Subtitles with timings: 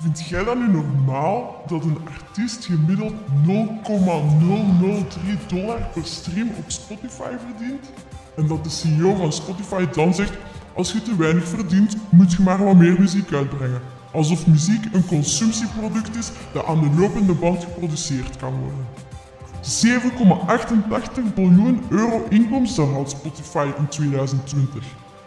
[0.00, 3.14] Vind jij dat nu normaal dat een artiest gemiddeld
[3.46, 7.90] 0,003 dollar per stream op Spotify verdient?
[8.36, 10.32] En dat de CEO van Spotify dan zegt:
[10.74, 13.80] Als je te weinig verdient, moet je maar wat meer muziek uitbrengen.
[14.12, 18.86] Alsof muziek een consumptieproduct is dat aan de lopende band geproduceerd kan worden.
[21.28, 24.84] 7,88 biljoen euro inkomsten had Spotify in 2020.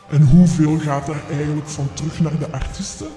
[0.09, 3.07] En hoeveel gaat er eigenlijk van terug naar de artiesten?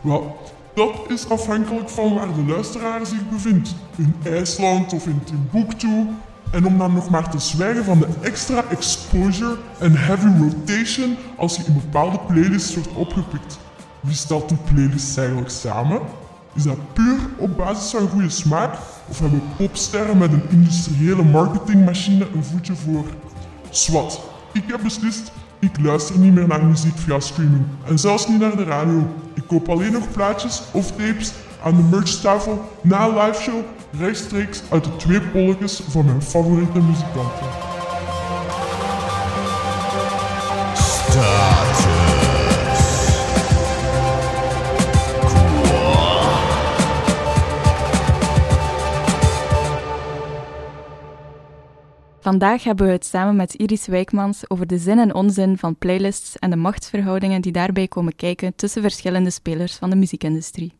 [0.00, 0.36] Wel,
[0.74, 3.74] dat is afhankelijk van waar de luisteraar zich bevindt.
[3.96, 6.06] In IJsland of in Timbuktu.
[6.50, 11.56] En om dan nog maar te zwijgen van de extra exposure en heavy rotation als
[11.56, 13.58] je in bepaalde playlists wordt opgepikt.
[14.00, 16.00] Wie stelt die playlists eigenlijk samen?
[16.54, 18.74] Is dat puur op basis van goede smaak?
[19.08, 23.04] Of hebben popsterren met een industriële marketingmachine een voetje voor?
[23.70, 24.20] Swat,
[24.52, 27.64] ik heb beslist, ik luister niet meer naar muziek via streaming.
[27.84, 29.06] En zelfs niet naar de radio.
[29.34, 31.32] Ik koop alleen nog plaatjes of tapes
[31.62, 33.60] aan de merchtafel na een liveshow
[33.98, 37.46] rechtstreeks uit de twee polletjes van mijn favoriete muzikanten.
[52.20, 56.38] Vandaag hebben we het samen met Iris Wijkmans over de zin en onzin van playlists
[56.38, 60.79] en de machtsverhoudingen die daarbij komen kijken tussen verschillende spelers van de muziekindustrie.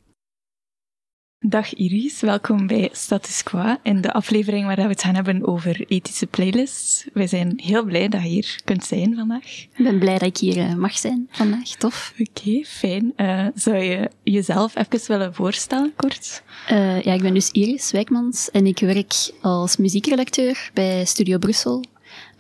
[1.46, 5.84] Dag Iris, welkom bij Status Quo in de aflevering waar we het gaan hebben over
[5.88, 7.06] ethische playlists.
[7.12, 9.62] Wij zijn heel blij dat je hier kunt zijn vandaag.
[9.76, 12.14] Ik ben blij dat ik hier eh, mag zijn vandaag, tof.
[12.18, 13.12] Oké, fijn.
[13.16, 16.42] Uh, zou je jezelf even willen voorstellen, kort?
[16.70, 21.84] Uh, ja, ik ben dus Iris Wijkmans en ik werk als muziekredacteur bij Studio Brussel.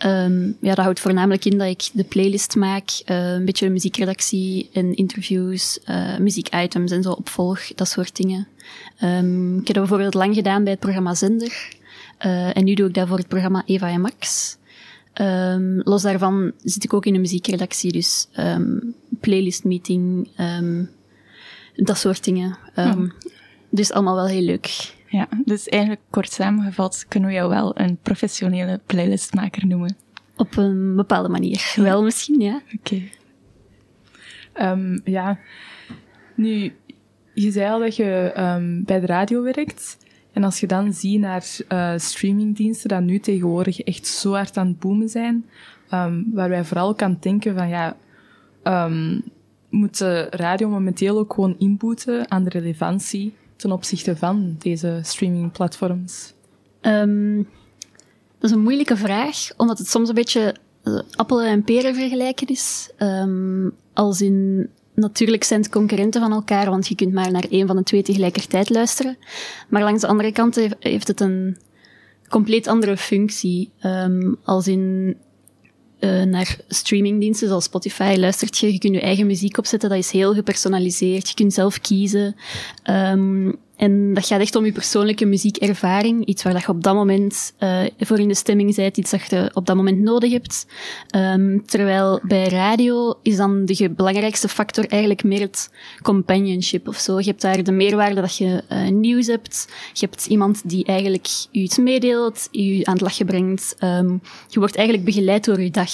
[0.06, 4.70] Um, ja, dat houdt voornamelijk in dat ik de playlist maak, uh, een beetje muziekredactie
[4.72, 8.48] en interviews, uh, muziekitems en zo opvolg, dat soort dingen.
[9.02, 11.76] Um, ik heb dat bijvoorbeeld lang gedaan bij het programma Zender.
[12.26, 14.56] Uh, en nu doe ik dat voor het programma Eva en Max.
[15.20, 18.28] Um, los daarvan zit ik ook in een muziekredactie, dus
[19.20, 20.28] playlist meeting,
[21.76, 22.58] dat soort dingen.
[22.76, 23.12] Um,
[23.72, 24.94] Dus allemaal wel heel leuk.
[25.10, 29.96] Ja, dus eigenlijk kort samengevat kunnen we jou wel een professionele playlistmaker noemen.
[30.36, 31.72] Op een bepaalde manier.
[31.76, 32.60] Wel misschien, ja.
[32.74, 33.02] Oké.
[34.52, 34.72] Okay.
[34.72, 35.38] Um, ja,
[36.34, 36.72] nu,
[37.34, 39.98] je zei al dat je um, bij de radio werkt.
[40.32, 44.66] En als je dan ziet naar uh, streamingdiensten die nu tegenwoordig echt zo hard aan
[44.66, 45.46] het boomen zijn,
[45.92, 47.96] um, waar wij vooral kan denken van ja,
[48.64, 49.22] um,
[49.68, 56.32] moet de radio momenteel ook gewoon inboeten aan de relevantie ten opzichte van deze streamingplatforms?
[56.80, 57.36] Um,
[58.38, 60.54] dat is een moeilijke vraag, omdat het soms een beetje
[60.84, 62.90] uh, appelen en peren vergelijken is.
[62.98, 67.66] Um, als in, natuurlijk zijn het concurrenten van elkaar, want je kunt maar naar één
[67.66, 69.16] van de twee tegelijkertijd luisteren.
[69.68, 71.58] Maar langs de andere kant heeft het een
[72.28, 73.70] compleet andere functie.
[73.82, 75.16] Um, als in
[76.00, 80.10] uh, naar streamingdiensten zoals Spotify luistert je, je kunt je eigen muziek opzetten, dat is
[80.10, 82.36] heel gepersonaliseerd, je kunt zelf kiezen.
[82.90, 86.24] Um, en dat gaat echt om je persoonlijke muziekervaring.
[86.24, 88.96] Iets waar dat je op dat moment uh, voor in de stemming bent.
[88.96, 90.66] Iets dat je op dat moment nodig hebt.
[91.16, 95.70] Um, terwijl bij radio is dan de belangrijkste factor eigenlijk meer het
[96.02, 97.18] companionship of zo.
[97.18, 99.68] Je hebt daar de meerwaarde dat je uh, nieuws hebt.
[99.92, 103.76] Je hebt iemand die eigenlijk je iets meedeelt, je aan het lachen brengt.
[103.84, 105.90] Um, je wordt eigenlijk begeleid door je dag.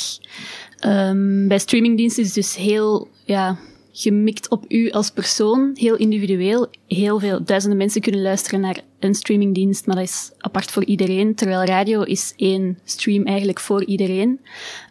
[0.86, 3.58] Um, bij streamingdiensten is het dus heel, ja,
[3.98, 6.68] gemikt op u als persoon, heel individueel.
[6.86, 11.34] Heel veel, duizenden mensen kunnen luisteren naar een streamingdienst, maar dat is apart voor iedereen.
[11.34, 14.40] Terwijl radio is één stream eigenlijk voor iedereen.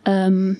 [0.03, 0.59] Um,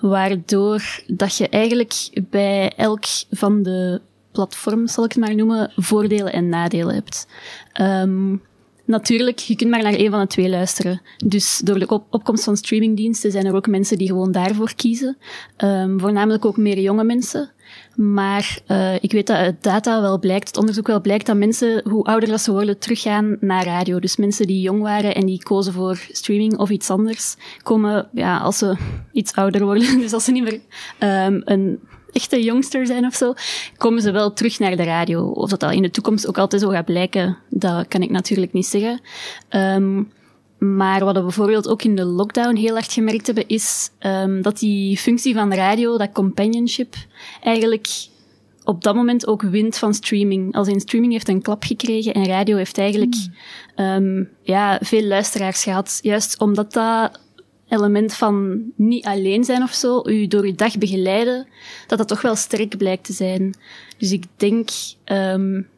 [0.00, 4.00] waardoor dat je eigenlijk bij elk van de
[4.32, 7.26] platforms, zal ik het maar noemen, voordelen en nadelen hebt.
[7.80, 8.42] Um,
[8.90, 11.00] Natuurlijk, je kunt maar naar één van de twee luisteren.
[11.26, 15.16] Dus door de opkomst van streamingdiensten zijn er ook mensen die gewoon daarvoor kiezen.
[15.58, 17.50] Um, voornamelijk ook meer jonge mensen.
[18.00, 21.88] Maar uh, ik weet dat uit data wel blijkt, het onderzoek wel blijkt, dat mensen,
[21.88, 23.98] hoe ouder ze worden, teruggaan naar radio.
[23.98, 28.38] Dus mensen die jong waren en die kozen voor streaming of iets anders, komen, ja,
[28.38, 28.76] als ze
[29.12, 30.60] iets ouder worden, dus als ze niet meer
[31.26, 31.80] um, een
[32.12, 33.34] echte jongster zijn of zo,
[33.76, 35.26] komen ze wel terug naar de radio.
[35.26, 38.52] Of dat dat in de toekomst ook altijd zo gaat blijken, dat kan ik natuurlijk
[38.52, 39.00] niet zeggen.
[39.50, 40.12] Um,
[40.60, 44.58] maar wat we bijvoorbeeld ook in de lockdown heel hard gemerkt hebben, is um, dat
[44.58, 46.94] die functie van radio, dat companionship,
[47.42, 47.88] eigenlijk
[48.64, 50.54] op dat moment ook wint van streaming.
[50.54, 53.14] Als in streaming heeft een klap gekregen en radio heeft eigenlijk
[53.76, 53.84] mm.
[53.84, 55.98] um, ja, veel luisteraars gehad.
[56.02, 57.20] Juist omdat dat
[57.68, 61.46] element van niet alleen zijn of zo, u door uw dag begeleiden,
[61.86, 63.54] dat dat toch wel sterk blijkt te zijn.
[63.98, 64.68] Dus ik denk
[65.04, 65.68] um,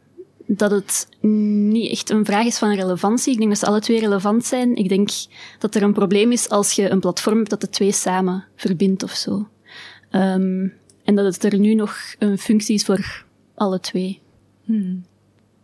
[0.46, 3.32] dat het niet echt een vraag is van relevantie.
[3.32, 4.76] Ik denk dat ze alle twee relevant zijn.
[4.76, 5.10] Ik denk
[5.58, 9.02] dat er een probleem is als je een platform hebt dat de twee samen verbindt
[9.02, 9.48] of zo.
[10.10, 10.72] Um,
[11.04, 13.24] en dat het er nu nog een functie is voor
[13.54, 14.20] alle twee.
[14.64, 15.04] Hmm.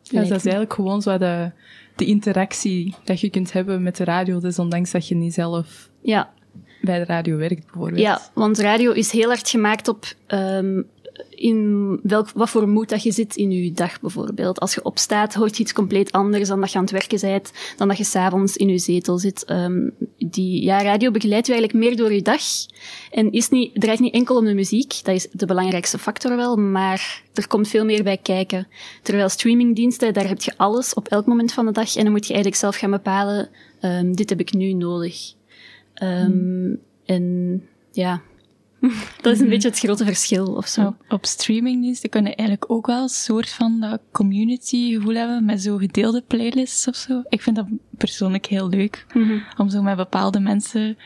[0.02, 1.50] Ja, dat is eigenlijk gewoon zo de,
[1.96, 5.90] de interactie dat je kunt hebben met de radio, dus ondanks dat je niet zelf
[6.00, 6.32] ja.
[6.80, 8.00] bij de radio werkt, bijvoorbeeld.
[8.00, 10.86] Ja, want radio is heel hard gemaakt op um,
[11.30, 14.60] in welk, wat voor moed dat je zit in je dag bijvoorbeeld.
[14.60, 17.52] Als je opstaat, hoort je iets compleet anders dan dat je aan het werken bent,
[17.76, 19.50] dan dat je s'avonds in je zetel zit.
[19.50, 22.42] Um, die, ja, radio begeleidt je eigenlijk meer door je dag
[23.10, 26.56] en is niet, draait niet enkel om de muziek, dat is de belangrijkste factor wel,
[26.56, 28.68] maar er komt veel meer bij kijken.
[29.02, 32.26] Terwijl streamingdiensten, daar heb je alles op elk moment van de dag en dan moet
[32.26, 33.48] je eigenlijk zelf gaan bepalen,
[33.82, 35.32] um, dit heb ik nu nodig.
[36.02, 37.62] Um, En
[37.92, 38.22] ja,
[39.22, 39.48] dat is een mhm.
[39.48, 40.86] beetje het grote verschil of zo.
[40.86, 45.62] Op, op streamingdiensten kunnen eigenlijk ook wel een soort van dat community gevoel hebben met
[45.62, 47.22] zo gedeelde playlists of zo.
[47.28, 47.66] Ik vind dat
[47.96, 49.06] persoonlijk heel leuk.
[49.14, 49.38] Mhm.
[49.56, 50.96] Om zo met bepaalde mensen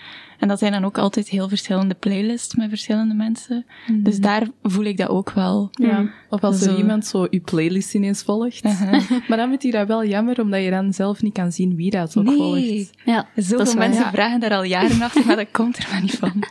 [0.42, 3.66] en dat zijn dan ook altijd heel verschillende playlists met verschillende mensen.
[3.86, 4.02] Mhm.
[4.02, 5.68] Dus daar voel ik dat ook wel.
[5.70, 6.10] Ja.
[6.30, 8.62] Of als er iemand zo je playlist ineens volgt.
[9.28, 11.90] maar dan vind je dat wel jammer, omdat je dan zelf niet kan zien wie
[11.90, 12.36] dat ook nee.
[12.36, 12.90] volgt.
[13.04, 16.32] Ja, Zoveel mensen vragen daar al jaren achter, maar dat komt er maar niet van.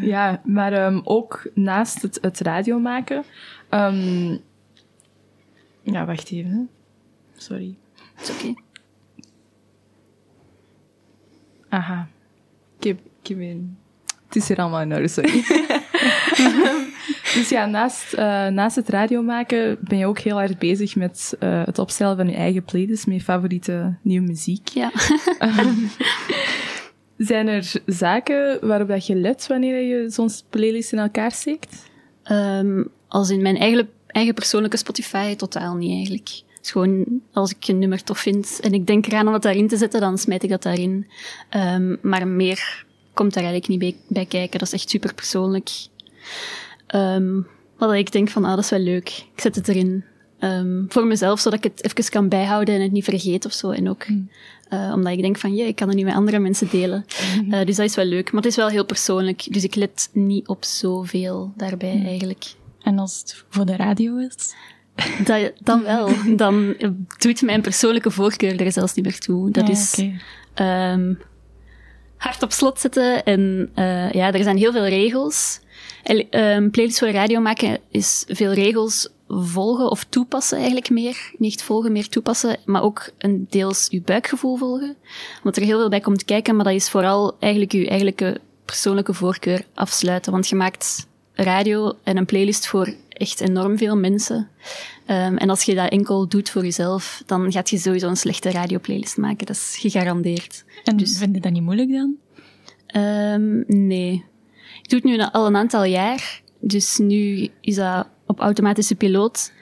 [0.00, 3.24] Ja, maar um, ook naast het, het radio maken.
[3.70, 4.40] Um,
[5.82, 6.68] ja, wacht even.
[7.36, 7.74] Sorry.
[8.20, 8.40] Is oké.
[8.40, 8.56] Okay.
[11.68, 12.08] Aha.
[12.78, 13.78] Ik heb, ik heb een...
[14.26, 15.44] Het is hier allemaal in orde, sorry.
[17.34, 21.36] dus ja, naast, uh, naast het radio maken ben je ook heel erg bezig met
[21.40, 24.68] uh, het opstellen van je eigen playlist met je favoriete nieuwe muziek.
[24.68, 24.90] Ja.
[27.18, 31.90] Zijn er zaken waarop dat je let wanneer je zo'n playlist in elkaar steekt?
[32.30, 36.28] Um, als in mijn eigen, eigen persoonlijke Spotify, totaal niet eigenlijk.
[36.28, 39.42] Het is gewoon, als ik een nummer tof vind en ik denk eraan om dat
[39.42, 41.06] daarin te zetten, dan smijt ik dat daarin.
[41.56, 42.84] Um, maar meer
[43.14, 44.58] komt daar eigenlijk niet bij, bij kijken.
[44.58, 45.70] Dat is echt super persoonlijk.
[46.94, 49.08] Um, wat ik denk van, ah, dat is wel leuk.
[49.34, 50.04] Ik zet het erin.
[50.40, 53.70] Um, voor mezelf, zodat ik het even kan bijhouden en het niet vergeet of zo.
[53.70, 54.30] En ook hmm.
[54.70, 57.04] Uh, omdat ik denk van, ja, ik kan het niet met andere mensen delen.
[57.48, 58.32] Uh, dus dat is wel leuk.
[58.32, 59.52] Maar het is wel heel persoonlijk.
[59.52, 62.06] Dus ik let niet op zoveel daarbij hmm.
[62.06, 62.44] eigenlijk.
[62.82, 64.54] En als het voor de radio is?
[65.24, 66.10] Dat, dan wel.
[66.36, 66.74] Dan
[67.18, 69.50] doet mijn persoonlijke voorkeur er zelfs niet meer toe.
[69.50, 69.94] Dat is
[70.54, 70.92] okay.
[70.92, 71.18] um,
[72.16, 73.24] hard op slot zetten.
[73.24, 75.60] En uh, ja, er zijn heel veel regels.
[76.30, 81.32] Um, playlist voor radio maken is veel regels volgen of toepassen eigenlijk meer.
[81.38, 84.96] Niet volgen, meer toepassen, maar ook een deels uw buikgevoel volgen.
[85.36, 89.14] Omdat er heel veel bij komt kijken, maar dat is vooral eigenlijk uw eigenlijke persoonlijke
[89.14, 90.32] voorkeur afsluiten.
[90.32, 94.48] Want je maakt radio en een playlist voor echt enorm veel mensen.
[95.06, 98.50] Um, en als je dat enkel doet voor jezelf, dan gaat je sowieso een slechte
[98.50, 99.46] radioplaylist maken.
[99.46, 100.64] Dat is gegarandeerd.
[100.84, 102.16] En dus, vind je dat niet moeilijk dan?
[103.02, 104.24] Um, nee.
[104.82, 106.42] Ik doe het nu al een aantal jaar.
[106.60, 108.06] Dus nu is dat
[108.38, 109.52] op automatische piloot.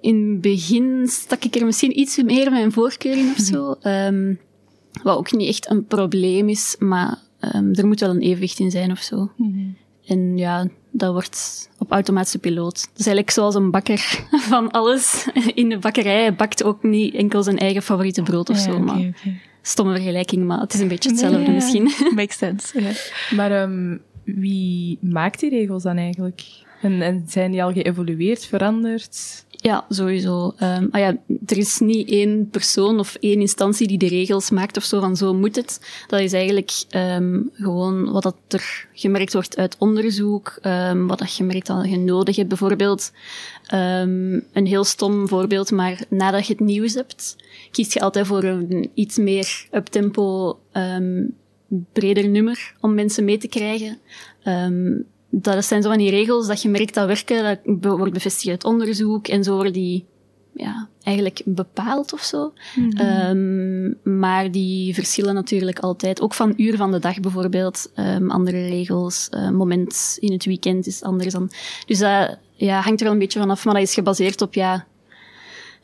[0.00, 3.74] In het begin stak ik er misschien iets meer mijn voorkeur in of zo.
[3.82, 4.38] Um,
[5.02, 7.18] wat ook niet echt een probleem is, maar
[7.54, 9.30] um, er moet wel een evenwicht in zijn of zo.
[9.36, 12.74] Mm En ja, dat wordt op automatische piloot.
[12.74, 15.28] Dat is eigenlijk zoals een bakker van alles.
[15.54, 18.78] In de bakkerij bakt ook niet enkel zijn eigen favoriete brood of zo.
[18.78, 19.14] maar
[19.62, 21.90] Stomme vergelijking, maar het is een beetje hetzelfde nee, misschien.
[22.14, 22.94] Makes sense.
[23.34, 26.64] Maar um, wie maakt die regels dan eigenlijk?
[26.80, 29.44] En, en zijn die al geëvolueerd, veranderd?
[29.50, 30.54] Ja, sowieso.
[30.62, 31.16] Um, ah ja,
[31.46, 35.16] er is niet één persoon of één instantie die de regels maakt of zo van
[35.16, 35.80] zo moet het.
[36.06, 41.30] Dat is eigenlijk um, gewoon wat dat er gemerkt wordt uit onderzoek, um, wat dat
[41.30, 42.48] gemerkt dat je nodig hebt.
[42.48, 43.12] Bijvoorbeeld,
[43.68, 47.36] een heel stom voorbeeld, maar nadat je het nieuws hebt,
[47.70, 50.58] kies je altijd voor een iets meer uptempo,
[51.92, 53.98] breder nummer om mensen mee te krijgen
[55.30, 58.64] dat zijn zo van die regels dat je merkt dat werken, dat wordt bevestigd uit
[58.64, 60.06] onderzoek en zo worden die
[60.56, 62.52] ja, eigenlijk bepaald of zo.
[62.76, 62.96] Mhm.
[62.96, 66.20] Ehm, maar die verschillen natuurlijk altijd.
[66.20, 67.92] Ook van uur van de dag bijvoorbeeld.
[67.96, 69.28] Um, andere regels.
[69.30, 71.50] Uh, moment in het weekend is anders dan.
[71.86, 74.86] Dus dat ja, hangt er wel een beetje vanaf, maar dat is gebaseerd op ja,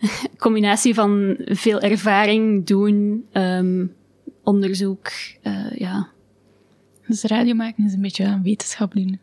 [0.39, 3.95] combinatie van veel ervaring doen, um,
[4.43, 5.11] onderzoek.
[5.43, 6.09] Uh, ja.
[7.07, 9.21] Dus radio maken is een beetje aan wetenschap doen.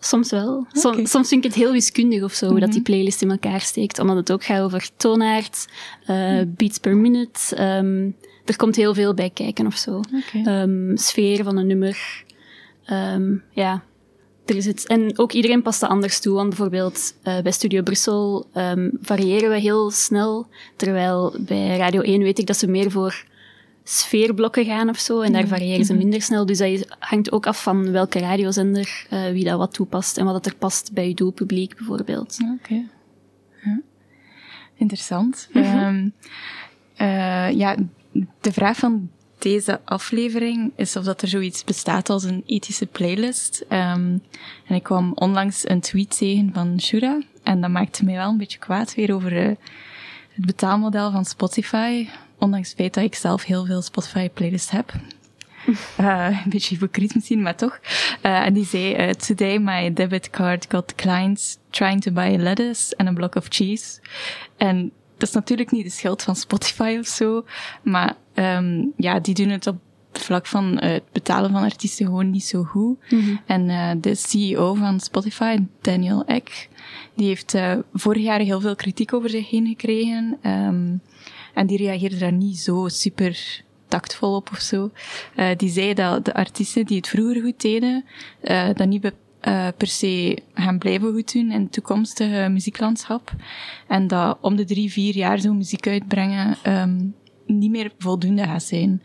[0.00, 0.66] Soms wel.
[0.72, 2.90] Soms vind ik het heel wiskundig of zo, hoe dat die mhm.
[2.90, 3.98] playlist in elkaar steekt.
[3.98, 5.66] Omdat het ook gaat over toonaard,
[6.10, 7.62] uh, beats per minute.
[7.62, 10.00] Um, er komt heel veel bij kijken of zo.
[10.46, 12.24] Um, sfeer van een nummer.
[12.90, 13.82] Um, ja,
[14.46, 14.86] er is het.
[14.86, 16.34] En ook iedereen past er anders toe.
[16.34, 18.46] Want bijvoorbeeld uh, bij Studio Brussel
[19.00, 20.46] variëren we heel snel.
[20.76, 23.24] Terwijl bij Radio 1 weet ik dat ze meer voor
[23.88, 25.20] sfeerblokken gaan of zo.
[25.20, 26.02] En daar variëren ze mhm.
[26.02, 26.46] minder snel.
[26.46, 30.34] Dus dat hangt ook af van welke radiozender, uh, wie dat wat toepast en wat
[30.34, 32.36] dat er past bij je doelpubliek bijvoorbeeld.
[32.60, 32.84] Oké.
[33.64, 33.80] Ja.
[34.74, 35.48] Interessant.
[35.52, 36.12] Mm
[37.52, 37.76] ja,
[38.40, 43.64] de vraag van deze aflevering is of dat er zoiets bestaat als een ethische playlist.
[43.68, 44.22] Um,
[44.66, 47.22] en ik kwam onlangs een tweet tegen van Shura.
[47.42, 49.54] En dat maakte mij wel een beetje kwaad weer over uh,
[50.32, 52.08] het betaalmodel van Spotify.
[52.38, 54.92] Ondanks het feit dat ik zelf heel veel Spotify playlists heb.
[56.00, 57.80] Uh, een beetje hypocriet misschien, maar toch.
[58.22, 62.96] Uh, en die zei, uh, today my debit card got clients trying to buy lettuce
[62.96, 64.00] and a block of cheese.
[64.56, 67.44] En dat is natuurlijk niet de schuld van Spotify of zo,
[67.82, 69.76] maar um, ja, die doen het op
[70.12, 72.96] vlak van het betalen van artiesten gewoon niet zo goed.
[73.10, 73.40] Mm -hmm.
[73.46, 76.68] En de CEO van Spotify, Daniel Ek,
[77.14, 77.54] die heeft
[77.92, 80.38] vorig jaar heel veel kritiek over zich heen gekregen.
[80.42, 81.00] Um,
[81.56, 84.90] en die reageerde daar niet zo super tactvol op of zo.
[85.36, 88.04] Uh, die zei dat de artiesten die het vroeger goed deden,
[88.42, 93.32] uh, dat niet uh, per se gaan blijven goed doen in het toekomstige muzieklandschap.
[93.88, 97.14] En dat om de drie, vier jaar zo muziek uitbrengen um,
[97.46, 99.02] niet meer voldoende gaat zijn.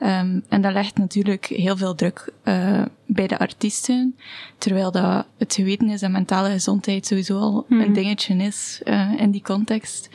[0.00, 4.16] Um, en dat legt natuurlijk heel veel druk uh, bij de artiesten,
[4.58, 7.86] terwijl dat het geweten is dat mentale gezondheid sowieso al mm -hmm.
[7.86, 10.08] een dingetje is uh, in die context.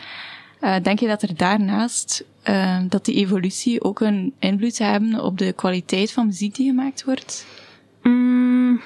[0.62, 5.24] Uh, denk je dat er daarnaast uh, dat die evolutie ook een invloed zou hebben
[5.24, 7.46] op de kwaliteit van muziek die gemaakt wordt?
[8.04, 8.82] Mm,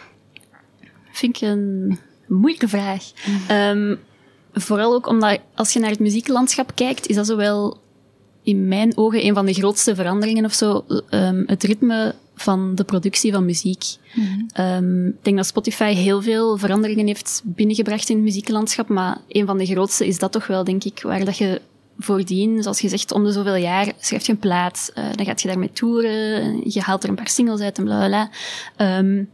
[1.12, 3.04] vind ik een moeilijke vraag.
[3.51, 4.00] Um,
[4.54, 7.80] vooral ook omdat als je naar het muzieklandschap kijkt, is dat zowel
[8.44, 10.86] in mijn ogen een van de grootste veranderingen of zo.
[11.10, 13.84] Um, het ritme van de productie van muziek.
[14.14, 19.18] Mm um, ik denk dat Spotify heel veel veranderingen heeft binnengebracht in het muzieklandschap, maar
[19.28, 21.62] een van de grootste is dat toch wel, denk ik, waar dat je
[22.00, 25.42] voordien, zoals je zegt, om de zoveel jaar schrijf je een plaat, uh, dan gaat
[25.42, 28.30] je daarmee toeren, je haalt er een paar singles uit en bla bla.
[28.98, 29.30] Um,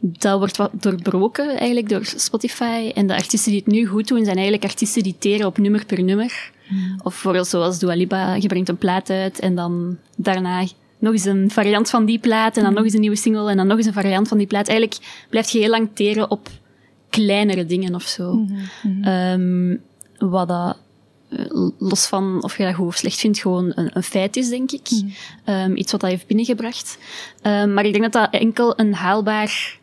[0.00, 2.90] dat wordt wat doorbroken eigenlijk door Spotify.
[2.94, 5.84] En de artiesten die het nu goed doen, zijn eigenlijk artiesten die teren op nummer
[5.86, 6.50] per nummer.
[6.68, 6.94] Mm.
[7.02, 10.64] Of bijvoorbeeld zoals Dua Lipa, je brengt een plaat uit en dan daarna
[11.00, 13.56] nog eens een variant van die plaat en dan nog eens een nieuwe single en
[13.56, 14.68] dan nog eens een variant van die plaat.
[14.68, 16.48] Eigenlijk blijft je heel lang teren op
[17.08, 18.32] kleinere dingen of zo.
[18.32, 19.04] Mm -hmm.
[19.04, 19.80] um,
[20.18, 20.76] wat dat,
[21.28, 24.48] eh, los van of je dat goed of slecht vindt, gewoon een, een feit is,
[24.48, 24.90] denk ik.
[24.90, 25.12] Mm.
[25.54, 26.98] Um, iets wat hij heeft binnengebracht.
[27.42, 29.78] Um, maar ik denk dat dat enkel een haalbaar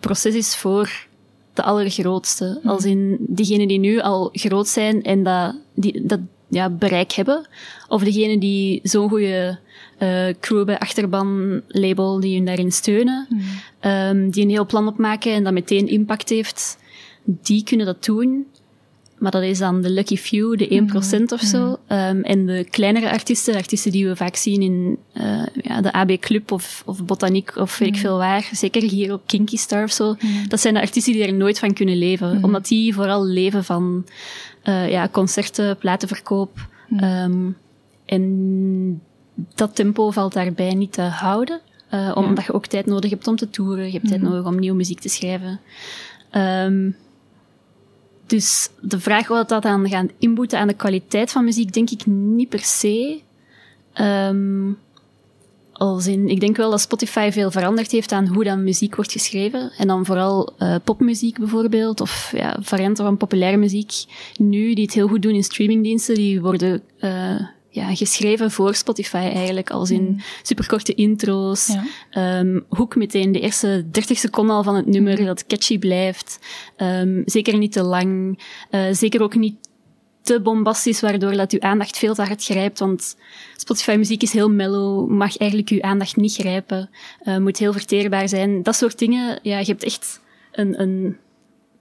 [0.00, 1.06] proces is voor
[1.54, 2.60] de allergrootste.
[2.62, 2.70] Mm.
[2.70, 6.20] Als in diegenen die nu al groot zijn en dat, die, dat
[6.52, 7.46] ja, bereik hebben.
[7.88, 9.58] Of degenen die zo'n goede
[10.02, 13.26] uh, crew bij achterban label die hun daarin steunen.
[13.28, 13.40] Mm.
[13.90, 16.78] Um, die een heel plan opmaken en dat meteen impact heeft.
[17.24, 18.46] Die kunnen dat doen.
[19.18, 21.66] Maar dat is dan de lucky few, de 1% mm of zo.
[21.66, 25.92] Mm um, en de kleinere artiesten, artiesten die we vaak zien in uh, ja, de
[25.92, 28.48] AB Club of, of Botaniek of weet ik veel waar.
[28.52, 30.16] Zeker hier op Kinky Star of zo.
[30.48, 32.44] Dat zijn de artiesten die er nooit van kunnen leven.
[32.44, 34.06] Omdat die vooral leven van
[34.64, 36.68] uh, ja, concerten, platenverkoop.
[37.00, 37.56] Um,
[38.04, 39.00] en
[39.54, 41.60] dat tempo valt daarbij niet te houden.
[41.94, 43.86] Uh, omdat je ook tijd nodig hebt om te toeren.
[43.86, 45.60] Je hebt tijd nodig om nieuwe muziek te schrijven.
[46.32, 46.96] Um,
[48.26, 52.06] dus de vraag wat dat dan gaan inboeten aan de kwaliteit van muziek, denk ik
[52.06, 53.20] niet per se.
[54.00, 54.78] Um,
[55.72, 59.12] als in, ik denk wel dat Spotify veel veranderd heeft aan hoe dan muziek wordt
[59.12, 59.72] geschreven.
[59.78, 63.92] En dan vooral uh, popmuziek bijvoorbeeld, of ja, varianten van populaire muziek.
[64.36, 67.40] Nu, die het heel goed doen in streamingdiensten, die worden uh,
[67.72, 70.20] ja, geschreven voor Spotify eigenlijk, als in mm.
[70.42, 71.76] superkorte intro's.
[72.10, 72.38] Ja.
[72.38, 75.26] Um, hoek meteen de eerste 30 seconden al van het nummer, mm.
[75.26, 76.38] dat catchy blijft.
[76.76, 78.38] Um, zeker niet te lang.
[78.70, 79.56] Uh, zeker ook niet
[80.22, 82.78] te bombastisch, waardoor dat uw aandacht veel te hard grijpt.
[82.78, 83.16] Want
[83.56, 86.90] Spotify muziek is heel mellow, mag eigenlijk uw aandacht niet grijpen.
[87.24, 88.62] Uh, moet heel verteerbaar zijn.
[88.62, 90.20] Dat soort dingen, ja, je hebt echt
[90.52, 91.16] een, een,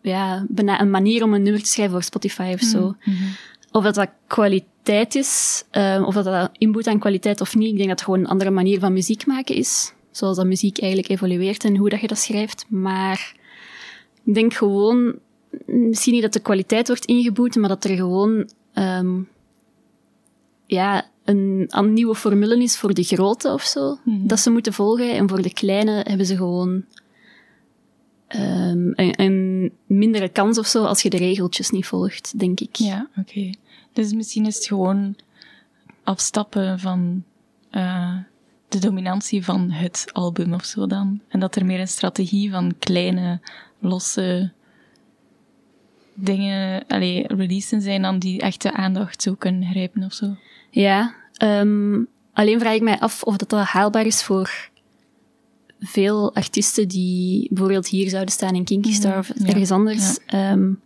[0.02, 2.80] ja, bijna een manier om een nummer te schrijven voor Spotify of zo.
[2.82, 3.36] Mm -hmm.
[3.72, 7.72] Of dat dat kwaliteit is, um, of dat dat inboet aan kwaliteit of niet.
[7.72, 9.94] Ik denk dat het gewoon een andere manier van muziek maken is.
[10.12, 12.66] Zoals dat muziek eigenlijk evolueert en hoe dat je dat schrijft.
[12.70, 13.36] Maar
[14.24, 15.16] ik denk gewoon,
[15.66, 19.30] misschien niet dat de kwaliteit wordt ingeboet, maar dat er gewoon, um,
[20.66, 23.90] ja, een, een nieuwe formule is voor de grote of zo.
[23.90, 24.28] Mm -hmm.
[24.28, 25.14] Dat ze moeten volgen.
[25.14, 26.86] En voor de kleine hebben ze gewoon
[28.36, 32.76] um, een, een, mindere kans of zo als je de regeltjes niet volgt, denk ik.
[32.76, 33.52] Ja, oké.
[33.94, 35.16] Dus misschien is het gewoon
[36.04, 37.24] afstappen van
[37.72, 38.18] uh,
[38.68, 41.22] de dominantie van het album of zo dan.
[41.28, 43.40] En dat er meer een strategie van kleine,
[43.80, 44.52] losse
[46.14, 50.36] dingen, allee, releasen zijn dan die echte aandacht zo kunnen grijpen of zo.
[50.70, 54.70] Ja, um, alleen vraag ik mij af of dat, dat haalbaar is voor
[55.80, 60.18] veel artiesten die bijvoorbeeld hier zouden staan in Kinky Star of ergens anders.
[60.34, 60.82] Um,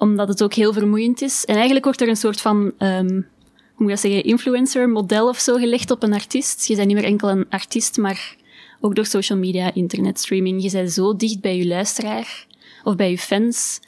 [0.00, 1.44] omdat het ook heel vermoeiend is.
[1.44, 3.26] En eigenlijk wordt er een soort van, um,
[3.74, 6.66] hoe moet je zeggen, influencer model of zo gelegd op een artiest.
[6.66, 8.36] Je bent niet meer enkel een artiest, maar
[8.80, 10.62] ook door social media, internet, streaming.
[10.62, 12.46] Je bent zo dicht bij je luisteraar
[12.84, 13.80] of bij je fans,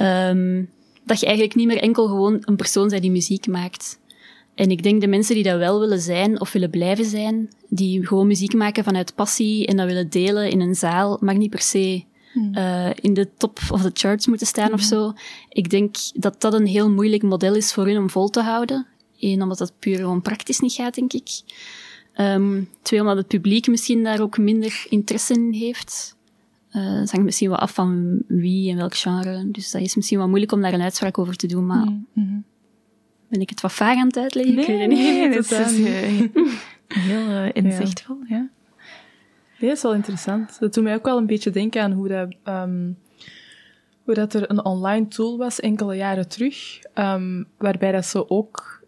[0.00, 0.70] um,
[1.04, 4.00] dat je eigenlijk niet meer enkel gewoon een persoon bent die muziek maakt.
[4.54, 8.06] En ik denk de mensen die dat wel willen zijn of willen blijven zijn, die
[8.06, 11.60] gewoon muziek maken vanuit passie en dat willen delen in een zaal, mag niet per
[11.60, 12.04] se
[12.34, 14.88] uh, in de top of de charts moeten staan of hmm.
[14.88, 15.12] zo.
[15.48, 18.86] Ik denk dat dat een heel moeilijk model is voor hun om vol te houden.
[19.18, 21.28] Eén, omdat dat puur gewoon praktisch niet gaat, denk ik.
[22.16, 26.16] Um, twee, omdat het publiek misschien daar ook minder interesse in heeft.
[26.72, 29.50] Uh, dat hangt misschien wel af van wie en welk genre.
[29.50, 31.66] Dus dat is misschien wel moeilijk om daar een uitspraak over te doen.
[31.66, 32.44] Maar mm -hmm.
[33.28, 34.54] ben ik het wat vaag aan het uitleggen?
[34.54, 34.98] Nee, ik weet het niet.
[34.98, 36.52] Nee, dat is uh,
[37.08, 38.36] heel uh, inzichtvol, ja.
[38.36, 38.48] ja.
[39.62, 40.58] Nee, dat is wel interessant.
[40.60, 42.98] Dat doet mij ook wel een beetje denken aan hoe dat, um,
[44.04, 48.82] hoe dat er een online tool was enkele jaren terug, um, waarbij dat ze ook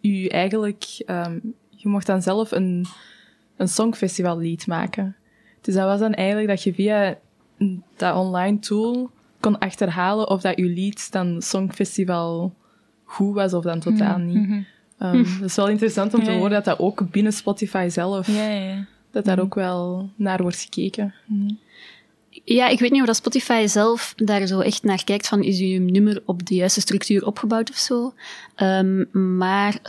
[0.00, 2.86] u eigenlijk, um, je mocht dan zelf een,
[3.56, 5.16] een songfestival lied maken.
[5.60, 7.18] Dus dat was dan eigenlijk dat je via
[7.96, 12.54] dat online tool kon achterhalen of dat je lied dan songfestival
[13.04, 14.36] goed was of dan totaal mhm, niet.
[14.36, 14.66] Mm
[14.98, 18.86] dat is wel interessant om te horen dat dat ook binnen Spotify zelf ja, ja
[19.16, 21.14] dat daar ook wel naar wordt gekeken.
[22.44, 25.60] Ja, ik weet niet of dat Spotify zelf daar zo echt naar kijkt van is
[25.60, 28.14] uw nummer op de juiste structuur opgebouwd of zo.
[28.56, 29.80] Um, maar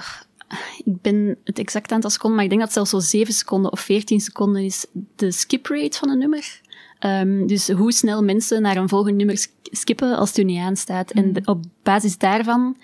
[0.84, 3.72] ik ben het exact aantal seconden, maar ik denk dat het zelfs zo 7 seconden
[3.72, 6.62] of 14 seconden is de skip rate van een nummer.
[7.00, 11.12] Um, dus hoe snel mensen naar een volgend nummer skippen als het u niet aanstaat.
[11.12, 11.36] En mm.
[11.46, 12.78] op basis daarvan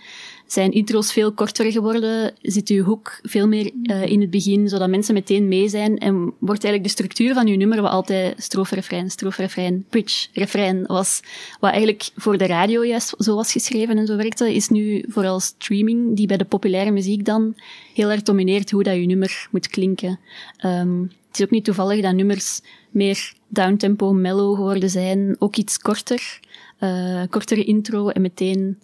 [0.54, 4.90] zijn intro's veel korter geworden, zit uw hoek veel meer uh, in het begin, zodat
[4.90, 8.76] mensen meteen mee zijn en wordt eigenlijk de structuur van uw nummer wat altijd strofe,
[8.76, 11.22] refrein, strofe, refrein, bridge, refrein was,
[11.60, 15.40] wat eigenlijk voor de radio juist zo was geschreven en zo werkte, is nu vooral
[15.40, 17.56] streaming, die bij de populaire muziek dan
[17.94, 20.20] heel erg domineert hoe dat je nummer moet klinken.
[20.66, 22.62] Um, het is ook niet toevallig dat nummers
[22.92, 26.40] meer downtempo, mellow geworden zijn, ook iets korter,
[26.80, 28.78] uh, kortere intro en meteen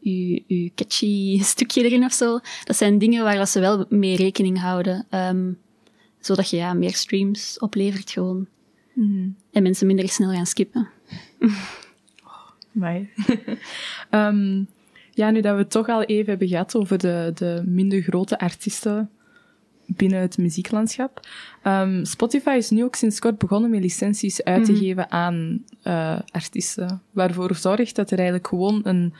[0.00, 2.40] je, je catchy stukje erin of zo.
[2.64, 5.06] Dat zijn dingen waar dat ze wel mee rekening houden.
[5.10, 5.58] Um,
[6.20, 8.46] zodat je ja, meer streams oplevert gewoon.
[8.92, 9.36] Mm.
[9.52, 10.88] En mensen minder snel gaan skippen.
[12.24, 12.50] Oh,
[14.26, 14.68] um,
[15.10, 18.38] ja, nu dat we het toch al even hebben gehad over de, de minder grote
[18.38, 19.10] artiesten
[19.86, 21.28] binnen het muzieklandschap.
[21.64, 24.80] Um, Spotify is nu ook sinds kort begonnen met licenties uit te mhm.
[24.80, 27.02] geven aan uh, artiesten.
[27.10, 29.14] Waarvoor zorgt dat er eigenlijk gewoon een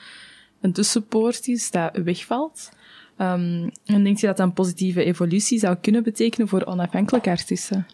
[0.61, 2.69] een tussenpoort is dat wegvalt.
[3.17, 7.87] Um, en denk je dat dat een positieve evolutie zou kunnen betekenen voor onafhankelijke artiesten?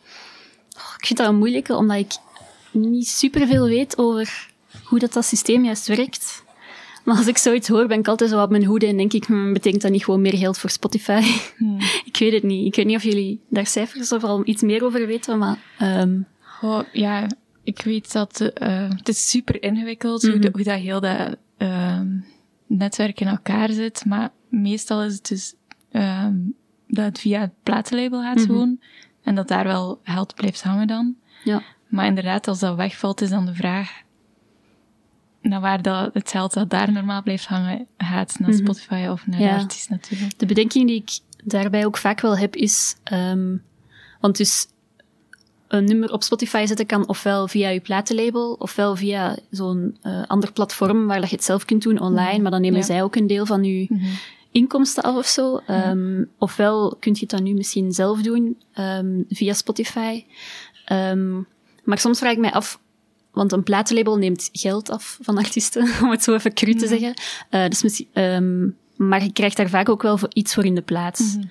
[0.78, 2.14] Oh, ik vind dat een moeilijke, omdat ik
[2.72, 4.50] niet superveel weet over
[4.84, 6.44] hoe dat, dat systeem juist werkt.
[7.04, 9.26] Maar als ik zoiets hoor, ben ik altijd zo op mijn hoede en denk ik,
[9.26, 11.22] hmm, betekent dat niet gewoon meer geld voor Spotify?
[11.58, 11.78] Hmm.
[12.12, 12.66] ik weet het niet.
[12.66, 15.58] Ik weet niet of jullie daar cijfers of al iets meer over weten, maar...
[15.82, 16.26] Um...
[16.62, 17.28] Oh, ja,
[17.64, 20.50] ik weet dat uh, het is super ingewikkeld mm -hmm.
[20.54, 21.38] hoe, dat heel dat...
[21.58, 22.00] Uh,
[22.68, 24.06] netwerk in elkaar zit.
[24.06, 25.54] Maar meestal is het dus
[25.92, 26.56] um,
[26.88, 28.80] dat het via het platenlabel gaat mm gewoon.
[29.24, 31.16] En dat daar wel geld blijft hangen dan.
[31.44, 31.62] Ja.
[31.88, 34.04] Maar inderdaad, als dat wegvalt, is dan de vraag
[35.42, 38.40] naar waar dat, het geld dat daar normaal blijft hangen gaat.
[38.40, 38.58] Naar mhm.
[38.58, 39.56] Spotify of naar ja.
[39.56, 40.40] de artiest natuurlijk.
[40.40, 42.96] De bedenking die ik daarbij ook vaak wel heb is...
[43.14, 43.64] Um,
[44.20, 44.68] want dus
[45.68, 50.52] een nummer op Spotify zetten kan ofwel via je platenlabel, ofwel via zo'n uh, ander
[50.52, 52.42] platform waar dat je het zelf kunt doen online, mhm.
[52.42, 54.18] maar dan nemen zij ook een deel van je mm -hmm.
[54.52, 55.62] inkomsten af of zo.
[55.70, 60.24] Um, ofwel kun je het dan nu misschien zelf doen um, via Spotify.
[60.92, 61.48] Um,
[61.84, 62.80] maar soms vraag ik mij af,
[63.32, 67.14] want een platenlabel neemt geld af van artiesten, om het zo even cru te zeggen.
[67.52, 68.08] Uh, dus misschien,
[68.96, 71.36] maar je krijgt daar vaak ook wel iets voor in de plaats.
[71.36, 71.44] Mm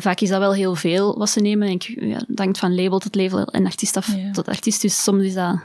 [0.00, 1.68] vaak is dat wel heel veel wat ze nemen.
[1.68, 4.82] Ik, ja, hangt van label tot label en artiest af tot artiest.
[4.82, 5.58] Dus soms is dat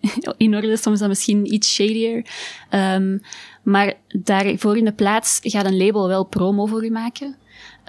[0.36, 2.26] in orde, soms is dat misschien iets shadier.
[2.70, 3.20] Um,
[3.62, 7.36] maar daarvoor in de plaats gaat een label wel promo voor u maken.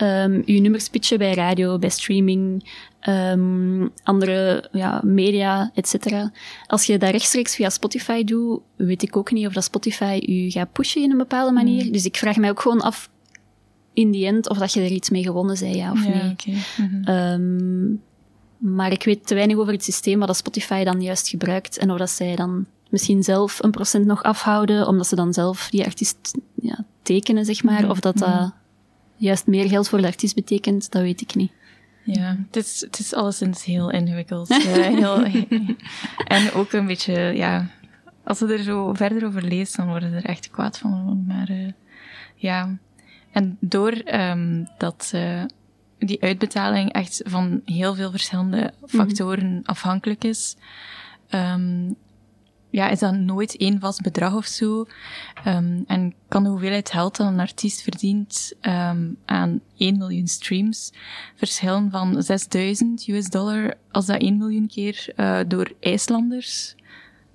[0.02, 2.72] Um, je nummers pitchen bij radio, bij streaming,
[3.10, 5.96] um, andere ja, media, etc.
[6.68, 10.52] Als je dat rechtstreeks via Spotify doet, weet ik ook niet of dat Spotify je
[10.52, 11.86] gaat pushen in een bepaalde manier.
[11.86, 11.92] Mm.
[11.92, 13.10] Dus ik vraag mij ook gewoon af,
[13.94, 16.32] in die end, of dat je er iets mee gewonnen zei, ja of ja, nee.
[16.32, 16.58] Okay.
[16.78, 17.16] Mm -hmm.
[17.16, 18.02] um,
[18.58, 21.92] maar ik weet te weinig over het systeem wat dat Spotify dan juist gebruikt en
[21.92, 25.86] of dat zij dan misschien zelf een procent nog afhouden, omdat ze dan zelf die
[25.86, 27.90] artiest ja, tekenen, zeg maar.
[27.90, 28.54] Of dat dat
[29.22, 31.52] juist meer geld voor de artiest betekent, dat weet ik niet.
[32.04, 34.56] Ja, het is, het is alleszins heel ingewikkeld.
[34.56, 35.24] heel,
[36.38, 37.68] en ook een beetje, ja,
[38.24, 41.24] als je er zo verder over leest, dan worden er echt kwaad van.
[41.28, 41.72] Maar uh,
[42.36, 42.78] ja,
[43.32, 45.44] en door um, dat uh,
[45.98, 49.62] die uitbetaling echt van heel veel verschillende factoren mm -hmm.
[49.64, 50.56] afhankelijk is,
[51.30, 51.96] um,
[52.72, 54.86] ja, is dat nooit één vast bedrag of zo.
[55.48, 60.92] Um, en kan de hoeveelheid geld dat een artiest verdient um, aan 1 miljoen streams
[61.36, 66.76] verschillen van 6000 US dollar als dat 1 miljoen keer uh, door IJslanders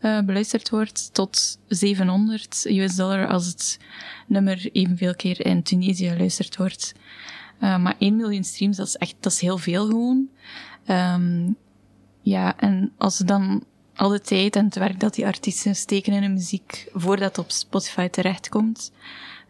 [0.01, 3.79] uh, beluisterd wordt, tot 700 US dollar als het
[4.27, 6.95] nummer evenveel keer in Tunesië geluisterd wordt.
[7.63, 10.29] Uh, maar 1 miljoen streams, dat is echt, dat is heel veel gewoon.
[10.89, 11.57] Um,
[12.21, 13.65] ja, en als ze dan
[13.97, 17.39] al de tijd en het werk dat die artiesten steken in hun muziek voordat het
[17.39, 18.93] op Spotify terechtkomt,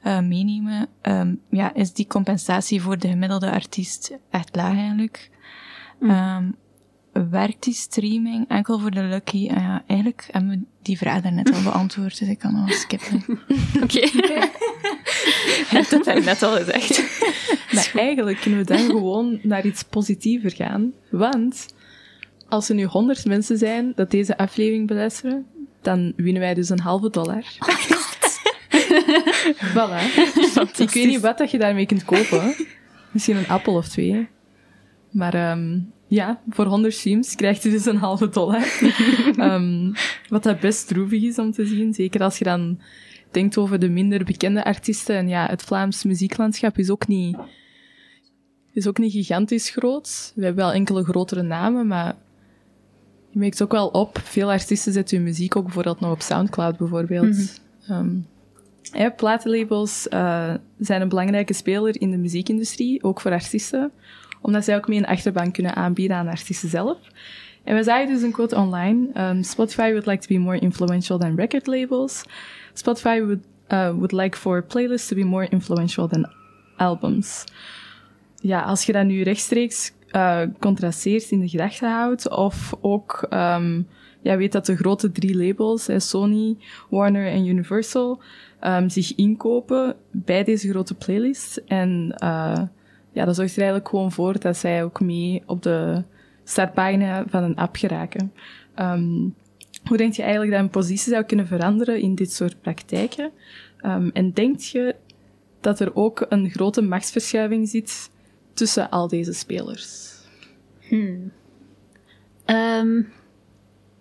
[0.04, 5.30] uh, meenemen, um, ja, is die compensatie voor de gemiddelde artiest echt laag eigenlijk.
[6.00, 6.11] Mm.
[6.11, 6.54] Um,
[7.30, 9.37] werkt die streaming enkel voor de lucky?
[9.37, 13.24] Uh, ja, eigenlijk hebben we die vraag daarnet al beantwoord, dus ik kan al skippen.
[13.82, 14.00] Oké.
[15.70, 17.02] Je hebt het net al gezegd.
[17.74, 21.66] maar eigenlijk kunnen we dan gewoon naar iets positiever gaan, want
[22.48, 25.46] als er nu 100 mensen zijn dat deze aflevering beluisteren,
[25.82, 27.42] dan winnen wij dus een halve dollar.
[29.74, 30.02] voilà.
[30.76, 32.54] Ik weet niet wat dat je daarmee kunt kopen.
[33.11, 34.28] Misschien een appel of twee.
[35.11, 38.80] Maar um, ja, voor 100 streams krijgt je dus een halve dollar.
[39.38, 39.92] um,
[40.28, 41.94] wat dat best droevig is om te zien.
[41.94, 42.80] Zeker als je dan
[43.30, 45.16] denkt over de minder bekende artiesten.
[45.16, 47.37] En ja, het Vlaams muzieklandschap is ook niet,
[48.72, 50.32] is ook niet gigantisch groot.
[50.35, 52.16] We hebben wel enkele grotere namen, maar
[53.37, 56.77] je merkt ook wel op, veel artiesten zetten hun muziek ook bijvoorbeeld nog op Soundcloud
[56.77, 57.37] bijvoorbeeld.
[57.37, 57.49] Mm
[57.87, 57.96] -hmm.
[57.96, 58.27] um,
[58.83, 63.90] ja, platenlabels uh, zijn een belangrijke speler in de muziekindustrie, ook voor artiesten,
[64.40, 66.99] omdat zij ook mee een achterbank kunnen aanbieden aan artiesten zelf.
[67.64, 71.18] En we zagen dus een quote online, um, Spotify would like to be more influential
[71.18, 72.22] than record labels.
[72.72, 76.33] Spotify would, uh, would like for playlists to be more influential than
[76.77, 77.44] albums.
[78.40, 83.87] Ja, als je dat nu rechtstreeks uh, contrasteert in de gedachten houdt, of ook um,
[84.22, 86.57] ja, weet dat de grote drie labels, Sony,
[86.90, 88.22] Warner en Universal,
[88.64, 91.62] um, zich inkopen bij deze grote playlist.
[91.66, 92.59] En uh,
[93.12, 96.02] ja, dat zorgt er eigenlijk gewoon voor dat zij ook mee op de
[96.44, 98.33] startpagina van een app geraken.
[98.81, 99.35] Um,
[99.85, 103.31] hoe denk je eigenlijk dat een positie zou kunnen veranderen in dit soort praktijken?
[104.12, 104.94] En denk je
[105.61, 108.11] dat er ook een grote machtsverschuiving zit
[108.55, 110.06] tussen al deze spelers?
[110.88, 111.33] Hmm.
[112.46, 113.12] Um,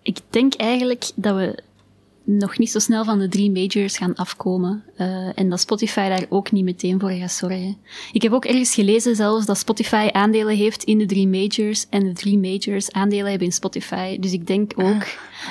[0.02, 1.62] ik denk eigenlijk dat we
[2.26, 4.84] nog niet zo snel van de drie majors gaan afkomen.
[4.98, 7.76] Uh, en dat Spotify daar ook niet meteen voor gaat zorgen.
[8.12, 12.04] Ik heb ook ergens gelezen zelfs dat Spotify aandelen heeft in de drie majors en
[12.04, 14.18] de drie majors aandelen hebben in Spotify.
[14.18, 15.06] Dus ik denk ook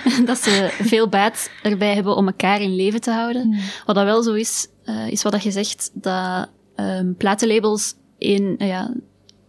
[0.06, 0.26] ah.
[0.26, 3.42] dat ze veel baat erbij hebben om elkaar in leven te houden.
[3.42, 3.60] Hmm.
[3.86, 8.56] Wat dat wel zo is, uh, is wat dat je zegt, dat um, platenlabels in,
[8.58, 8.94] uh, ja,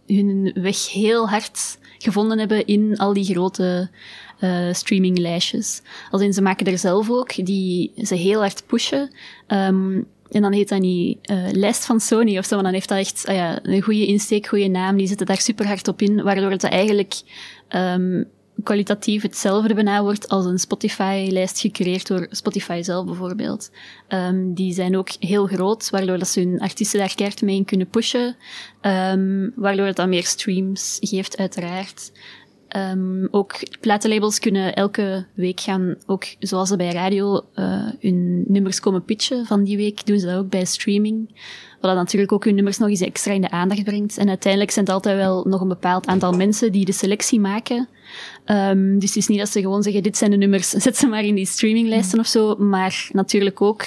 [0.07, 3.89] hun weg heel hard gevonden hebben in al die grote
[4.39, 5.81] uh, streaminglijstjes.
[6.11, 9.11] Als in, ze maken er zelf ook, die ze heel hard pushen.
[9.47, 12.89] Um, en dan heet dat niet uh, lijst van Sony of zo, maar dan heeft
[12.89, 14.97] dat echt uh, ja, een goede insteek, goede naam.
[14.97, 17.13] Die zitten daar super hard op in, waardoor het eigenlijk
[17.75, 18.27] um,
[18.63, 23.71] kwalitatief hetzelfde bijna wordt als een Spotify-lijst gecreëerd door Spotify zelf bijvoorbeeld.
[24.09, 27.65] Um, die zijn ook heel groot, waardoor dat ze hun artiesten daar keihard mee in
[27.65, 28.35] kunnen pushen.
[28.81, 32.11] Um, waardoor het dan meer streams geeft, uiteraard.
[32.75, 38.79] Um, ook platenlabels kunnen elke week gaan, ook zoals ze bij radio uh, hun nummers
[38.79, 41.41] komen pitchen van die week, doen ze dat ook bij streaming.
[41.81, 44.17] Wat natuurlijk ook hun nummers nog eens extra in de aandacht brengt.
[44.17, 47.87] En uiteindelijk zijn het altijd wel nog een bepaald aantal mensen die de selectie maken.
[48.51, 51.07] Um, dus het is niet dat ze gewoon zeggen, dit zijn de nummers, zet ze
[51.07, 52.55] maar in die streaminglijsten of zo.
[52.55, 53.85] Maar natuurlijk ook,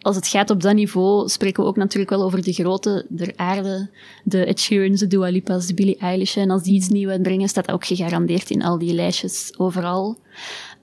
[0.00, 3.32] als het gaat op dat niveau, spreken we ook natuurlijk wel over de grote der
[3.36, 3.90] aarde.
[4.24, 6.36] De Ed Sheeran's, de Dua Lipa's, de Billie Eilish.
[6.36, 10.18] En als die iets nieuws uitbrengen, staat dat ook gegarandeerd in al die lijstjes overal.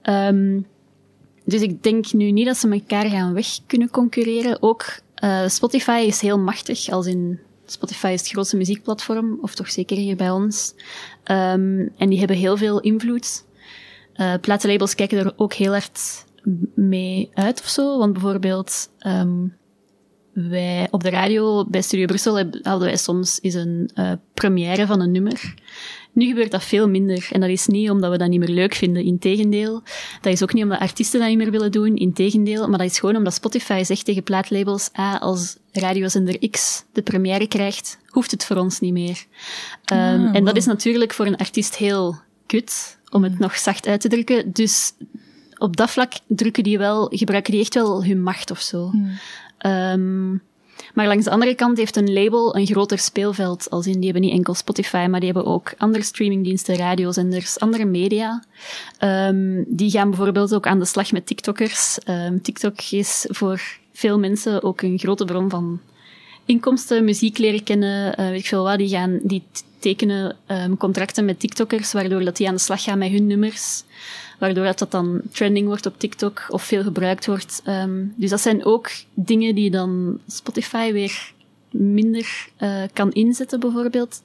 [0.02, 0.66] Um,
[1.44, 4.62] dus ik denk nu niet dat ze elkaar gaan weg kunnen concurreren.
[4.62, 4.84] Ook
[5.24, 7.40] uh, Spotify is heel machtig, als in
[7.72, 10.74] Spotify is het grootste muziekplatform, of toch zeker hier bij ons.
[11.24, 13.44] Um, en die hebben heel veel invloed.
[14.16, 16.24] Uh, platenlabels kijken er ook heel hard
[16.74, 17.98] mee uit of zo.
[17.98, 19.56] Want bijvoorbeeld, um,
[20.32, 25.00] wij op de radio bij Studio Brussel hadden wij soms eens een uh, première van
[25.00, 25.54] een nummer.
[26.16, 27.28] Nu gebeurt dat veel minder.
[27.32, 29.04] En dat is niet omdat we dat niet meer leuk vinden.
[29.04, 29.82] Integendeel.
[30.20, 31.96] Dat is ook niet omdat artiesten dat niet meer willen doen.
[31.96, 32.68] Integendeel.
[32.68, 37.46] Maar dat is gewoon omdat Spotify zegt tegen plaatlabels, ah, als radiozender X de première
[37.46, 39.24] krijgt, hoeft het voor ons niet meer.
[39.92, 44.00] Um, En dat is natuurlijk voor een artiest heel kut, om het nog zacht uit
[44.00, 44.52] te drukken.
[44.52, 44.92] Dus
[45.58, 48.90] op dat vlak drukken die wel, gebruiken die echt wel hun macht of zo.
[48.90, 49.10] Hmm.
[49.72, 50.42] Um,
[50.96, 53.70] maar langs de andere kant heeft een label een groter speelveld.
[53.70, 57.84] Als in, die hebben niet enkel Spotify, maar die hebben ook andere streamingdiensten, radiozenders, andere
[57.84, 58.44] media.
[59.00, 61.98] Um, die gaan bijvoorbeeld ook aan de slag met TikTokkers.
[62.08, 65.80] Um, TikTok is voor veel mensen ook een grote bron van
[66.44, 68.78] inkomsten, muziek leren kennen, uh, weet ik veel wat.
[68.78, 69.42] Die gaan, die
[69.78, 73.82] tekenen um, contracten met TikTokkers, waardoor dat die aan de slag gaan met hun nummers
[74.38, 77.62] waardoor dat, dat dan trending wordt op TikTok of veel gebruikt wordt.
[77.68, 81.32] Um, dus dat zijn ook dingen die dan Spotify weer
[81.70, 84.22] minder uh, kan inzetten, bijvoorbeeld.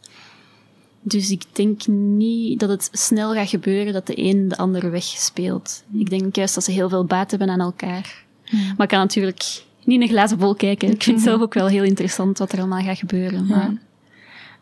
[1.02, 5.84] Dus ik denk niet dat het snel gaat gebeuren dat de een de andere wegspeelt.
[5.94, 8.24] Ik denk juist dat ze heel veel baat hebben aan elkaar.
[8.52, 10.92] Maar ik kan natuurlijk niet in een glazen bol kijken.
[10.92, 13.46] Ik vind het zelf ook wel heel interessant wat er allemaal gaat gebeuren.
[13.46, 13.74] Maar...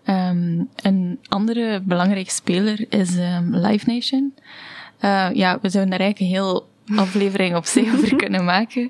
[0.06, 4.34] Um, een andere belangrijke speler is um, Live Nation.
[5.02, 8.90] Uh, ja, we zouden daar eigenlijk een heel aflevering op zich over kunnen maken.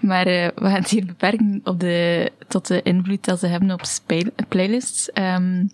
[0.00, 3.70] Maar uh, we gaan het hier beperken op de, tot de invloed dat ze hebben
[3.70, 3.82] op
[4.48, 5.10] playlists.
[5.14, 5.70] Um,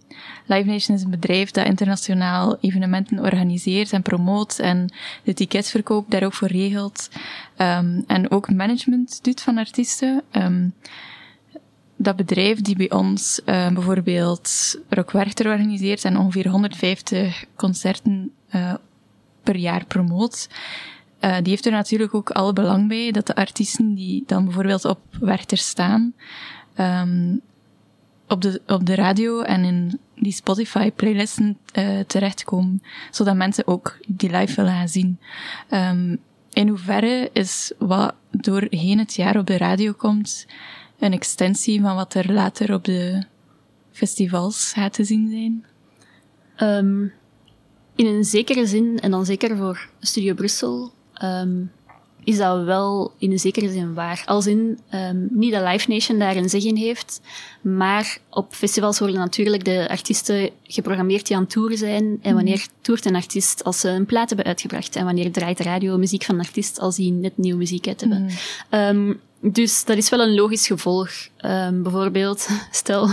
[0.47, 4.93] Live Nation is een bedrijf dat internationaal evenementen organiseert en promoot en
[5.23, 7.09] de ticketsverkoop daar ook voor regelt.
[7.59, 10.23] Um, en ook management doet van artiesten.
[10.33, 10.75] Um,
[11.97, 18.75] dat bedrijf die bij ons uh, bijvoorbeeld Rock Werchter organiseert en ongeveer 150 concerten uh,
[19.45, 20.49] per jaar promoot.
[21.21, 24.85] Uh, die heeft er natuurlijk ook alle belang bij dat de artiesten die dan bijvoorbeeld
[24.85, 26.15] op Werchter staan,
[26.79, 27.41] um,
[28.29, 34.31] op, de, op de radio en in die Spotify-playlisten uh, terechtkomen, zodat mensen ook die
[34.31, 35.19] live willen gaan zien.
[35.71, 36.19] Um,
[36.53, 40.47] in hoeverre is wat doorheen het jaar op de radio komt
[40.99, 43.23] een extensie van wat er later op de
[43.93, 45.65] festivals gaat te zien zijn?
[46.71, 47.13] Um,
[47.95, 51.71] in een zekere zin, en dan zeker voor Studio Brussel, um,
[52.25, 54.23] is dat wel in een zekere zin waar.
[54.27, 57.21] Als in, um, niet dat Live Nation daar een zeg in heeft,
[57.61, 62.05] maar op festivals worden natuurlijk de artiesten geprogrammeerd die aan tour zijn.
[62.05, 62.35] En mhm.
[62.35, 64.97] wanneer toert een artiest als ze een plaat hebben uitgebracht?
[64.97, 68.01] En wanneer draait de radio muziek van een artiest als die net nieuwe muziek uit
[68.01, 68.31] hebben?
[68.71, 69.21] Mm.
[69.47, 71.11] Dus dat is wel een logisch gevolg.
[71.45, 73.11] Um, bijvoorbeeld, stel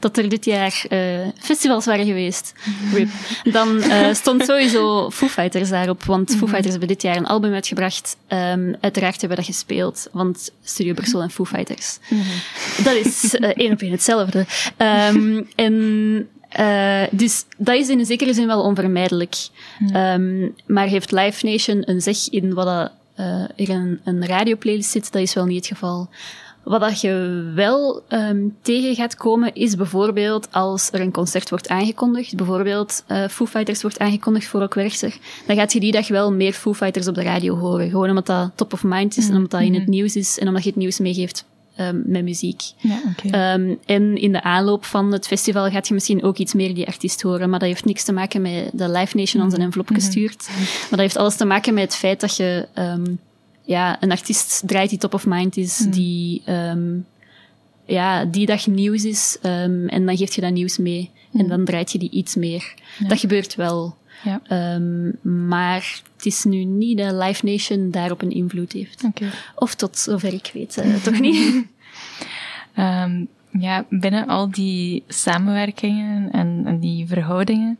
[0.00, 0.98] dat er dit jaar uh,
[1.38, 2.54] festivals waren geweest,
[2.92, 3.08] RIP,
[3.44, 6.48] dan uh, stond sowieso Foo Fighters daarop, want Foo mhm.
[6.48, 8.16] Fighters hebben dit jaar een album uitgebracht.
[8.28, 11.98] Um, uiteraard hebben we dat gespeeld, want Studio Brussel en Foo Fighters.
[12.08, 12.84] Mm -hmm.
[12.84, 14.46] Dat is uh, één op één hetzelfde.
[14.78, 16.28] Um, en
[16.60, 19.34] uh, dus dat is in een zekere zin wel onvermijdelijk.
[19.78, 19.96] Mm.
[19.96, 22.92] Um, maar heeft Live Nation een zeg in wat dat
[23.56, 26.08] er een, een radioplaylist zit, dat is wel niet het geval.
[26.62, 31.68] Wat dat je wel um, tegen gaat komen, is bijvoorbeeld als er een concert wordt
[31.68, 36.32] aangekondigd, bijvoorbeeld uh, Foo Fighters wordt aangekondigd voor Rockwerchter, dan gaat je die dag wel
[36.32, 37.90] meer Foo Fighters op de radio horen.
[37.90, 39.90] Gewoon omdat dat top of mind is en omdat dat in het mhm.
[39.90, 41.44] nieuws is en omdat je het nieuws meegeeft
[41.80, 42.62] um, met muziek.
[42.76, 43.54] Ja, okay.
[43.54, 46.86] um, en in de aanloop van het festival gaat je misschien ook iets meer die
[46.86, 49.90] artiest horen, maar dat heeft niks te maken met de Live Nation ons een envelop
[49.90, 50.00] mhm.
[50.00, 50.48] gestuurd.
[50.58, 53.18] Maar dat heeft alles te maken met het feit dat je um,
[53.62, 55.90] ja, een artiest draait die top of mind is, mm.
[55.90, 56.42] die
[57.84, 61.10] ja, die dag nieuws is, en dan geef je dat nieuws mee.
[61.30, 61.40] Mm.
[61.40, 62.74] En dan draait je die iets meer.
[62.98, 63.08] Ja.
[63.08, 63.96] Dat gebeurt wel.
[64.24, 64.78] Ja.
[65.22, 69.04] Maar het is nu niet dat Live Nation daarop een invloed heeft.
[69.04, 69.30] Okay.
[69.54, 71.64] Of tot zover ik weet, uh, toch niet?
[72.76, 73.28] Um,
[73.66, 77.78] ja, binnen al die samenwerkingen en, en die verhoudingen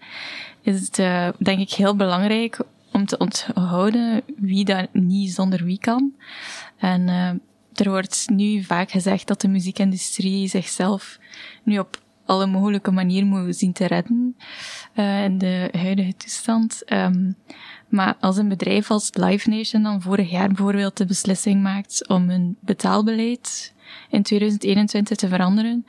[0.61, 2.61] is het uh, denk ik heel belangrijk
[2.93, 6.13] om te onthouden wie dat niet zonder wie kan.
[6.77, 7.29] En uh,
[7.75, 11.19] er wordt nu vaak gezegd dat de muziekindustrie zichzelf
[11.63, 14.37] nu op alle mogelijke manieren moet zien te redden
[14.95, 16.83] uh, in de huidige toestand.
[16.93, 17.37] Um,
[17.89, 22.31] maar als een bedrijf als Live Nation dan vorig jaar bijvoorbeeld de beslissing maakt om
[22.31, 23.73] een betaalbeleid
[24.11, 25.87] in 2021 te veranderen,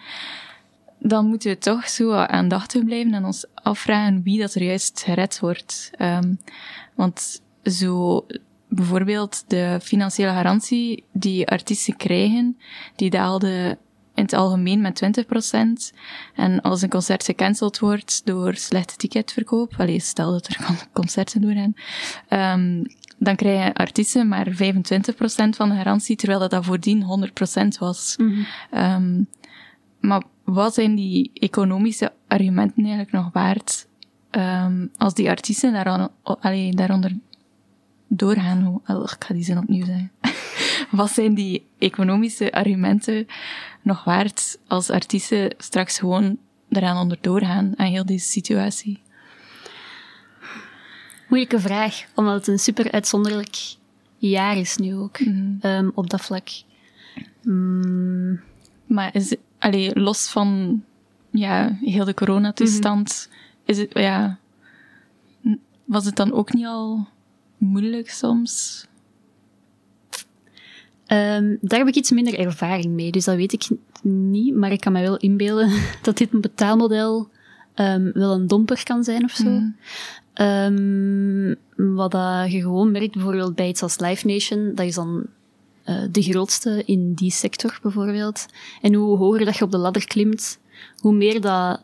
[0.99, 5.39] dan moeten we toch zo aandachtig blijven en ons afvragen wie dat er juist gered
[5.39, 5.91] wordt.
[6.01, 6.39] Um,
[6.95, 8.25] want zo
[8.67, 12.57] bijvoorbeeld de financiële garantie die artiesten krijgen,
[12.95, 13.77] die daalde
[14.19, 15.97] in het algemeen met 20%.
[16.35, 20.57] En als een concert gecanceld wordt door slechte ticketverkoop, allee, stel dat er
[20.93, 21.73] concerten doorgaan,
[22.59, 22.83] um,
[23.17, 24.55] dan krijgen artiesten maar 25%
[25.49, 27.31] van de garantie, terwijl dat, dat voordien
[27.63, 28.15] 100% was.
[28.17, 28.41] Mhm.
[28.71, 29.27] um,
[29.99, 33.87] maar wat zijn die economische argumenten eigenlijk nog waard
[34.31, 37.17] um, als die artiesten daar allee, daaronder
[38.07, 38.81] doorgaan?
[38.87, 40.11] Oh, ik ga die zin opnieuw zeggen.
[40.91, 43.27] wat zijn die economische argumenten
[43.81, 46.37] nog waard als artiesten straks gewoon
[46.69, 49.01] eraan onder doorgaan aan heel deze situatie?
[51.27, 53.55] Moeilijke vraag, omdat het een super uitzonderlijk
[54.17, 55.67] jaar is nu ook, Mhm.
[55.67, 56.47] um, op dat vlak.
[57.43, 58.41] Mm,
[58.87, 60.81] Maar is allee, los van
[61.31, 63.29] ja, heel de coronatoestand,
[63.65, 64.37] is het, ja,
[65.85, 67.07] was het dan ook niet al
[67.57, 68.85] moeilijk soms?
[71.11, 73.67] Um, daar heb ik iets minder ervaring mee, dus dat weet ik
[74.03, 74.55] niet.
[74.55, 77.29] Maar ik kan me wel inbeelden dat dit een betaalmodel
[77.75, 79.49] um, wel een domper kan zijn of zo.
[79.49, 79.75] Mm.
[80.41, 81.55] Um,
[81.95, 82.11] wat
[82.51, 85.25] je gewoon merkt, bijvoorbeeld bij iets als Live Nation, dat is dan
[85.85, 88.45] uh, de grootste in die sector bijvoorbeeld.
[88.81, 90.59] En hoe hoger dat je op de ladder klimt,
[90.97, 91.83] hoe meer dat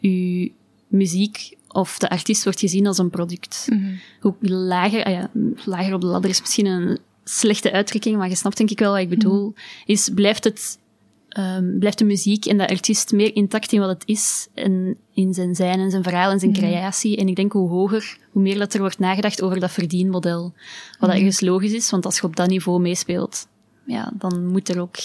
[0.00, 0.52] je
[0.88, 3.66] muziek of de artiest wordt gezien als een product.
[3.70, 3.98] Mm -hmm.
[4.20, 5.30] Hoe lager, ah ja,
[5.64, 8.92] lager op de ladder is misschien een slechte uitdrukking, maar je snapt denk ik wel
[8.92, 9.54] wat ik bedoel, mm.
[9.84, 10.78] is blijft het
[11.38, 15.34] um, blijft de muziek en de artiest meer intact in wat het is en in
[15.34, 16.56] zijn zijn en zijn verhaal en zijn mm.
[16.56, 17.16] creatie.
[17.16, 20.42] En ik denk hoe hoger, hoe meer dat er wordt nagedacht over dat verdienmodel.
[20.42, 21.06] Wat mm.
[21.06, 23.46] dat ergens logisch is, want als je op dat niveau meespeelt,
[23.86, 24.96] ja, dan moet er ook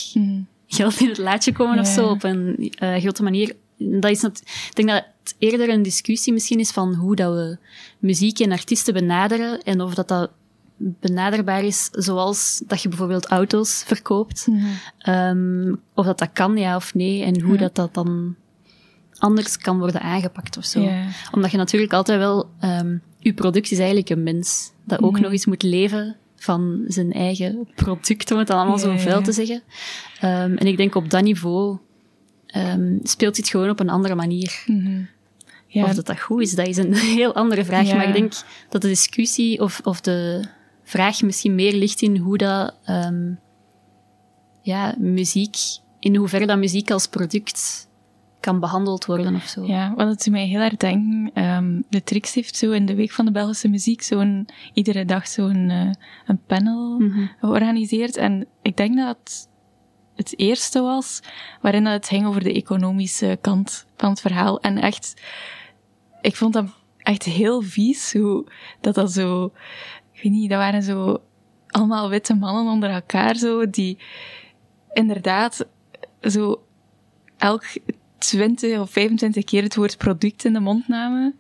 [0.68, 3.56] geld in het laadje komen of zo, op een uh, grote manier.
[3.78, 7.58] Dat is ik denk dat het eerder een discussie misschien is van hoe dat we
[8.00, 10.30] muziek en artiesten benaderen en of dat dat
[11.00, 14.48] benaderbaar is, zoals dat je bijvoorbeeld auto's verkoopt.
[14.48, 15.14] Mm -hmm.
[15.70, 17.60] um, of dat dat kan, ja of nee, en hoe Ja.
[17.60, 18.36] dat dat dan
[19.18, 20.82] anders kan worden aangepakt of zo.
[20.82, 21.06] Ja.
[21.32, 25.22] Omdat je natuurlijk altijd wel, um, je product is eigenlijk een mens, dat ook Mhm.
[25.22, 29.32] nog eens moet leven van zijn eigen product, om het dan allemaal zo vuil te
[29.32, 29.62] zeggen.
[30.24, 31.78] Um, en ik denk op dat niveau
[33.04, 34.64] speelt dit gewoon op een andere manier.
[34.66, 35.02] Mhm.
[35.68, 37.88] Ja, Of dat dat goed is, dat is een heel andere vraag.
[37.88, 37.96] Ja.
[37.96, 38.34] Maar ik denk
[38.70, 40.44] dat de discussie of, of de
[40.84, 43.40] vraag misschien meer ligt in hoe dat, um,
[44.62, 45.56] ja, muziek,
[46.00, 47.88] in hoeverre dat muziek als product
[48.40, 49.66] kan behandeld worden of zo.
[49.66, 51.44] Ja, wat het doet mij heel erg denken.
[51.44, 55.28] Um, de Trix heeft zo in de Week van de Belgische Muziek zo'n, iedere dag
[55.28, 55.92] zo'n uh,
[56.28, 57.26] een panel Mhm.
[57.40, 58.18] georganiseerd.
[58.18, 59.48] En ik denk dat het
[60.16, 61.20] het eerste was
[61.62, 64.60] waarin het ging over de economische kant van het verhaal.
[64.60, 65.22] En echt,
[66.22, 66.66] ik vond dat
[66.98, 68.46] echt heel vies hoe
[68.82, 69.52] dat dat zo,
[70.24, 71.22] weet niet, dat waren zo
[71.68, 73.98] allemaal witte mannen onder elkaar zo, die
[74.94, 75.68] inderdaad
[76.22, 76.64] zo
[77.38, 77.64] elk
[78.18, 81.40] 20 of 25 keer het woord product in de mond namen.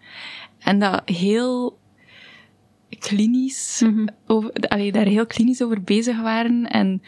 [0.59, 1.77] En dat heel
[2.99, 3.83] klinisch,
[4.27, 6.69] over, allee, daar heel klinisch over bezig waren.
[6.69, 7.01] En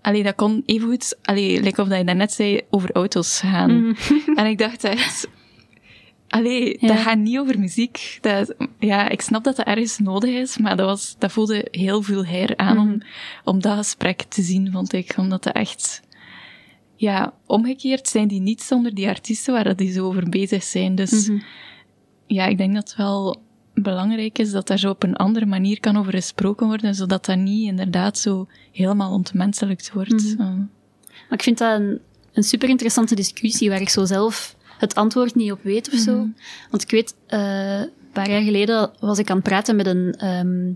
[0.00, 3.86] allee, dat kon evengoed, allee, like of dat je daarnet zei, over auto's gaan.
[3.86, 3.94] Mhm.
[4.34, 5.28] En ik dacht echt,
[6.32, 6.88] allee, Ja.
[6.88, 8.18] dat gaat niet over muziek.
[8.20, 12.02] Dat, ja, ik snap dat dat ergens nodig is, maar dat, was, dat voelde heel
[12.02, 12.86] veel her aan Mhm.
[12.92, 13.02] om,
[13.44, 15.14] om dat gesprek te zien, vond ik.
[15.16, 16.02] Omdat dat echt,
[16.96, 20.94] ja, omgekeerd zijn die niet zonder die artiesten waar dat die zo over bezig zijn.
[20.94, 21.38] Dus Mhm.
[22.26, 23.42] ja, ik denk dat het wel
[23.74, 27.36] belangrijk is dat daar zo op een andere manier kan over gesproken worden, zodat dat
[27.36, 30.34] niet inderdaad zo helemaal ontmenselijkt wordt.
[30.36, 30.42] Mhm.
[30.42, 30.48] Uh,
[31.28, 32.00] Maar ik vind dat een,
[32.32, 36.16] een super interessante discussie waar ik zo zelf het antwoord niet op weet of zo.
[36.16, 36.28] Mhm.
[36.70, 40.14] Want ik weet, eh, een paar jaar geleden was ik aan het praten met een,
[40.18, 40.72] ehm,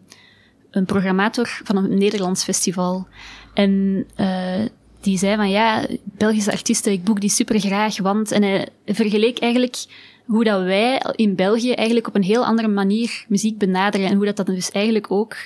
[0.70, 3.06] een programmator van een Nederlands festival.
[3.54, 4.64] En eh,
[5.00, 8.30] die zei van ja, Belgische artiesten, ik boek die super graag, want...
[8.30, 9.76] En hij vergeleek eigenlijk
[10.24, 14.24] hoe dat wij in België eigenlijk op een heel andere manier muziek benaderen en hoe
[14.24, 15.36] dat, dat dus eigenlijk ook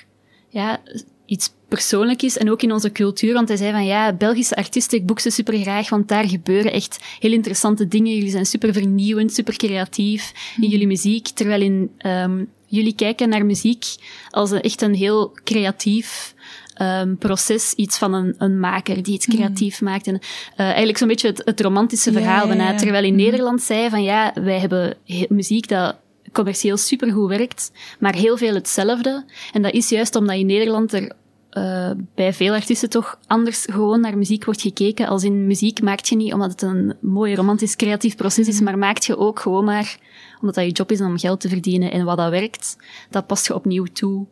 [0.49, 0.81] ja,
[1.27, 3.33] iets persoonlijk is en ook in onze cultuur.
[3.35, 6.73] Want hij zei van ja, Belgische artiesten, ik boek ze super graag, want daar gebeuren
[6.73, 8.15] echt heel interessante dingen.
[8.15, 11.29] Jullie zijn super vernieuwend, super creatief in jullie muziek.
[11.29, 13.85] Terwijl in, um, jullie kijken naar muziek
[14.31, 16.35] als een, echt een heel creatief
[16.83, 20.07] um, proces, iets van een, een maker die iets creatief maakt.
[20.07, 20.21] En uh,
[20.57, 22.75] eigenlijk zo'n beetje het, het romantische verhaal ja.
[22.75, 23.23] Terwijl in Mhm.
[23.23, 25.97] Nederland zei van ja, wij hebben he- muziek dat
[26.33, 29.25] commercieel supergoed werkt, maar heel veel hetzelfde.
[29.53, 31.13] En dat is juist omdat in Nederland er
[31.53, 35.07] uh, bij veel artiesten toch anders gewoon naar muziek wordt gekeken.
[35.07, 38.79] Als in muziek maakt je niet omdat het een mooi romantisch creatief proces is, maar
[38.79, 39.99] maakt je ook gewoon maar
[40.41, 42.77] omdat dat je job is om geld te verdienen en wat dat werkt,
[43.11, 44.27] dat past je opnieuw toe.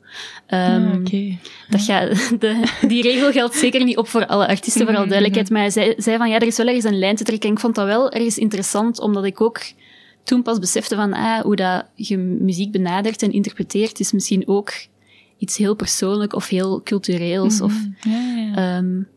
[0.48, 1.38] Um, okay.
[1.68, 2.00] dat ga,
[2.38, 5.50] de, die regel geldt zeker niet op voor alle artiesten, voor alle mhm, duidelijkheid.
[5.50, 7.48] Maar hij zei, zei van ja, er is wel ergens een lijn te trekken.
[7.48, 9.60] En ik vond dat wel ergens interessant, omdat ik ook
[10.24, 14.72] toen pas besefte van ah, hoe dat je muziek benadert en interpreteert, is misschien ook
[15.38, 17.60] iets heel persoonlijk of heel cultureels.
[17.60, 18.10] Of, mhm.
[18.10, 18.76] ja, ja.
[18.76, 19.08] Um,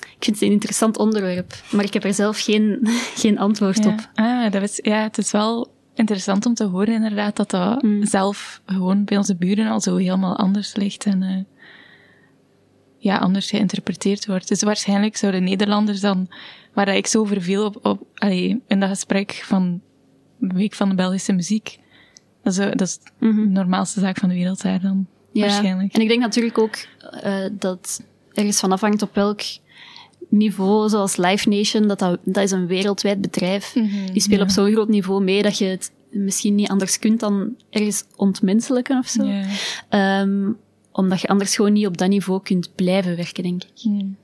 [0.00, 2.78] ik vind het een interessant onderwerp, maar ik heb er zelf geen,
[3.22, 4.10] geen antwoord op.
[4.14, 8.06] Ah, dat is, ja, het is wel interessant om te horen inderdaad dat dat mm.
[8.06, 11.44] zelf gewoon bij onze buren al zo helemaal anders ligt en uh,
[12.98, 14.48] ja, anders geïnterpreteerd wordt.
[14.48, 16.28] Dus waarschijnlijk zouden Nederlanders dan,
[16.72, 19.80] waar ik zo verviel op, op allee, in dat gesprek van
[20.38, 21.78] de Week van de Belgische Muziek,
[22.44, 25.06] dat is, dat is mm de normaalste zaak van de wereld daar dan.
[25.32, 25.40] Ja.
[25.40, 25.92] Waarschijnlijk.
[25.92, 26.76] En ik denk natuurlijk ook
[27.24, 29.40] uh, dat ergens van afhangt op welk
[30.28, 33.74] niveau, zoals Live Nation, dat, dat, dat is een wereldwijd bedrijf.
[33.74, 37.20] Mm Die spelen op zo'n groot niveau mee dat je het misschien niet anders kunt
[37.20, 39.30] dan ergens ontmenselijken of zo.
[39.90, 40.56] Um,
[40.92, 43.84] omdat je anders gewoon niet op dat niveau kunt blijven werken, denk ik.
[43.84, 44.16] Mm.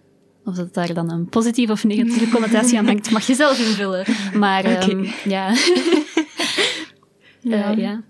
[0.45, 4.07] Of dat daar dan een positieve of negatieve connotatie aan hangt, mag je zelf invullen.
[4.35, 5.55] Maar um, ja.
[7.41, 7.73] ja.
[7.73, 8.03] Uh, ja.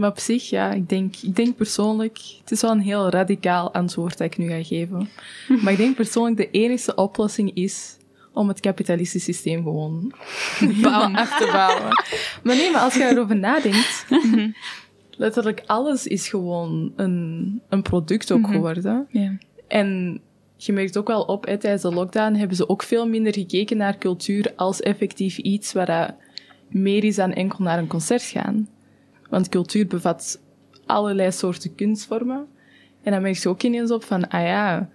[0.00, 3.72] Maar op zich, ja, ik denk, ik denk persoonlijk, het is wel een heel radicaal
[3.72, 5.08] antwoord dat ik nu ga geven.
[5.62, 7.96] Maar ik denk persoonlijk de enige oplossing is
[8.32, 10.14] om het kapitalistische systeem gewoon
[11.14, 11.88] af te bouwen.
[12.42, 14.06] Maar nee, maar als je erover nadenkt,
[15.10, 18.52] letterlijk alles is gewoon een, een product ook mhm.
[18.52, 19.08] geworden.
[19.68, 20.20] En
[20.56, 23.76] je merkt ook wel op, hè, tijdens de lockdown hebben ze ook veel minder gekeken
[23.76, 26.16] naar cultuur als effectief iets waar
[26.68, 28.68] meer is dan enkel naar een concert gaan.
[29.30, 30.40] Want cultuur bevat
[30.86, 32.46] allerlei soorten kunstvormen.
[33.02, 34.88] En dan merk je ook ineens op van, ah ja,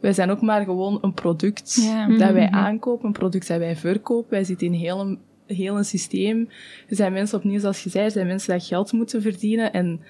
[0.00, 1.76] wij zijn ook maar gewoon een product
[2.18, 2.54] dat wij mhm.
[2.54, 4.30] aankopen, een product dat wij verkopen.
[4.30, 6.48] Wij zitten in heel een, heel een systeem.
[6.88, 10.00] Er zijn mensen, opnieuw zoals je zei, er zijn mensen die geld moeten verdienen en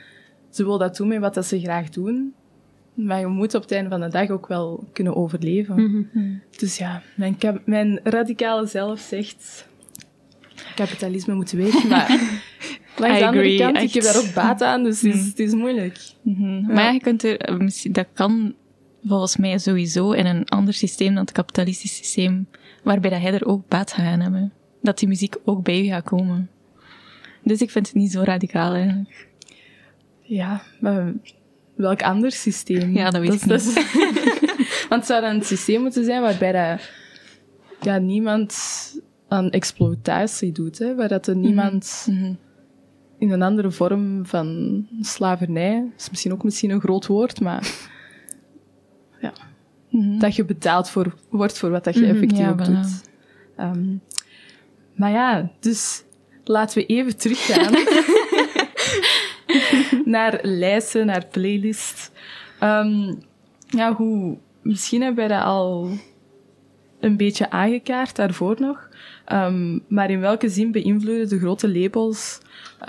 [0.51, 2.35] ze willen dat doen met wat dat ze graag doen.
[2.95, 5.74] Maar je moet op het einde van de dag ook wel kunnen overleven.
[5.83, 6.35] Mhm.
[6.57, 9.68] Dus ja, mijn, mijn radicale zelf zegt,
[10.74, 12.20] kapitalisme moet weten, maar
[12.99, 15.53] Langs de andere kant, ik heb daar ook baat aan, dus het is, het is
[15.53, 15.99] moeilijk.
[16.22, 18.55] Mm Maar ja, je kunt er, eh, dat kan
[19.05, 22.49] volgens mij sowieso in een ander systeem dan het kapitalistische systeem,
[22.82, 24.53] waarbij dat hij er ook baat gaat hebben.
[24.82, 26.51] Dat die muziek ook bij je gaat komen.
[27.42, 29.28] Dus ik vind het niet zo radicaal eigenlijk.
[30.20, 31.12] Ja, maar
[31.74, 32.94] welk ander systeem?
[32.94, 33.72] Ja, dat weet ik niet.
[34.88, 36.90] Want het zou dan een systeem moeten zijn waarbij dat,
[37.80, 38.55] ja, niemand
[39.28, 40.94] aan exploitatie doet, hè?
[40.94, 42.07] waar dat er niemand...
[42.09, 42.20] Mhm.
[42.20, 42.32] Mhm
[43.19, 45.81] in een andere vorm van slavernij.
[45.81, 47.89] Dat is misschien ook misschien een groot woord, maar
[49.21, 49.33] ja.
[49.89, 50.19] Mhm.
[50.19, 53.03] Dat je betaald voor, wordt voor wat dat je mhm, effectief ja, doet.
[53.61, 54.01] Um,
[54.95, 56.05] maar ja, dus
[56.45, 57.73] laten we even teruggaan
[60.14, 62.12] naar lijsten, naar playlist.
[62.62, 63.19] Um,
[63.66, 65.91] ja, hoe, misschien hebben wij dat al
[67.01, 68.88] een beetje aangekaart daarvoor nog.
[69.33, 72.41] Um, maar in welke zin beïnvloeden de grote labels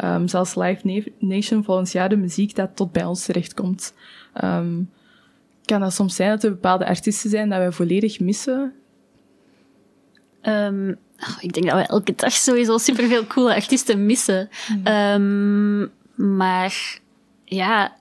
[0.04, 3.94] Um, zelfs Live Nation volgens jou de muziek dat tot bij ons terechtkomt.
[4.44, 4.90] Um,
[5.66, 8.74] kan dat soms zijn dat er bepaalde artiesten zijn dat wij volledig missen?
[10.42, 10.98] Um,
[11.40, 14.50] ik denk dat we elke dag sowieso superveel coole artiesten missen.
[14.84, 15.90] Mm.
[16.16, 17.00] maar
[17.46, 17.96] ja,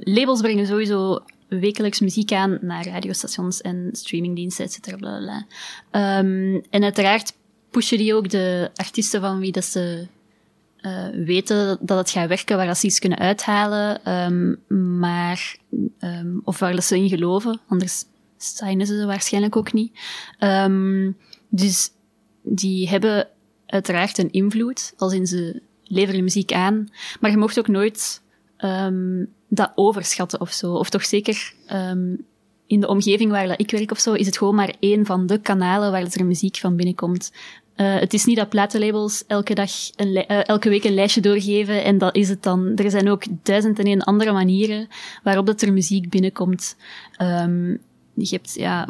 [0.00, 4.96] labels brengen sowieso wekelijks muziek aan naar radiostations en streamingdiensten, et cetera.
[4.96, 5.46] Bla.
[6.70, 7.32] en uiteraard
[7.70, 10.06] pushen die ook de artiesten van wie dat ze
[10.80, 14.60] uh, weten dat het gaat werken, waar ze iets kunnen uithalen, um,
[14.98, 15.56] maar,
[16.00, 18.04] um, of waar ze in geloven, anders
[18.36, 19.98] zijn ze waarschijnlijk ook niet.
[21.48, 21.90] Dus
[22.42, 23.28] die hebben
[23.66, 26.88] uiteraard een invloed, als in ze leveren muziek aan,
[27.20, 28.22] maar je mocht ook nooit
[29.48, 30.72] dat overschatten of zo.
[30.72, 31.52] Of toch zeker
[32.66, 35.38] in de omgeving waar ik werk of zo, is het gewoon maar één van de
[35.38, 37.32] kanalen waar er muziek van binnenkomt.
[37.76, 41.84] Uh, het is niet dat platenlabels elke, dag een uh, elke week een lijstje doorgeven
[41.84, 42.72] en dat is het dan.
[42.76, 44.88] Er zijn ook duizend en een andere manieren
[45.22, 46.76] waarop dat er muziek binnenkomt.
[47.22, 47.80] Um,
[48.14, 48.88] je hebt, ja,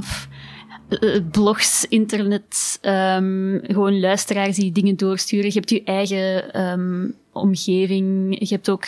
[0.88, 5.46] uh, blogs, internet, um, gewoon luisteraars die dingen doorsturen.
[5.46, 8.36] Je hebt je eigen um, omgeving.
[8.38, 8.86] Je hebt ook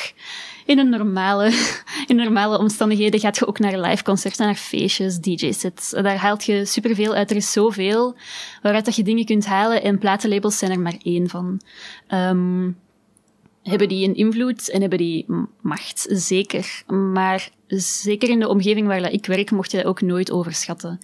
[0.66, 1.52] in een normale,
[2.06, 5.90] in normale omstandigheden gaat je ook naar live concerten, naar feestjes, DJ-sets.
[5.90, 7.30] Daar haalt je superveel uit.
[7.30, 8.16] Er is zoveel
[8.62, 11.60] waaruit dat je dingen kunt halen en platenlabels zijn er maar één van.
[12.08, 12.76] Um,
[13.62, 15.26] hebben die een invloed en hebben die
[15.60, 16.82] macht, zeker.
[17.12, 20.98] Maar zeker in de omgeving waar ik werk, mocht je dat ook nooit overschatten.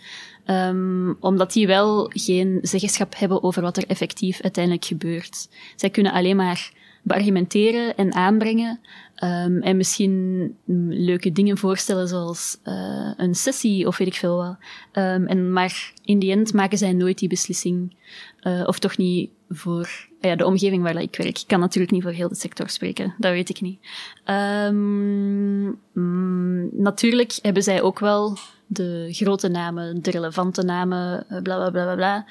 [0.47, 5.49] Um, omdat die wel geen zeggenschap hebben over wat er effectief uiteindelijk gebeurt.
[5.77, 8.81] Zij kunnen alleen maar beargumenteren en aanbrengen.
[9.25, 10.57] Um, en misschien
[10.89, 14.57] leuke dingen voorstellen, zoals uh, een sessie of weet ik veel wat.
[14.93, 17.97] Um, en, maar in die end maken zij nooit die beslissing.
[18.43, 21.39] Uh, of toch niet voor ja, de omgeving waar ik werk.
[21.39, 23.79] Ik kan natuurlijk niet voor heel de sector spreken, dat weet ik niet.
[24.25, 31.71] Um, mm, natuurlijk hebben zij ook wel de grote namen, de relevante namen, bla bla
[31.71, 32.27] bla bla bla.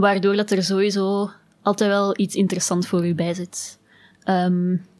[0.00, 1.30] waardoor dat er sowieso
[1.62, 3.78] altijd wel iets interessants voor u bij zit.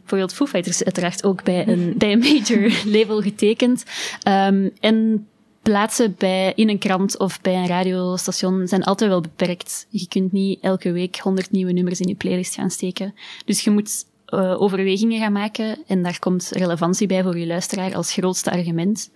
[0.02, 3.84] Bijvoorbeeld Foo Fighters uiteraard ook bij een, bij major label getekend.
[4.28, 5.26] Um, en
[5.62, 9.86] plaatsen bij, in een krant of bij een radiostation zijn altijd wel beperkt.
[9.88, 13.14] Je kunt niet elke week honderd nieuwe nummers in je playlist gaan steken.
[13.44, 17.94] Dus je moet uh, overwegingen gaan maken en daar komt relevantie bij voor je luisteraar
[17.94, 19.10] als grootste argument.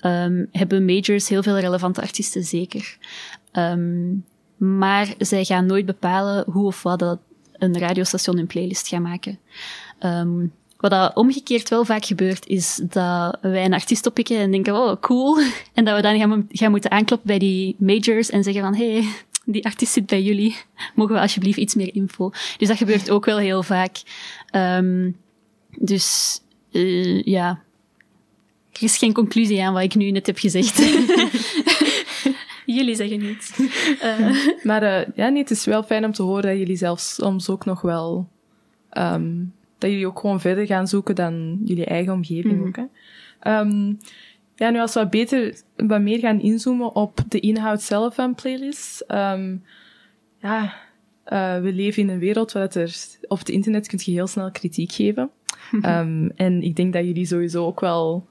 [0.00, 2.96] Um, hebben majors heel veel relevante artiesten, zeker.
[3.52, 4.24] Um,
[4.56, 7.18] maar zij gaan nooit bepalen hoe of wat dat
[7.52, 9.38] een radiostation een playlist gaat maken.
[10.04, 14.74] Um, wat dat omgekeerd wel vaak gebeurt, is dat wij een artiest oppikken en denken,
[14.74, 15.38] oh, cool.
[15.74, 19.04] En dat we dan gaan, gaan moeten aankloppen bij die majors en zeggen van, hey,
[19.44, 20.56] die artiest zit bij jullie.
[20.94, 22.30] Mogen we alsjeblieft iets meer info?
[22.58, 24.02] Dus dat gebeurt ook wel heel vaak.
[24.56, 25.16] Um,
[25.78, 26.40] dus,
[26.70, 27.62] uh, ja.
[28.72, 30.78] Er is geen conclusie aan wat ik nu net heb gezegd.
[32.66, 33.58] jullie zeggen niets.
[33.58, 34.46] Uh.
[34.68, 37.48] maar uh, ja, nee, het is wel fijn om te horen dat jullie zelfs soms
[37.48, 38.28] ook nog wel...
[38.98, 39.52] Um,
[39.82, 42.76] dat jullie ook gewoon verder gaan zoeken dan jullie eigen omgeving mm ook.
[42.76, 43.60] Hè.
[43.60, 43.98] Um,
[44.54, 48.34] ja, nu als we wat beter, wat meer gaan inzoomen op de inhoud zelf van
[48.34, 49.04] playlists.
[49.08, 49.64] Um,
[50.38, 50.74] ja,
[51.32, 52.96] uh, we leven in een wereld waar er
[53.28, 55.30] op het internet kun je heel snel kritiek geven.
[55.72, 58.28] um, en ik denk dat jullie sowieso ook wel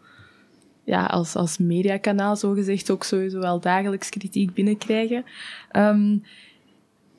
[0.83, 5.25] ja, als, als mediakanaal zogezegd ook sowieso wel dagelijks kritiek binnenkrijgen.
[5.75, 6.23] Um,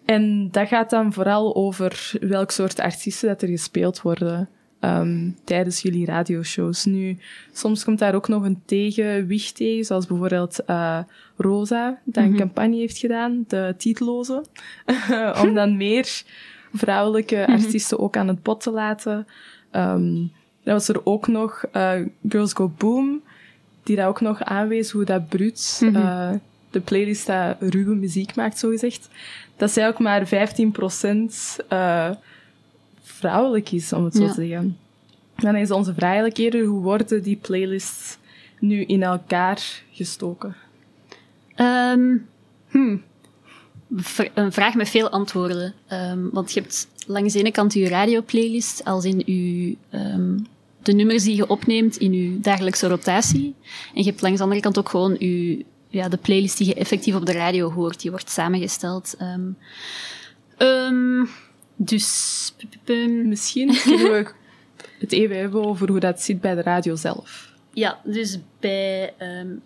[0.04, 4.48] en dat gaat dan vooral over welk soort artiesten dat er gespeeld worden
[4.80, 6.84] um, tijdens jullie radioshows.
[6.84, 7.18] Nu,
[7.52, 10.98] soms komt daar ook nog een tegenwicht tegen, zoals bijvoorbeeld uh,
[11.36, 12.38] Rosa, die een mhm.
[12.38, 14.44] campagne heeft gedaan, de titeloze,
[15.42, 16.22] om dan meer
[16.72, 17.50] vrouwelijke mhm.
[17.50, 19.26] artiesten ook aan het bod te laten.
[19.72, 20.32] Um,
[20.62, 21.92] dan was er ook nog uh,
[22.28, 23.22] Girls Go Boom,
[23.82, 26.30] die daar ook nog aanwees hoe dat Brut, mm uh,
[26.70, 29.08] de playlist dat ruwe muziek maakt, zo gezegd,
[29.56, 30.28] dat zij ook maar 15%
[31.72, 32.10] uh,
[33.02, 34.78] vrouwelijk is, om het zo te zeggen.
[35.36, 38.18] Dan is onze vraag eigenlijk eerder, hoe worden die playlists
[38.58, 40.56] nu in elkaar gestoken?
[41.56, 42.26] Um,
[42.68, 43.02] hmm.
[44.34, 45.74] Een vraag met veel antwoorden.
[45.92, 50.46] Um, want je hebt langs de ene kant je radioplaylist, als in je, um,
[50.82, 53.54] de nummers die je opneemt in je dagelijkse rotatie.
[53.94, 56.74] En je hebt langs de andere kant ook gewoon je ja, de playlist die je
[56.74, 59.14] effectief op de radio hoort, die wordt samengesteld.
[59.20, 59.56] Um,
[60.58, 61.28] um,
[61.76, 62.54] dus...
[63.24, 64.30] Misschien kunnen we
[64.98, 67.52] het even hebben over hoe dat zit bij de radio zelf.
[67.72, 69.60] Ja, dus bij um,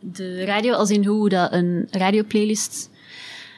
[0.00, 2.90] de radio, als in hoe dat een radioplaylist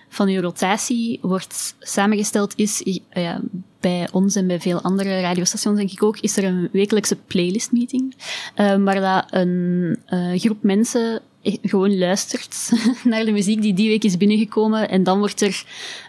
[0.08, 3.40] van je rotatie wordt samengesteld, is ja,
[3.80, 8.14] bij ons en bij veel andere radiostations, denk ik ook, is er een wekelijkse playlistmeeting,
[8.56, 11.20] um, waar dat een uh, groep mensen
[11.62, 12.70] gewoon luistert
[13.04, 14.88] naar de muziek die die week is binnengekomen.
[14.88, 15.64] En dan wordt er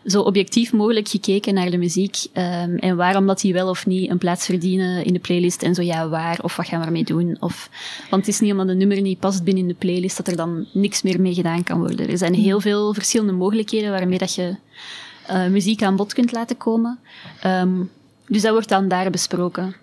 [0.06, 2.16] zo objectief mogelijk gekeken naar de muziek.
[2.34, 5.64] Um, en waarom dat die wel of niet een plaats verdienen in de playlist.
[5.64, 7.38] En zo ja, waar of wat gaan we ermee doen.
[7.40, 7.70] Of,
[8.10, 10.66] want het is niet omdat een nummer niet past binnen de playlist dat er dan
[10.72, 12.10] niks meer mee gedaan kan worden.
[12.10, 14.56] Er zijn heel veel verschillende mogelijkheden waarmee dat je
[15.30, 17.00] uh, muziek aan bod kunt laten komen.
[17.46, 17.90] Um,
[18.28, 19.76] dus dat wordt dan daar besproken.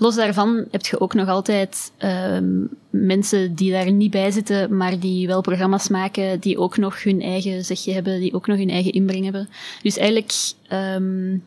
[0.00, 4.98] Los daarvan heb je ook nog altijd um, mensen die daar niet bij zitten, maar
[4.98, 8.70] die wel programma's maken, die ook nog hun eigen zegje hebben, die ook nog hun
[8.70, 9.48] eigen inbreng hebben.
[9.82, 10.32] Dus eigenlijk
[10.72, 11.44] um,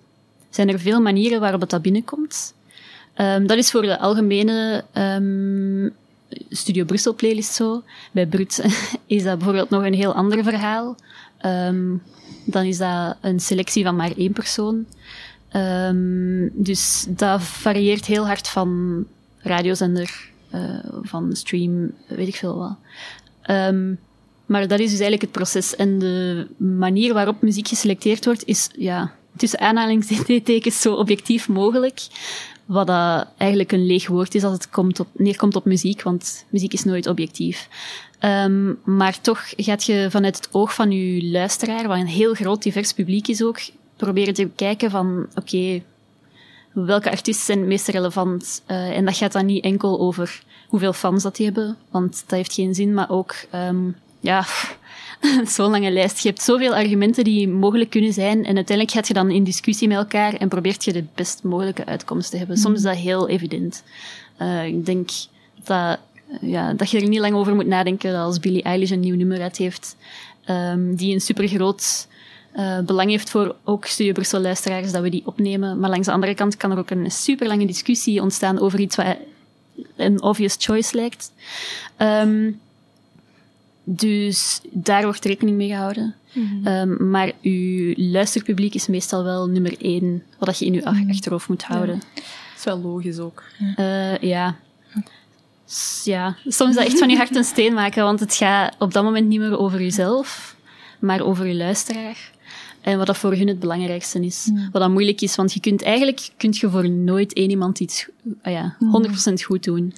[0.49, 2.54] zijn er veel manieren waarop dat binnenkomt.
[3.18, 4.84] Um, dat is voor de algemene
[6.49, 7.84] Studio Brussel playlist zo.
[8.12, 8.66] Bij Brut
[9.06, 10.95] is dat bijvoorbeeld nog een heel ander verhaal.
[12.45, 14.86] dan is dat een selectie van maar één persoon.
[15.56, 19.06] Um, dus dat varieert heel hard van
[19.38, 22.76] radiozender, uh, van stream, weet ik veel wat.
[23.49, 23.99] Um,
[24.45, 25.76] maar dat is dus eigenlijk het proces.
[25.76, 32.08] En de manier waarop muziek geselecteerd wordt, is ja, tussen aanhalingstekens zo objectief mogelijk.
[32.66, 32.89] Wat
[33.38, 36.84] eigenlijk een leeg woord is als het komt op, neerkomt op muziek, want muziek is
[36.84, 37.68] nooit objectief.
[38.20, 42.64] Um, maar toch gaat je vanuit het oog van je luisteraar, wat een heel groot
[42.64, 43.60] divers publiek is ook,
[43.96, 45.82] proberen te kijken van, oké,
[46.74, 48.62] welke artiesten zijn het meest relevant.
[48.68, 52.38] Uh, en dat gaat dan niet enkel over hoeveel fans dat die hebben, want dat
[52.38, 54.46] heeft geen zin, maar ook, um, ja,
[55.46, 56.20] zo'n lange lijst.
[56.20, 59.88] Je hebt zoveel argumenten die mogelijk kunnen zijn en uiteindelijk gaat je dan in discussie
[59.88, 62.58] met elkaar en probeert je de best mogelijke uitkomst te hebben.
[62.58, 63.84] Soms is dat heel evident.
[64.41, 65.10] Uh, ik denk
[65.64, 66.00] dat,
[66.41, 69.41] ja, dat je er niet lang over moet nadenken als Billie Eilish een nieuw nummer
[69.41, 69.96] uit heeft,
[70.50, 72.08] um, die een supergroot
[72.56, 75.80] uh, belang heeft voor ook Studio Brussel luisteraars dat we die opnemen.
[75.80, 78.95] Maar langs de andere kant kan er ook een super lange discussie ontstaan over iets
[78.95, 79.18] wat
[79.95, 81.32] een obvious choice lijkt.
[81.97, 82.60] Um,
[83.84, 86.16] dus daar wordt rekening mee gehouden.
[86.34, 91.10] Mm um, maar uw luisterpubliek is meestal wel nummer één, wat je in uw mm
[91.10, 92.01] achterhoofd moet houden.
[92.16, 92.24] Dat
[92.58, 93.43] is wel logisch ook.
[93.78, 94.56] Uh, ja.
[96.04, 98.93] Ja, soms is dat echt van je hart een steen maken, want het gaat op
[98.93, 100.56] dat moment niet meer over jezelf,
[100.99, 102.32] maar over je luisteraar.
[102.84, 104.52] En wat dat voor hun het belangrijkste is.
[104.72, 108.08] Wat dat moeilijk is, want je kunt eigenlijk kunt je voor nooit één iemand iets
[108.44, 108.78] uh, ja,
[109.30, 109.94] 100% goed doen.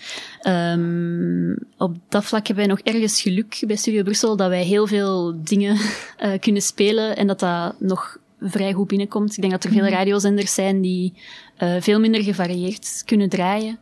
[0.47, 4.87] Um, op dat vlak hebben wij nog ergens geluk bij Studio Brussel dat wij heel
[4.87, 9.35] veel dingen uh, kunnen spelen en dat dat nog vrij goed binnenkomt.
[9.35, 11.13] Ik denk dat er veel radiozenders zijn die
[11.63, 13.79] uh, veel minder gevarieerd kunnen draaien.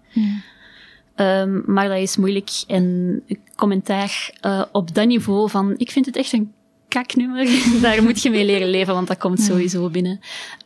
[1.15, 2.49] Um, maar dat is moeilijk.
[2.67, 3.23] En
[3.55, 6.51] commentaar uh, op dat niveau van, ik vind het echt een
[6.93, 7.45] kaknummer.
[7.81, 10.19] Daar moet je mee leren leven, want dat komt sowieso binnen.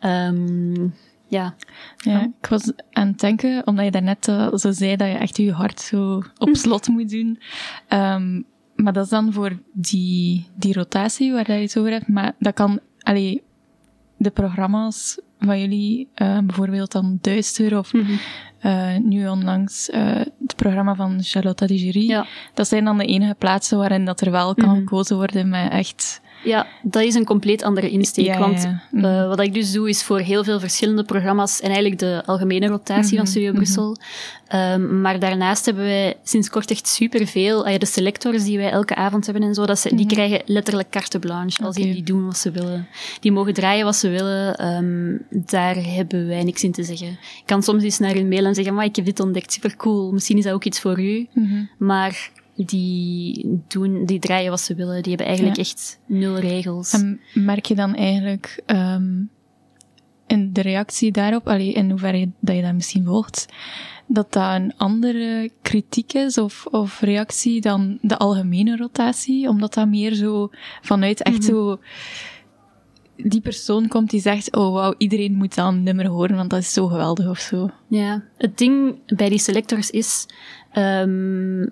[0.06, 0.94] Um,
[1.28, 1.56] ja.
[1.98, 2.22] ja.
[2.42, 5.52] ik was aan het denken, omdat je daarnet uh, zo zei dat je echt je
[5.52, 7.40] hart zo op slot moet doen.
[7.90, 12.08] Um, maar dat is dan voor die, die rotatie waar je het over hebt.
[12.08, 13.44] Maar dat kan, allee,
[14.18, 18.20] de programma's van jullie, uh, bijvoorbeeld dan Duister of mm -hmm.
[18.72, 22.08] uh, nu onlangs uh, het programma van Charlotte Digerie.
[22.08, 22.26] Ja.
[22.54, 24.80] Dat zijn dan de enige plaatsen waarin dat er wel kan mm -hmm.
[24.88, 28.26] gekozen worden met echt ja, dat is een compleet andere insteek.
[28.26, 29.00] Ja, want ja, ja.
[29.00, 29.28] Uh, mhm.
[29.28, 33.02] wat ik dus doe, is voor heel veel verschillende programma's en eigenlijk de algemene rotatie
[33.02, 33.88] mm -hmm, van Studio Brussel.
[33.88, 33.96] Mm
[34.48, 34.72] -hmm.
[34.72, 37.68] um, maar daarnaast hebben wij sinds kort echt superveel.
[37.68, 40.08] Uh, de selectors die wij elke avond hebben en zo, dat ze, mm -hmm.
[40.08, 40.28] die mhm.
[40.28, 41.64] krijgen letterlijk carte blanche.
[41.64, 41.92] Als okay.
[41.92, 42.88] die doen wat ze willen.
[43.20, 44.66] Die mogen draaien wat ze willen.
[44.68, 47.08] Um, daar hebben wij niks in te zeggen.
[47.10, 49.76] Ik kan soms eens naar hun mail en zeggen, maar ik heb dit ontdekt, super
[49.76, 50.12] cool.
[50.12, 51.28] Misschien is dat ook iets voor u.
[51.34, 51.64] Mhm.
[51.78, 52.32] Maar
[52.66, 55.02] die doen, die draaien wat ze willen.
[55.02, 55.62] Die hebben eigenlijk ja.
[55.62, 56.94] echt nul regels.
[56.94, 59.30] En merk je dan eigenlijk um,
[60.28, 63.46] in de reactie daarop, allee, in hoeverre dat je dat misschien volgt,
[64.08, 69.88] dat dat een andere kritiek is of, of reactie dan de algemene rotatie, omdat dat
[69.88, 70.50] meer zo
[70.82, 71.56] vanuit echt mm -hmm.
[71.56, 71.80] zo
[73.18, 76.60] die persoon komt die zegt, oh wauw, iedereen moet dan een nummer horen, want dat
[76.60, 77.70] is zo geweldig of zo.
[77.88, 80.26] Ja, het ding bij die selectors is,
[80.78, 81.70] um,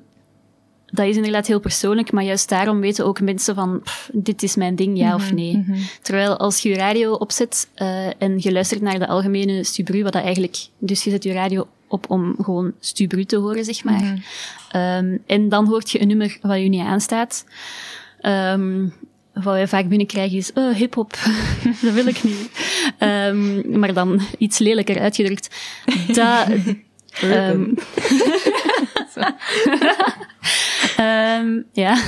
[0.95, 4.55] dat is inderdaad heel persoonlijk, maar juist daarom weten ook mensen van, pff, dit is
[4.55, 5.55] mijn ding, ja mm -hmm, of nee.
[5.55, 5.87] Mm -hmm.
[6.01, 10.13] Terwijl als je je radio opzet uh, en je luistert naar de algemene Stubru, wat
[10.13, 14.01] dat eigenlijk, dus je zet je radio op om gewoon Stubru te horen, zeg maar.
[14.01, 14.21] Mm
[14.69, 14.81] -hmm.
[14.81, 17.45] um, en dan hoort je een nummer wat je niet aanstaat.
[18.21, 18.93] Um,
[19.33, 21.11] wat wij vaak binnenkrijgen is, oh, hip-hop,
[21.81, 22.49] dat wil ik niet.
[22.99, 25.55] Um, maar dan iets lelijker uitgedrukt.
[26.07, 26.47] Dat,
[27.23, 27.73] um,
[30.99, 32.03] um, ja,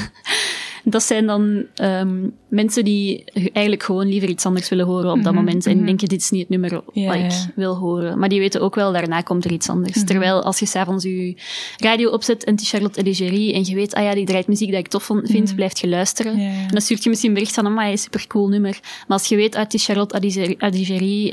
[0.84, 3.24] dat zijn dan um, mensen die
[3.54, 5.66] eigenlijk gewoon liever iets anders willen horen op dat mm -hmm, moment.
[5.66, 5.86] En mm -hmm.
[5.86, 7.52] denken, dit is niet het nummer wat ik ja.
[7.56, 8.20] wil horen.
[8.20, 9.94] Maar die weten ook wel, daarna komt er iets anders.
[9.94, 10.06] Mm -hmm.
[10.06, 11.36] Terwijl als je s'avonds je
[11.78, 14.80] radio opzet en is Charlotte Edigerie en je weet, ah ja, die draait muziek dat
[14.80, 16.40] ik tof vind, blijft je luisteren.
[16.40, 18.80] Ja, en dan stuurt je misschien een bericht van, oh, super cool nummer.
[18.82, 20.20] Maar als je weet, ah, het is Charlotte
[20.60, 21.30] Edigerie,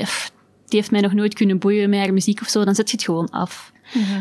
[0.67, 2.95] die heeft mij nog nooit kunnen boeien met haar muziek of zo, dan zet je
[2.95, 3.73] het gewoon af.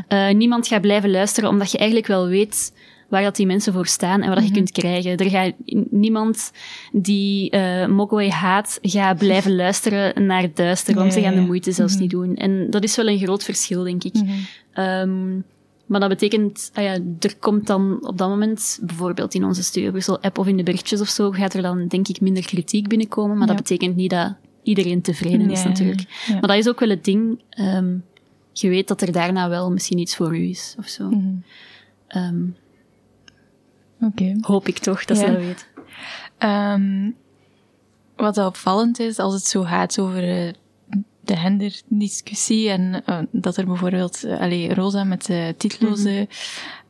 [0.09, 2.73] Uh, niemand gaat blijven luisteren, omdat je eigenlijk wel weet
[3.09, 4.45] waar dat die mensen voor staan en wat mm -hmm.
[4.45, 5.17] je kunt krijgen.
[5.17, 5.53] Er gaat
[5.91, 6.53] niemand
[6.93, 11.93] die uh, Mogwai haat, gaat blijven luisteren naar Duister, want ze gaan de moeite zelfs
[11.93, 12.09] mm -hmm.
[12.09, 12.37] niet doen.
[12.37, 14.15] En dat is wel een groot verschil, denk ik.
[14.15, 14.29] Mm
[14.73, 14.85] -hmm.
[14.85, 15.45] um,
[15.87, 19.91] maar dat betekent, ah ja, er komt dan op dat moment, bijvoorbeeld in onze Studio
[19.91, 22.89] Brussel app of in de berichtjes of zo, gaat er dan denk ik minder kritiek
[22.89, 23.55] binnenkomen, maar ja.
[23.55, 26.27] dat betekent niet dat iedereen tevreden is natuurlijk.
[26.29, 28.05] Maar dat is ook wel het ding, um,
[28.53, 31.03] je weet dat er daarna wel misschien iets voor u is, of zo.
[32.17, 32.57] Um,
[34.01, 34.37] Okay.
[34.41, 35.27] Hoop ik toch dat ja.
[35.27, 35.69] ze dat weet.
[36.39, 37.17] Um,
[38.17, 40.53] wat opvallend is, als het zo gaat over uh,
[41.21, 46.29] de genderdiscussie en uh, dat er bijvoorbeeld, uh, allee, Rosa met de titloze, mm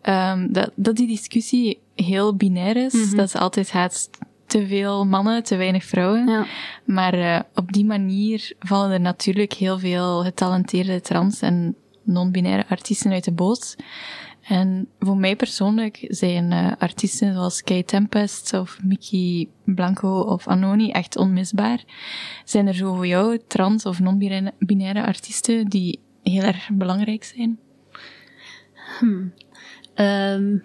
[0.02, 0.40] -hmm.
[0.40, 3.16] um, dat, dat die discussie heel binair is, mm -hmm.
[3.16, 4.10] dat ze altijd gaat
[4.46, 6.26] te veel mannen, te weinig vrouwen.
[6.26, 6.46] Ja.
[6.84, 13.12] Maar uh, op die manier vallen er natuurlijk heel veel getalenteerde trans- en non-binaire artiesten
[13.12, 13.76] uit de boot.
[14.44, 20.90] En voor mij persoonlijk zijn uh, artiesten zoals Kay Tempest of Mickey Blanco of Anoni
[20.90, 21.84] echt onmisbaar.
[22.44, 27.58] Zijn er zo voor jou trans- of non-binaire artiesten die heel erg belangrijk zijn?
[28.98, 29.32] Hmm.
[29.94, 30.62] Um,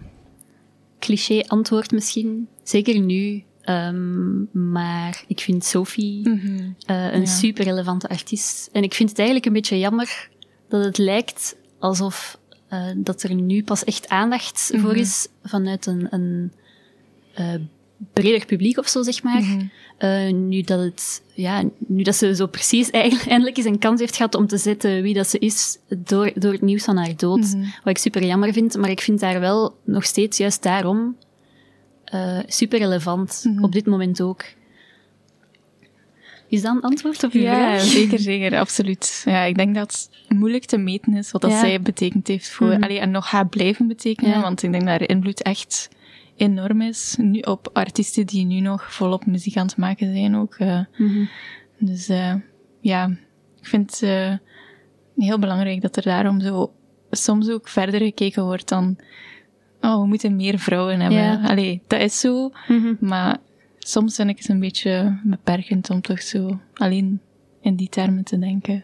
[0.98, 2.48] cliché antwoord misschien.
[2.62, 3.44] Zeker nu.
[3.64, 6.76] Um, maar ik vind Sophie mm -hmm.
[6.86, 7.26] uh, een ja.
[7.26, 8.68] super relevante artiest.
[8.72, 10.28] En ik vind het eigenlijk een beetje jammer
[10.68, 12.39] dat het lijkt alsof
[12.70, 14.88] uh, dat er nu pas echt aandacht mm -hmm.
[14.88, 16.52] voor is vanuit een, een
[17.38, 17.54] uh,
[18.12, 19.40] breder publiek of zo, zeg maar.
[19.40, 19.70] Mm -hmm.
[19.98, 24.16] uh, nu dat het, ja, nu dat ze zo precies eindelijk eens een kans heeft
[24.16, 27.40] gehad om te zetten wie dat ze is door, door het nieuws van haar dood.
[27.40, 27.62] Mm -hmm.
[27.62, 31.16] Wat ik super jammer vind, maar ik vind haar wel nog steeds juist daarom
[32.46, 33.44] super relevant.
[33.60, 34.44] Op dit moment ook.
[36.50, 37.80] Is dat een antwoord op uw ja, vraag?
[37.80, 39.22] zeker, zeker, absoluut.
[39.24, 41.60] Ja, ik denk dat het moeilijk te meten is wat dat Ja.
[41.60, 44.40] zij betekend heeft voor, allee, en nog gaat blijven betekenen, Ja.
[44.40, 45.88] want ik denk dat haar invloed echt
[46.36, 47.16] enorm is.
[47.18, 50.58] Nu op artiesten die nu nog volop muziek aan het maken zijn ook.
[50.58, 51.24] Mhm.
[51.78, 52.34] Dus eh,
[52.80, 53.06] ja,
[53.60, 54.32] ik vind het eh,
[55.26, 56.72] heel belangrijk dat er daarom zo
[57.10, 58.96] soms ook verder gekeken wordt dan,
[59.80, 61.18] oh, we moeten meer vrouwen hebben.
[61.18, 61.40] Ja.
[61.42, 62.94] Allee, dat is zo, Mhm.
[63.00, 63.36] maar
[63.80, 67.20] soms vind ik het een beetje beperkend om toch zo alleen
[67.60, 68.82] in die termen te denken.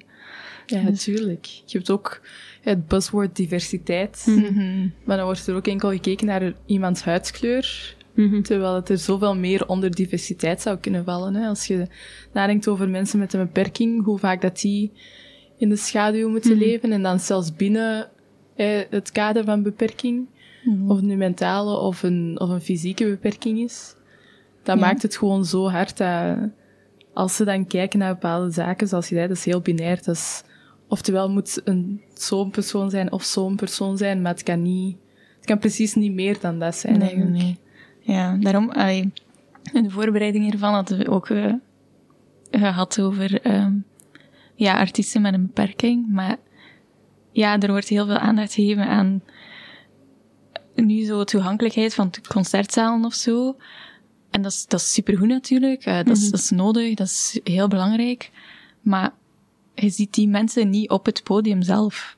[0.66, 1.44] Ja, natuurlijk.
[1.44, 2.20] Je hebt ook
[2.62, 4.24] het buzzword diversiteit.
[4.28, 4.88] Mhm.
[5.04, 7.94] Maar dan wordt er ook enkel gekeken naar iemands huidskleur.
[8.14, 8.42] Mhm.
[8.42, 11.34] Terwijl het er zoveel meer onder diversiteit zou kunnen vallen.
[11.34, 11.46] Hè?
[11.48, 11.86] Als je
[12.32, 14.92] nadenkt over mensen met een beperking, hoe vaak dat die
[15.58, 16.60] in de schaduw moeten Mhm.
[16.60, 16.92] leven.
[16.92, 18.10] En dan zelfs binnen
[18.56, 20.26] eh, het kader van beperking.
[20.88, 23.94] Of het nu mentale of een, of een fysieke beperking is.
[24.66, 24.84] Dat Ja.
[24.86, 26.36] maakt het gewoon zo hard dat
[27.14, 29.96] als ze dan kijken naar bepaalde zaken, zoals je zei, dat is heel binair.
[29.96, 30.42] Dat is,
[30.88, 34.96] oftewel moet een zo'n persoon zijn of zo'n persoon zijn, maar het kan niet,
[35.36, 37.36] het kan precies niet meer dan dat zijn Nee, eigenlijk.
[37.42, 37.58] nee.
[38.00, 39.12] Ja, daarom, allee,
[39.72, 41.52] in de voorbereiding hiervan hadden we ook eh,
[42.50, 43.72] gehad over ehm,
[44.54, 46.08] ja, artiesten met een beperking.
[46.12, 46.36] Maar
[47.32, 49.22] ja, er wordt heel veel aandacht gegeven aan
[50.74, 53.56] nu zo toegankelijkheid van concertzalen of zo.
[54.30, 55.84] En dat is, dat is supergoed natuurlijk.
[55.84, 58.30] Eh, dat, is, dat is nodig, dat is heel belangrijk.
[58.80, 59.12] Maar
[59.74, 62.16] je ziet die mensen niet op het podium zelf.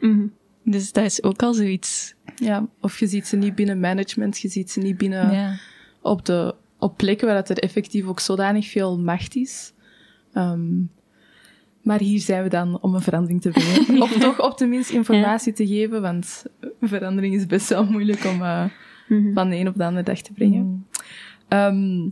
[0.00, 0.26] Mhm.
[0.64, 2.14] Dus dat is ook al zoiets.
[2.36, 5.56] Ja, of je ziet ze niet binnen management, je ziet ze niet binnen ja.
[6.02, 9.72] op, de, op plekken waar dat er effectief ook zodanig veel macht is.
[10.32, 10.80] Ehm,
[11.82, 14.02] maar hier zijn we dan om een verandering te brengen.
[14.02, 16.44] Of toch op de minst informatie te geven, want
[16.80, 18.64] verandering is best wel moeilijk om eh,
[19.08, 19.32] Mhm.
[19.32, 20.86] van de een op de andere dag te brengen.
[21.54, 22.10] Ehm,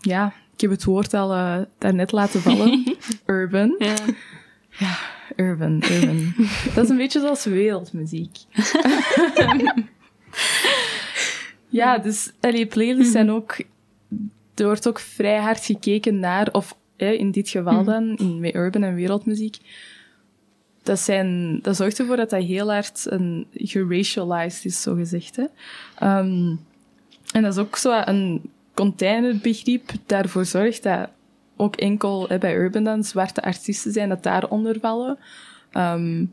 [0.00, 2.96] ja, ik heb het woord al eh, daarnet laten vallen.
[3.26, 3.74] Urban.
[3.78, 4.98] Ja.
[5.36, 6.34] Urban, urban.
[6.74, 8.36] Dat is een beetje zoals wereldmuziek.
[11.68, 13.58] ja, dus allee, playlists zijn ook...
[14.54, 18.82] Er wordt ook vrij hard gekeken naar, of in dit geval dan, in, met urban
[18.82, 19.56] en wereldmuziek,
[20.82, 25.36] dat, zijn, dat zorgt ervoor dat dat heel hard een, geracialized is, zo gezegd.
[25.36, 25.44] Hè.
[25.98, 26.54] Ehm,
[27.32, 28.50] en dat is ook zo een
[28.80, 31.08] containerbegrip daarvoor zorgt dat
[31.56, 35.18] ook enkel bij urban dan zwarte artiesten zijn dat daaronder vallen.
[35.70, 36.24] Ehm,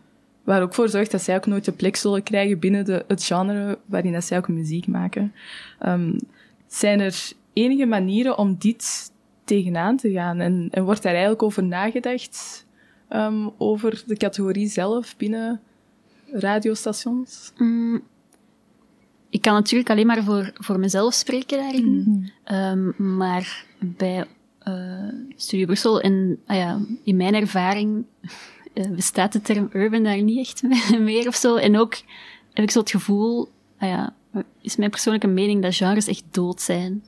[0.43, 3.23] waar ook voor zorgt dat zij ook nooit de plek zullen krijgen binnen de, het
[3.23, 5.33] genre waarin dat zij ook muziek maken.
[5.79, 6.19] Ehm,
[6.67, 9.11] zijn er enige manieren om dit
[9.43, 10.39] tegenaan te gaan?
[10.39, 12.65] En, en wordt daar eigenlijk over nagedacht?
[13.07, 15.61] ehm, over de categorie zelf binnen
[16.31, 17.51] radiostations?
[17.57, 18.03] Mm,
[19.29, 22.31] ik kan natuurlijk alleen maar voor, voor mezelf spreken daarin.
[22.43, 24.25] Ehm, maar bij
[24.59, 24.73] eh,
[25.35, 28.05] Studio Brussel en ah ja, in mijn ervaring
[28.73, 30.63] eh, bestaat de term urban daar niet echt
[30.99, 31.55] meer of zo.
[31.55, 31.95] En ook
[32.53, 34.13] heb ik zo het gevoel, ah ja,
[34.61, 37.03] is mijn persoonlijke mening dat genres echt dood zijn.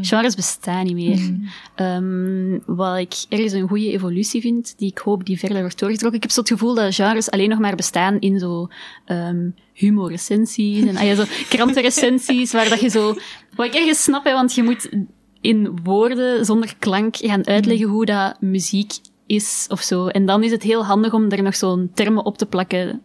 [0.00, 1.38] Genres bestaan niet meer.
[1.74, 6.16] Ehm, wat ik ergens een goede evolutie vind, die ik hoop die verder wordt doorgetrokken.
[6.16, 8.68] Ik heb zo het gevoel dat genres alleen nog maar bestaan in zo
[9.04, 11.24] ehm humorrecensies en ah ja, zo
[11.56, 13.14] krantenrecensies, waar dat je zo...
[13.56, 14.88] Wat ik ergens snap, hè, want je moet
[15.40, 18.92] in woorden, zonder klank, gaan uitleggen hoe dat muziek
[19.26, 20.06] is of zo.
[20.06, 23.02] En dan is het heel handig om er nog zo'n termen op te plakken.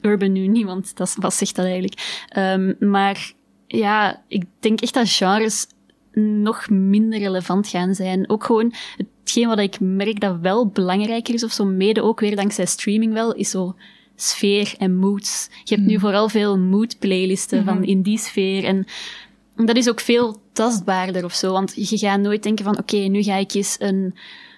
[0.00, 2.24] Urban nu niet, want dat wat zegt dat eigenlijk?
[2.28, 3.32] Ehm, maar
[3.66, 5.66] ja, ik denk echt dat genres
[6.12, 8.30] nog minder relevant gaan zijn.
[8.30, 12.36] Ook gewoon hetgeen wat ik merk dat wel belangrijker is, of zo mede ook weer
[12.36, 13.74] dankzij streaming wel, is zo
[14.16, 15.48] sfeer en moods.
[15.64, 18.64] Je hebt nu vooral veel mood-playlisten van in die sfeer.
[18.64, 18.86] En
[19.56, 23.22] dat is ook veel tastbaarder of zo, want je gaat nooit denken van, oké, nu
[23.22, 24.14] ga ik eens een...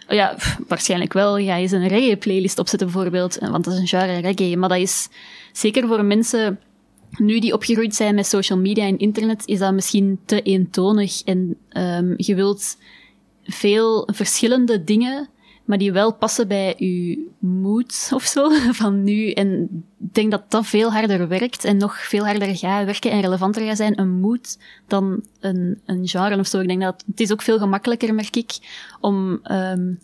[0.09, 0.37] Ja,
[0.69, 1.39] waarschijnlijk wel.
[1.39, 4.57] Ga eens een reggae-playlist opzetten bijvoorbeeld, want dat is een genre reggae.
[4.57, 5.09] Maar dat is
[5.53, 6.61] zeker voor mensen
[7.11, 11.23] nu die opgegroeid zijn met social media en internet, is dat misschien te eentonig.
[11.23, 12.77] En um, je wilt
[13.45, 15.29] veel verschillende dingen,
[15.67, 18.51] maar die wel passen bij je moed of zo
[18.83, 19.31] van nu.
[19.31, 19.63] En
[20.01, 23.67] ik denk dat dat veel harder werkt en nog veel harder gaat werken en relevanter
[23.67, 26.61] gaat zijn, een moed, dan een, een genre of zo.
[26.61, 28.59] Ik denk dat het is ook veel gemakkelijker, merk ik,
[29.01, 29.99] om um,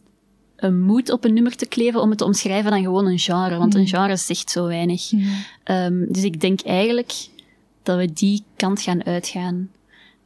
[0.56, 3.56] een moed op een nummer te kleven om het te omschrijven dan gewoon een genre.
[3.56, 3.86] Want een mm.
[3.86, 5.12] genre zegt zo weinig.
[5.64, 7.12] Um, dus ik denk eigenlijk
[7.82, 9.70] dat we die kant gaan uitgaan.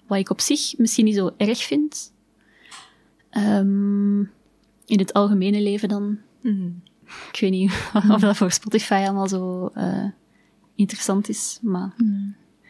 [0.07, 2.13] Wat ik op zich misschien niet zo erg vind.
[3.31, 4.31] Um,
[4.87, 6.19] in het algemene leven dan.
[6.41, 6.83] Mm.
[7.33, 7.73] Ik weet niet
[8.15, 10.05] of dat voor Spotify allemaal zo uh,
[10.75, 11.95] interessant is, maar...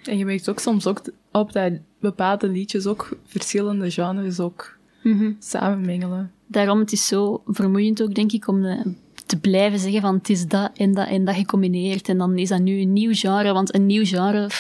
[0.05, 1.01] En je merkt ook soms ook
[1.33, 5.37] op dat bepaalde liedjes ook verschillende genres ook mm -hmm.
[5.39, 8.95] samenmengelen daarom het is zo vermoeiend ook, denk ik, om de,
[9.27, 12.09] te blijven zeggen van het is dat en dat en dat gecombineerd.
[12.09, 14.51] En dan is dat nu een nieuw genre, want een nieuw genre,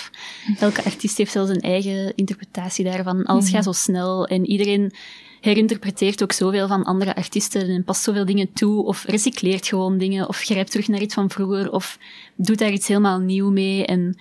[0.59, 3.24] elke artiest heeft zelfs een eigen interpretatie daarvan.
[3.24, 3.54] Alles mhm.
[3.54, 4.92] gaat zo snel en iedereen
[5.47, 10.28] herinterpreteert ook zoveel van andere artiesten en past zoveel dingen toe of recycleert gewoon dingen
[10.28, 11.99] of grijpt terug naar iets van vroeger of
[12.36, 13.86] doet daar iets helemaal nieuw mee.
[13.86, 14.18] En,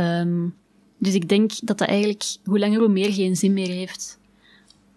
[0.00, 0.54] um,
[0.98, 4.18] dus ik denk dat dat eigenlijk hoe langer hoe meer geen zin meer heeft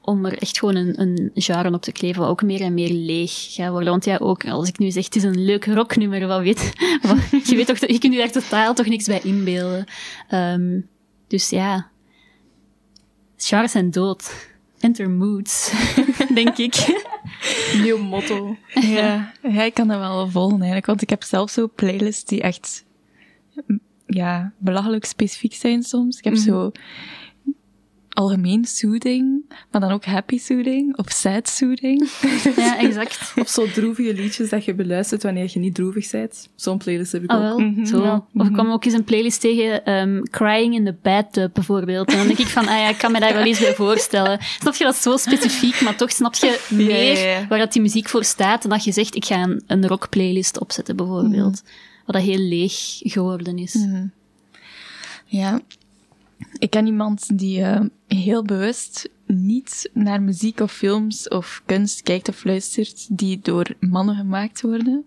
[0.02, 2.92] om er echt gewoon een, een genre op te kleven, wat ook meer en meer
[2.94, 3.90] leeg gaat worden.
[3.90, 6.74] Want ja, ook als ik nu zeg, het is een leuk rocknummer, wat weet,
[7.50, 9.86] je weet toch, je kunt je daar totaal toch niks bij inbeelden.
[10.34, 10.88] Um,
[11.28, 11.90] dus ja,
[13.38, 14.51] genres zijn dood.
[14.82, 15.72] Enter moods,
[16.34, 17.04] denk ik.
[17.84, 18.58] Nieuw motto.
[18.74, 22.42] Ja, ja, ik kan dat wel volgen eigenlijk, want ik heb zelf zo playlists die
[22.42, 22.86] echt,
[24.06, 26.18] ja, belachelijk specifiek zijn soms.
[26.18, 26.42] Ik heb mhm.
[26.44, 26.72] zo
[28.14, 32.10] algemeen soothing, maar dan ook happy soothing of sad soothing.
[32.56, 33.34] Ja, exact.
[33.36, 36.50] of zo droevige liedjes dat je beluistert wanneer je niet droevig bent.
[36.56, 37.60] Zo'n playlist heb ik ah, ook.
[37.60, 38.02] Mm zo.
[38.02, 38.54] Of ik mhm.
[38.54, 42.12] kwam ook eens een playlist tegen um, Crying in the Bathtub bijvoorbeeld.
[42.12, 44.40] En dan denk ik van, ah ja, ik kan me daar wel iets bij voorstellen.
[44.60, 48.24] Snap je dat zo specifiek, maar toch snap je meer waar dat die muziek voor
[48.24, 51.62] staat dan dat je zegt, ik ga een, een rock playlist opzetten bijvoorbeeld.
[51.64, 51.74] Mhm.
[52.06, 53.74] Wat dat heel leeg geworden is.
[53.74, 54.06] Mhm.
[55.26, 55.62] Ja,
[56.58, 62.30] ik ken iemand die uh, heel bewust niet naar muziek of films of kunst kijkt
[62.30, 65.06] of luistert die door mannen gemaakt worden.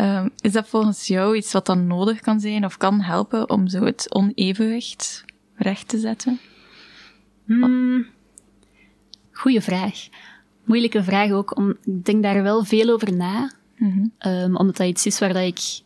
[0.00, 3.68] Uh, is dat volgens jou iets wat dan nodig kan zijn of kan helpen om
[3.68, 5.24] zo het onevenwicht
[5.54, 6.38] recht te zetten?
[7.44, 8.06] Hmm.
[9.32, 10.08] Goeie vraag.
[10.64, 11.56] Moeilijke vraag ook.
[11.56, 13.52] Om, ik denk daar wel veel over na.
[13.76, 15.80] Mm um, omdat dat iets is waar dat ik,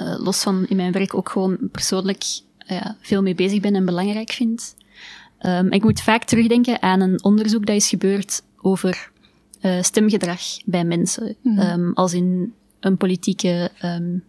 [0.00, 2.24] uh, los van in mijn werk, ook gewoon persoonlijk
[2.66, 4.76] ja, veel mee bezig ben en belangrijk vind.
[5.40, 9.10] Um, ik moet vaak terugdenken aan een onderzoek dat is gebeurd over
[9.62, 11.36] uh, stemgedrag bij mensen.
[11.42, 13.70] Mm um, als in een politieke...
[13.84, 14.24] Um,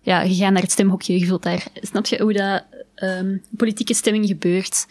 [0.00, 1.66] ja, je gaat naar het stemhokje, je voelt daar...
[1.74, 2.64] Snap je hoe dat
[3.56, 4.86] politieke stemming gebeurt?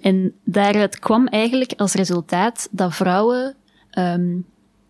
[0.00, 3.54] en daaruit kwam eigenlijk als resultaat dat vrouwen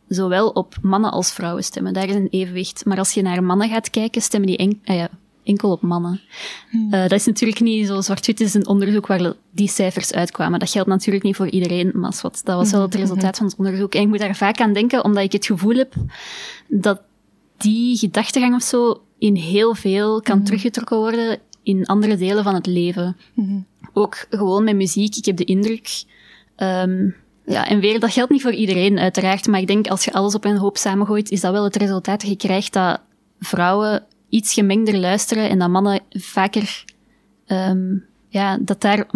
[0.09, 1.93] zowel op mannen als vrouwen stemmen.
[1.93, 2.85] Daar is een evenwicht.
[2.85, 5.09] Maar als je naar mannen gaat kijken, stemmen die en, ah ja,
[5.49, 6.20] enkel op mannen.
[6.70, 6.94] Hmm.
[6.94, 10.59] Uh, dat is natuurlijk niet zo zwart-wit is een onderzoek waar die cijfers uitkwamen.
[10.59, 13.03] Dat geldt natuurlijk niet voor iedereen, maar wat, dat was wel het hmm.
[13.03, 13.94] resultaat van het onderzoek.
[13.94, 15.94] En ik moet daar vaak aan denken, omdat ik het gevoel heb
[16.66, 17.01] dat
[17.57, 20.44] die gedachtegang of zo in heel veel kan hmm.
[20.44, 23.16] teruggetrokken worden in andere delen van het leven.
[23.92, 25.16] Ook gewoon met muziek.
[25.16, 26.05] Ik heb de indruk...
[26.57, 27.14] Um,
[27.49, 29.46] ja, en weer, dat geldt niet voor iedereen, uiteraard.
[29.46, 32.20] Maar ik denk, als je alles op een hoop samengooit, is dat wel het resultaat
[32.20, 33.01] dat je krijgt dat
[33.40, 36.85] vrouwen iets gemengder luisteren en dat mannen vaker,
[37.47, 39.07] um, ja, dat daar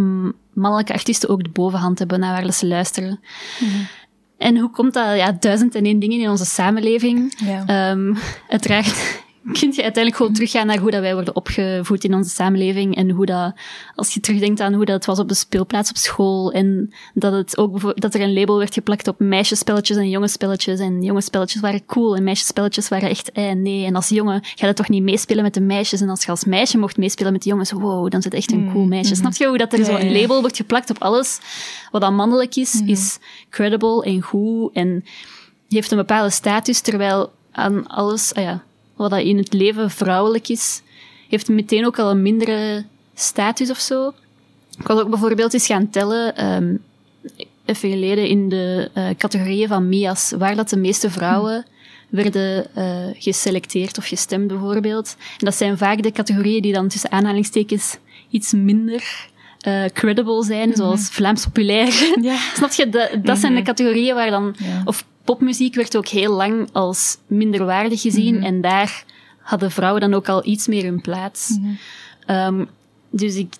[0.52, 3.20] mannelijke artiesten ook de bovenhand hebben naar waar ze luisteren.
[3.60, 3.82] Mhm.
[4.38, 5.16] En hoe komt dat?
[5.16, 7.34] Ja, duizend en één dingen in onze samenleving.
[7.36, 7.90] Ja.
[7.90, 8.16] Um,
[8.48, 12.96] uiteraard kun je uiteindelijk gewoon teruggaan naar hoe dat wij worden opgevoed in onze samenleving
[12.96, 13.54] en hoe dat,
[13.94, 17.32] als je terugdenkt aan hoe dat het was op de speelplaats op school en dat
[17.32, 21.86] het ook dat er een label werd geplakt op meisjespelletjes en jongensspelletjes en jongensspelletjes waren
[21.86, 23.84] cool en meisjespelletjes waren echt eh, nee.
[23.84, 26.44] En als jongen ga je toch niet meespelen met de meisjes en als je als
[26.44, 29.10] meisje mocht meespelen met de jongens, wow, dan zit echt een cool mm, meisje.
[29.10, 31.38] Mm Snap je hoe dat er zo een label wordt geplakt op alles
[31.90, 33.18] wat dan mannelijk is, mm is
[33.50, 35.04] credible en goed en
[35.68, 38.64] heeft een bepaalde status, terwijl aan alles, ah ja,
[39.02, 40.82] wat dat in het leven vrouwelijk is,
[41.28, 42.84] heeft meteen ook al een mindere
[43.14, 44.12] status of zo.
[44.78, 46.82] Ik was ook bijvoorbeeld eens gaan tellen, um,
[47.64, 51.64] even geleden in de uh, categorieën van MIA's, waar dat de meeste vrouwen
[52.08, 55.16] werden uh, geselecteerd of gestemd bijvoorbeeld.
[55.18, 57.96] En dat zijn vaak de categorieën die dan tussen aanhalingstekens
[58.30, 59.30] iets minder
[59.66, 60.76] uh, credible zijn, mhm.
[60.76, 62.16] zoals Vlaams populair.
[62.20, 62.36] Ja.
[62.56, 62.88] Snap je?
[62.88, 63.66] Dat, dat zijn de mhm.
[63.66, 68.34] categorieën waar dan, of popmuziek werd ook heel lang als minderwaardig gezien.
[68.34, 68.44] Mhm.
[68.44, 69.04] En daar
[69.38, 71.58] hadden vrouwen dan ook al iets meer hun plaats.
[72.26, 72.64] Ehm,
[73.10, 73.54] dus ik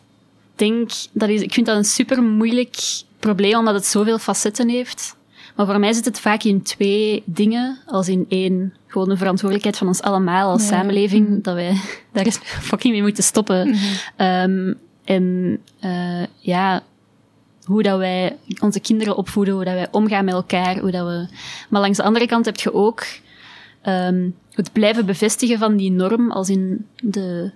[0.56, 5.16] denk, dat is, ik vind dat een super moeilijk probleem, omdat het zoveel facetten heeft.
[5.56, 9.78] Maar voor mij zit het vaak in twee dingen, als in één, gewoon de verantwoordelijkheid
[9.78, 11.40] van ons allemaal als samenleving, Mhm.
[11.42, 11.76] dat wij
[12.12, 12.38] daar eens
[12.70, 13.76] fucking mee moeten stoppen.
[14.16, 14.72] Ehm,
[15.04, 16.82] en uh, ja,
[17.64, 21.26] hoe dat wij onze kinderen opvoeden, hoe dat wij omgaan met elkaar, hoe dat we...
[21.68, 23.04] Maar langs de andere kant heb je ook
[23.86, 27.50] um, het blijven bevestigen van die norm, als in de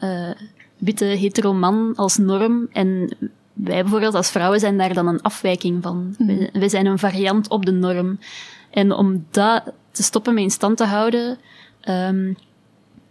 [0.00, 0.30] uh,
[0.76, 2.68] witte hetero man als norm.
[2.72, 3.16] En
[3.52, 6.14] wij bijvoorbeeld als vrouwen zijn daar dan een afwijking van.
[6.18, 6.26] Mm.
[6.26, 8.18] We, we, zijn een variant op de norm.
[8.70, 11.38] En om dat te stoppen met in stand te houden,
[11.88, 12.36] um,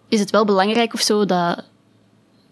[0.08, 1.64] is het wel belangrijk of zo dat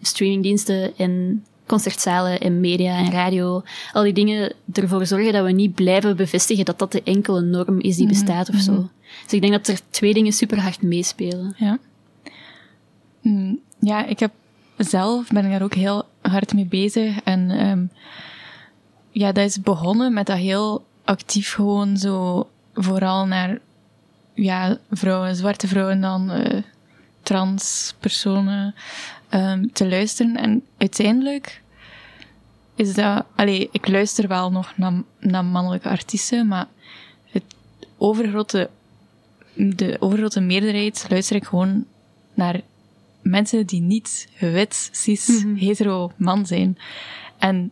[0.02, 3.64] streamingdiensten en concertzalen en media en radio,
[3.94, 7.80] al die dingen ervoor zorgen dat we niet blijven bevestigen dat dat de enkele norm
[7.80, 8.72] is die bestaat of zo.
[8.72, 8.92] -hmm.
[9.24, 11.56] Dus ik denk dat er twee dingen super hard meespelen.
[11.58, 11.78] Ja.
[13.22, 14.32] Mm, ja, ik heb
[14.78, 17.92] zelf ben ik daar ook heel hard mee bezig en um,
[19.12, 23.60] ja, dat is begonnen met dat heel actief gewoon zo vooral naar
[24.34, 26.62] ja, vrouwen, zwarte vrouwen dan, uh,
[27.24, 28.76] trans personen
[29.36, 30.36] um, te luisteren.
[30.36, 31.62] En uiteindelijk
[32.76, 36.68] is dat, allee, ik luister wel nog naar, naar mannelijke artiesten, maar
[37.30, 37.44] het
[37.98, 38.70] overgrote,
[39.54, 41.86] de overgrote meerderheid luister ik gewoon
[42.34, 42.62] naar
[43.22, 45.56] mensen die niet wit, cis, mm -hmm.
[45.56, 46.78] hetero man zijn.
[47.38, 47.72] En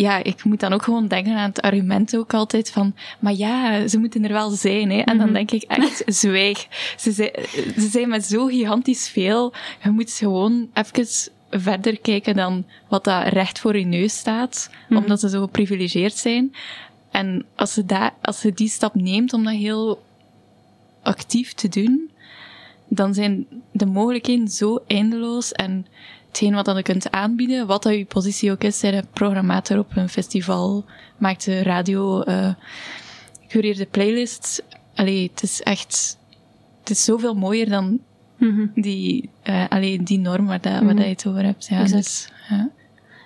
[0.00, 3.86] ja, ik moet dan ook gewoon denken aan het argument ook altijd van, maar ja,
[3.88, 4.98] ze moeten er wel zijn, hè.
[4.98, 6.66] En dan denk ik echt, zwijg.
[6.96, 7.30] Ze zijn,
[7.74, 9.52] ze zijn met zo gigantisch veel.
[9.82, 11.06] Je moet gewoon even
[11.50, 14.96] verder kijken dan wat dat recht voor je neus staat, mm -hmm.
[14.96, 16.54] omdat ze zo geprivilegeerd zijn.
[17.10, 20.02] En als ze, daar, als ze die stap neemt om dat heel
[21.02, 22.10] actief te doen,
[22.88, 25.86] dan zijn de mogelijkheden zo eindeloos en
[26.30, 29.96] hetgeen wat dat je kunt aanbieden, wat dat je positie ook is, een programmator op
[29.96, 30.84] een festival,
[31.18, 32.54] maakt de radio, uh,
[33.48, 34.60] cureerde playlists.
[34.94, 36.18] Allee, het is echt,
[36.80, 38.00] het is zoveel mooier dan
[38.36, 38.82] mm -hmm.
[38.82, 40.86] die, uh, allee, die norm waar, dat, mm -hmm.
[40.86, 41.66] waar dat je het over hebt.
[41.66, 42.70] Ja, dus, ja.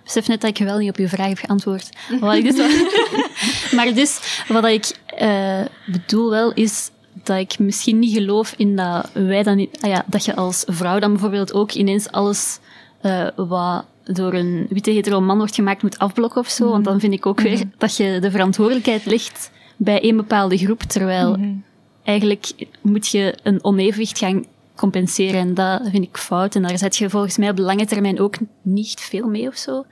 [0.05, 1.89] besef net dat ik wel niet op je vraag heb geantwoord.
[2.21, 2.85] Wat ik dus
[3.77, 9.11] maar dus, wat ik uh, bedoel wel, is dat ik misschien niet geloof in dat
[9.13, 12.59] wij dan ah ja, dat je als vrouw dan bijvoorbeeld ook ineens alles
[13.05, 16.65] uh, wat door een witte hetero man wordt gemaakt moet afblokken of zo.
[16.65, 16.71] Mm.
[16.71, 17.45] Want dan vind ik ook mm.
[17.45, 21.65] weer dat je de verantwoordelijkheid ligt bij een bepaalde groep, terwijl mm.
[22.03, 24.45] eigenlijk moet je een onevenwicht gaan
[24.75, 26.55] compenseren en dat vind ik fout.
[26.55, 29.57] En daar zet je volgens mij op de lange termijn ook niet veel mee of
[29.57, 29.85] zo.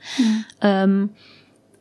[0.61, 1.13] Um,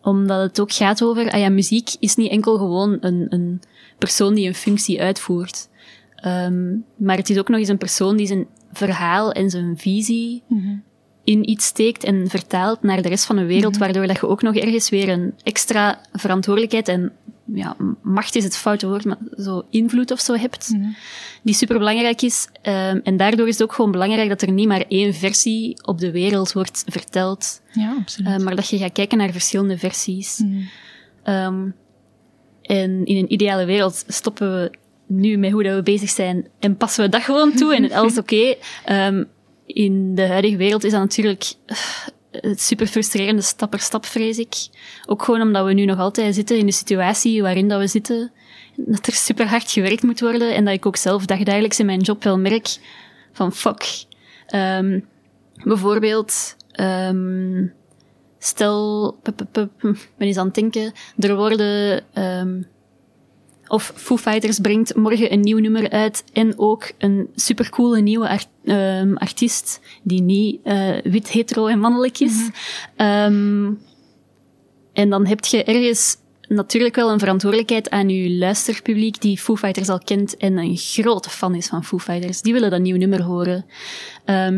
[0.01, 3.61] omdat het ook gaat over, ah ja, muziek is niet enkel gewoon een, een
[3.97, 5.69] persoon die een functie uitvoert.
[6.25, 10.43] Um, maar het is ook nog eens een persoon die zijn verhaal en zijn visie
[10.47, 10.84] mm -hmm.
[11.24, 13.84] In iets steekt en vertaalt naar de rest van de wereld, -hmm.
[13.84, 17.11] waardoor dat je ook nog ergens weer een extra verantwoordelijkheid en
[17.53, 20.95] ja, macht is het foute woord, maar zo invloed of zo hebt, mm -hmm.
[21.43, 22.47] die superbelangrijk is.
[22.63, 25.99] Um, en daardoor is het ook gewoon belangrijk dat er niet maar één versie op
[25.99, 27.61] de wereld wordt verteld.
[27.72, 28.30] Ja, absoluut.
[28.30, 30.43] Uh, maar dat je gaat kijken naar verschillende versies.
[31.26, 31.76] Um,
[32.61, 34.72] en in een ideale wereld stoppen we
[35.07, 38.17] nu met hoe dat we bezig zijn en passen we dat gewoon toe en alles
[38.17, 38.57] oké.
[38.86, 39.28] Okay.
[39.74, 41.53] In de huidige wereld is dat natuurlijk
[42.32, 44.55] het super frustrerende stap per stap, vrees ik.
[45.05, 48.32] Ook gewoon omdat we nu nog altijd zitten in de situatie waarin dat we zitten.
[48.76, 52.01] Dat er super hard gewerkt moet worden en dat ik ook zelf dagdagelijks in mijn
[52.01, 52.78] job wel merk
[53.32, 54.05] van fuck.
[54.55, 55.07] Um,
[55.63, 57.74] bijvoorbeeld, um,
[58.39, 62.67] stel, pup, ben eens aan het denken, er worden, um,
[63.72, 68.47] of Foo Fighters brengt morgen een nieuw nummer uit en ook een supercoole nieuwe art,
[68.63, 72.34] um, artiest die niet uh, wit, hetero en mannelijk is.
[72.34, 72.53] Mm
[72.95, 73.07] -hmm.
[73.07, 73.80] um,
[74.93, 76.17] en dan heb je ergens
[76.47, 81.30] natuurlijk wel een verantwoordelijkheid aan je luisterpubliek die Foo Fighters al kent en een grote
[81.30, 82.41] fan is van Foo Fighters.
[82.41, 83.65] Die willen dat nieuw nummer horen.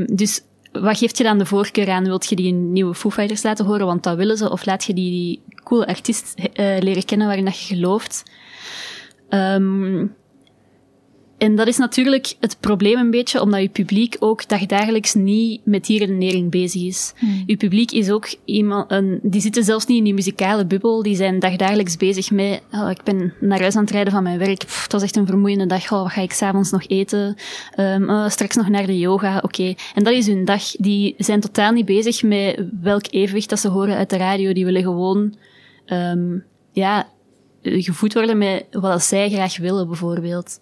[0.05, 0.41] dus
[0.72, 2.03] wat geeft je dan de voorkeur aan?
[2.03, 4.51] Wilt je die een nieuwe Foo Fighters laten horen, want dat willen ze?
[4.51, 8.24] Of laat je die, die coole artiest uh, leren kennen waarin dat je gelooft?
[9.34, 10.15] Um,
[11.38, 15.86] en dat is natuurlijk het probleem een beetje, omdat je publiek ook dagdagelijks niet met
[15.86, 17.13] die redenering bezig is.
[17.17, 17.43] Hmm.
[17.45, 21.15] Je publiek is ook iemand, een, die zitten zelfs niet in die muzikale bubbel, die
[21.15, 24.57] zijn dagdagelijks bezig met, oh, ik ben naar huis aan het rijden van mijn werk,
[24.57, 27.36] Pff, het was echt een vermoeiende dag, oh, wat ga ik s'avonds nog eten,
[27.79, 29.45] um, oh, straks nog naar de yoga, oké.
[29.45, 29.77] Okay.
[29.95, 30.63] En dat is hun dag.
[30.71, 34.65] Die zijn totaal niet bezig met welk evenwicht dat ze horen uit de radio, die
[34.65, 35.36] willen gewoon,
[35.88, 37.07] um, ja,
[37.64, 40.59] gevoed worden met wat zij graag willen, bijvoorbeeld.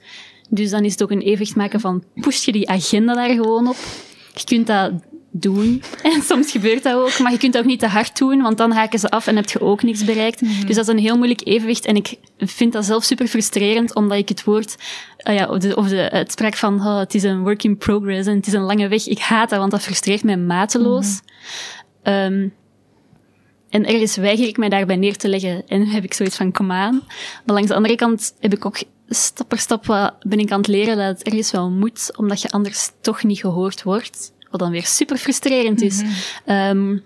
[0.50, 3.68] Dus dan is het ook een evenwicht maken van, push je die agenda daar gewoon
[3.68, 3.78] op.
[4.34, 4.92] Je kunt dat
[5.32, 5.84] doen.
[6.04, 8.58] En soms gebeurt dat ook, maar je kunt dat ook niet te hard doen, want
[8.58, 10.40] dan haken ze af en heb je ook niks bereikt.
[10.40, 11.86] Dus dat is een heel moeilijk evenwicht.
[11.86, 14.76] En ik vind dat zelf super frustrerend, omdat ik het woord,
[15.30, 18.28] uh, ja, of, de, of de uitspraak van oh, het is een work in progress
[18.28, 21.22] en het is een lange weg, ik haat dat, want dat frustreert mij mateloos.
[22.04, 22.54] Um,
[23.72, 26.72] en ergens weiger ik mij daarbij neer te leggen en heb ik zoiets van, kom
[26.72, 27.02] aan.
[27.46, 29.86] Maar langs de andere kant heb ik ook stap per stap
[30.22, 33.40] ben ik aan het leren dat het ergens wel moet, omdat je anders toch niet
[33.40, 34.34] gehoord wordt.
[34.50, 36.02] Wat dan weer super frustrerend is.
[36.46, 37.04] um,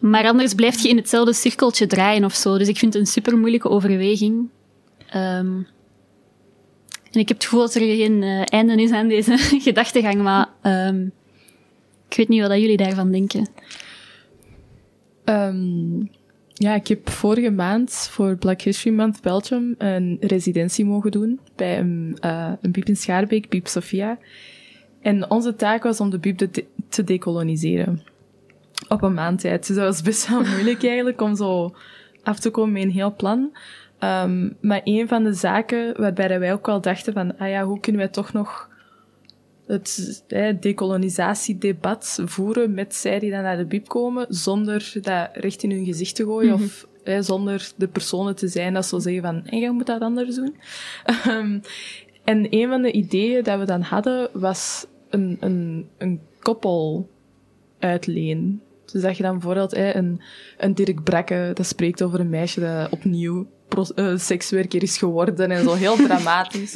[0.00, 2.58] maar anders blijf je in hetzelfde cirkeltje draaien of zo.
[2.58, 4.48] Dus ik vind het een super moeilijke overweging.
[5.14, 5.66] Um,
[7.12, 9.36] en ik heb het gevoel dat er geen uh, einde is aan deze
[9.66, 11.12] gedachtegang, maar um,
[12.08, 13.48] ik weet niet wat jullie daarvan denken.
[15.24, 16.10] Um,
[16.52, 21.78] ja, ik heb vorige maand voor Black History Month Belgium een residentie mogen doen bij
[21.78, 24.18] een, uh, een biep in Schaarbeek, Biep Sofia.
[25.00, 26.38] En onze taak was om de biep
[26.88, 28.02] te decoloniseren.
[28.88, 29.66] Op een maand tijd.
[29.66, 31.74] Dus dat was best wel moeilijk eigenlijk om zo
[32.22, 33.50] af te komen met een heel plan.
[34.00, 37.80] Um, maar een van de zaken waarbij wij ook wel dachten van, ah ja, hoe
[37.80, 38.69] kunnen wij toch nog
[39.70, 45.62] het eh, decolonisatiedebat voeren met zij die dan naar de BIP komen, zonder dat recht
[45.62, 46.64] in hun gezicht te gooien, mm -hmm.
[46.64, 50.34] of zonder de personen te zijn dat ze zeggen van, en jij moet dat anders
[50.34, 50.56] doen.
[51.28, 51.60] um,
[52.24, 57.08] en een van de ideeën dat we dan hadden, was een, een, een koppel
[57.78, 58.60] uitleen.
[58.92, 60.20] Dus dat je dan bijvoorbeeld een,
[60.58, 63.46] een Dirk Brekke, dat spreekt over een meisje dat opnieuw
[63.94, 66.74] uh, sekswerker is geworden en zo heel dramatisch.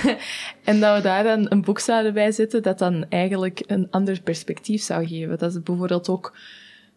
[0.64, 4.20] en dat we daar dan een boek zouden bij zetten dat dan eigenlijk een ander
[4.22, 5.38] perspectief zou geven.
[5.38, 6.36] Dat het bijvoorbeeld ook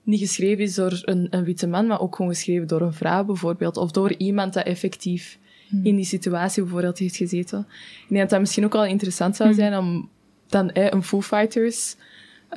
[0.03, 3.23] niet geschreven is door een, een witte man, maar ook gewoon geschreven door een vrouw
[3.23, 3.77] bijvoorbeeld.
[3.77, 5.85] Of door iemand dat effectief hmm.
[5.85, 7.59] in die situatie bijvoorbeeld heeft gezeten.
[8.01, 10.09] Ik denk dat dat misschien ook wel interessant zou zijn om
[10.47, 11.95] dan eh, een Foo Fighters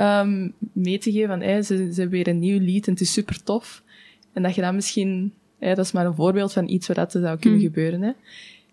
[0.00, 3.00] um, mee te geven van eh, ze, ze hebben weer een nieuw lied en het
[3.00, 3.82] is super tof.
[4.32, 7.38] En dat je dan misschien dat is maar een voorbeeld van iets wat er zou
[7.38, 7.64] kunnen mm.
[7.64, 8.02] gebeuren.
[8.02, 8.12] Hè.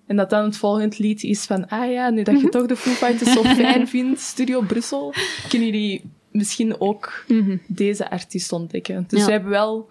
[0.05, 2.75] En dat dan het volgende lied is van, ah ja, nu dat je toch de
[2.75, 5.13] Foo Fighters zo fijn vindt, Studio Brussel,
[5.49, 7.61] kunnen jullie misschien ook mm -hmm.
[7.67, 9.05] deze artiest ontdekken.
[9.07, 9.25] Dus ja.
[9.25, 9.89] we hebben wel,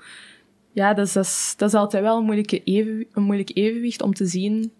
[0.72, 4.02] ja, dat is, dat is, dat is altijd wel een, moeilijke even, een moeilijk evenwicht
[4.02, 4.72] om te zien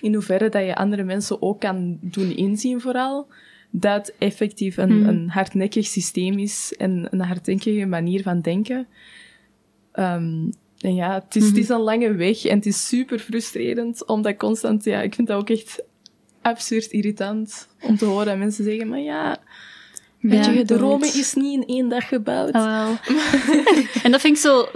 [0.00, 3.26] in hoeverre dat je andere mensen ook kan doen inzien vooral,
[3.70, 5.08] dat effectief een, mm.
[5.08, 8.86] een hardnekkig systeem is en een hardnekkige manier van denken.
[9.94, 14.06] Um, en ja, het is, het is een lange weg en het is super frustrerend,
[14.06, 15.82] omdat constant, ja, ik vind dat ook echt
[16.42, 19.40] absurd irritant om te horen dat mensen zeggen, maar ja,
[20.20, 22.54] Beetje ja, Rome is niet in één dag gebouwd.
[22.54, 22.88] Oh,
[24.04, 24.68] en dat vind ik zo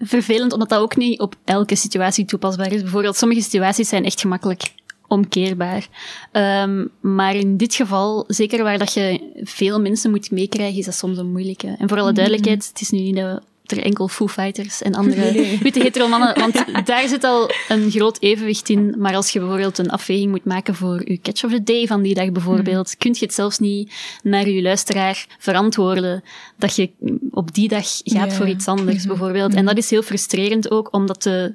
[0.00, 2.82] vervelend, omdat dat ook niet op elke situatie toepasbaar is.
[2.82, 4.72] Bijvoorbeeld, sommige situaties zijn echt gemakkelijk
[5.08, 5.88] omkeerbaar.
[6.32, 10.94] Um, maar in dit geval, zeker waar dat je veel mensen moet meekrijgen, is dat
[10.94, 11.76] soms een moeilijke.
[11.78, 14.94] En voor alle duidelijkheid, het is nu niet dat we er enkel Foo Fighters en
[14.94, 15.58] andere nee.
[15.62, 16.38] witte hetero mannen.
[16.38, 18.94] Want daar zit al een groot evenwicht in.
[18.98, 22.02] Maar als je bijvoorbeeld een afweging moet maken voor je catch of the day van
[22.02, 22.98] die dag bijvoorbeeld, mm.
[22.98, 23.92] kun je het zelfs niet
[24.22, 26.22] naar je luisteraar verantwoorden
[26.56, 26.90] dat je
[27.30, 28.30] op die dag gaat yeah.
[28.30, 29.08] voor iets anders mm-hmm.
[29.08, 29.54] bijvoorbeeld.
[29.54, 31.54] En dat is heel frustrerend ook, omdat de,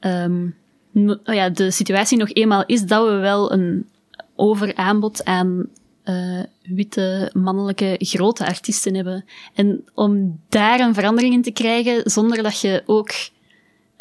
[0.00, 0.54] um,
[1.24, 3.86] ja, de situatie nog eenmaal is dat we wel een
[4.36, 5.66] overaanbod aan
[6.04, 9.24] uh, witte, mannelijke, grote artiesten hebben.
[9.54, 13.10] En om daar een verandering in te krijgen, zonder dat je ook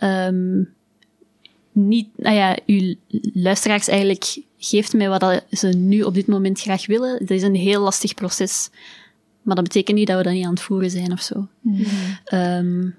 [0.03, 0.73] um,
[1.71, 2.95] niet, nou ja, uw
[3.33, 7.19] luisteraars eigenlijk geeft mij wat ze nu op dit moment graag willen.
[7.19, 8.69] Dat is een heel lastig proces.
[9.41, 11.47] Maar dat betekent niet dat we dat niet aan het voeren zijn of zo.
[11.61, 11.85] Mm.
[12.33, 12.95] Um,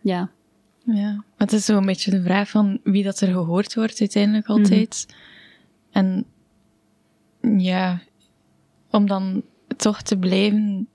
[0.00, 0.30] ja.
[0.84, 4.46] Ja, het is zo een beetje de vraag van wie dat er gehoord wordt uiteindelijk
[4.46, 5.06] altijd.
[5.08, 5.14] Mm.
[5.90, 6.24] En
[7.58, 8.02] ja,
[8.90, 9.42] om dan
[9.76, 10.88] toch te blijven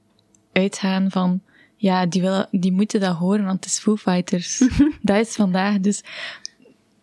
[0.51, 1.41] uitgaan van,
[1.75, 4.57] ja, die, willen, die moeten dat horen, want het is Foo Fighters.
[5.01, 5.79] dat is vandaag.
[5.79, 6.03] Dus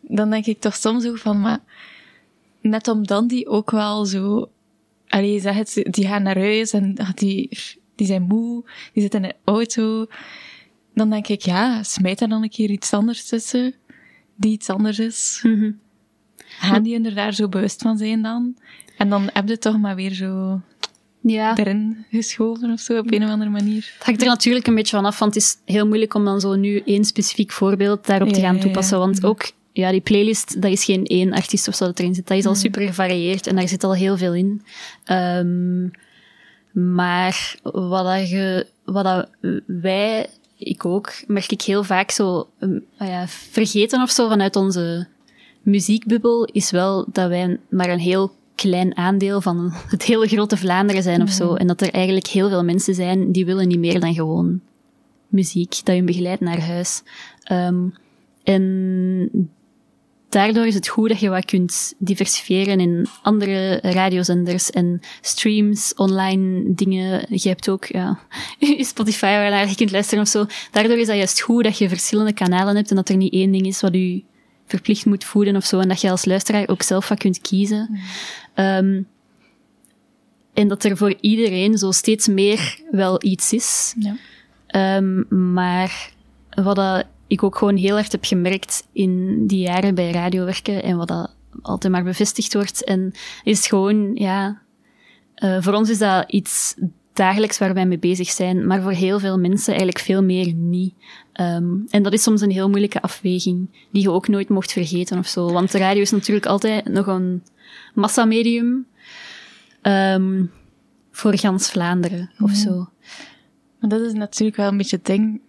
[0.00, 1.60] dan denk ik toch soms ook van, maar
[2.60, 4.50] net omdat die ook wel zo,
[5.08, 7.58] allee, zeg het, die gaan naar huis en die,
[7.94, 10.06] die zijn moe, die zitten in de auto.
[10.94, 13.74] Dan denk ik, ja, smijt er dan een keer iets anders tussen,
[14.34, 15.40] die iets anders is.
[15.42, 15.84] Mm
[16.48, 18.56] Gaan die er daar zo bewust van zijn dan?
[18.96, 20.60] En dan heb je toch maar weer zo
[21.20, 21.56] ja.
[21.56, 23.92] erin geschoven of zo, op een of andere manier.
[23.96, 26.40] Het hangt er natuurlijk een beetje van af, want het is heel moeilijk om dan
[26.40, 28.98] zo nu één specifiek voorbeeld daarop te gaan toepassen.
[28.98, 29.26] Want mhm.
[29.26, 32.26] ook, ja, die playlist, dat is geen één artiest of zo dat erin zit.
[32.26, 32.60] Dat is al mhm.
[32.60, 34.62] super gevarieerd en daar zit al heel veel in.
[35.10, 35.90] Um,
[36.72, 39.28] maar wat, dat je, wat dat
[39.66, 45.06] wij, ik ook, merk ik heel vaak zo um, ja, vergeten of zo vanuit onze
[45.66, 51.02] muziekbubbel, is wel dat wij maar een heel klein aandeel van het hele grote Vlaanderen
[51.02, 51.54] zijn of zo.
[51.54, 54.60] En dat er eigenlijk heel veel mensen zijn die willen niet meer dan gewoon
[55.28, 57.02] muziek dat je begeleidt naar huis.
[57.42, 57.88] Ehm,
[58.42, 59.50] en
[60.28, 66.74] daardoor is het goed dat je wat kunt diversifiëren in andere radiozenders en streams, online
[66.74, 67.26] dingen.
[67.28, 68.18] Je hebt ook ja,
[68.78, 70.46] Spotify waar je kunt luisteren of zo.
[70.70, 73.52] Daardoor is dat juist goed dat je verschillende kanalen hebt en dat er niet één
[73.52, 74.22] ding is wat je
[74.66, 75.78] verplicht moet voeden of zo.
[75.78, 77.88] En dat je als luisteraar ook zelf wat kunt kiezen.
[77.90, 77.98] Mm.
[78.54, 79.02] Ehm,
[80.54, 83.94] en dat er voor iedereen zo steeds meer wel iets is.
[83.98, 84.16] Ja.
[84.96, 86.12] Um, maar
[86.50, 90.82] wat dat ik ook gewoon heel erg heb gemerkt in die jaren bij radio werken
[90.82, 92.84] en wat dat altijd maar bevestigd wordt.
[92.84, 93.12] En
[93.44, 94.62] is gewoon, ja,
[95.36, 96.74] uh, voor ons is dat iets
[97.16, 100.94] dagelijks waar wij mee bezig zijn, maar voor heel veel mensen eigenlijk veel meer niet.
[101.40, 105.18] Um, en dat is soms een heel moeilijke afweging, die je ook nooit mocht vergeten
[105.18, 105.52] of zo.
[105.52, 107.42] Want de radio is natuurlijk altijd nog een
[107.94, 108.86] massamedium
[109.82, 110.50] um,
[111.10, 112.88] voor gans Vlaanderen of zo.
[113.80, 115.40] Maar dat is natuurlijk wel een beetje het ding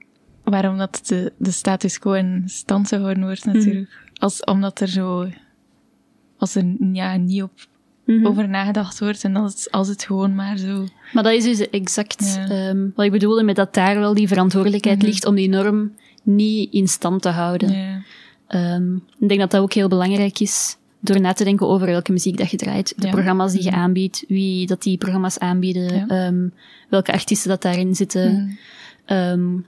[0.43, 3.55] waarom dat de, de status quo in stand gehouden wordt mhm.
[3.55, 4.05] natuurlijk.
[4.13, 5.29] Als, omdat er zo,
[6.37, 7.51] als er ja, niet op
[8.07, 8.27] mhm.
[8.27, 10.85] over nagedacht wordt en als, als het gewoon maar zo...
[11.13, 14.97] Maar dat is dus exact um, wat ik bedoelde met dat daar wel die verantwoordelijkheid
[14.97, 15.07] mhm.
[15.07, 15.91] ligt om die norm
[16.23, 18.03] niet in stand te houden.
[18.49, 22.11] Um, ik denk dat dat ook heel belangrijk is door na te denken over welke
[22.11, 26.53] muziek dat je draait, de programma's die je aanbiedt, wie dat die programma's aanbieden, um,
[26.89, 28.57] welke artiesten dat daarin zitten.
[29.05, 29.65] Um,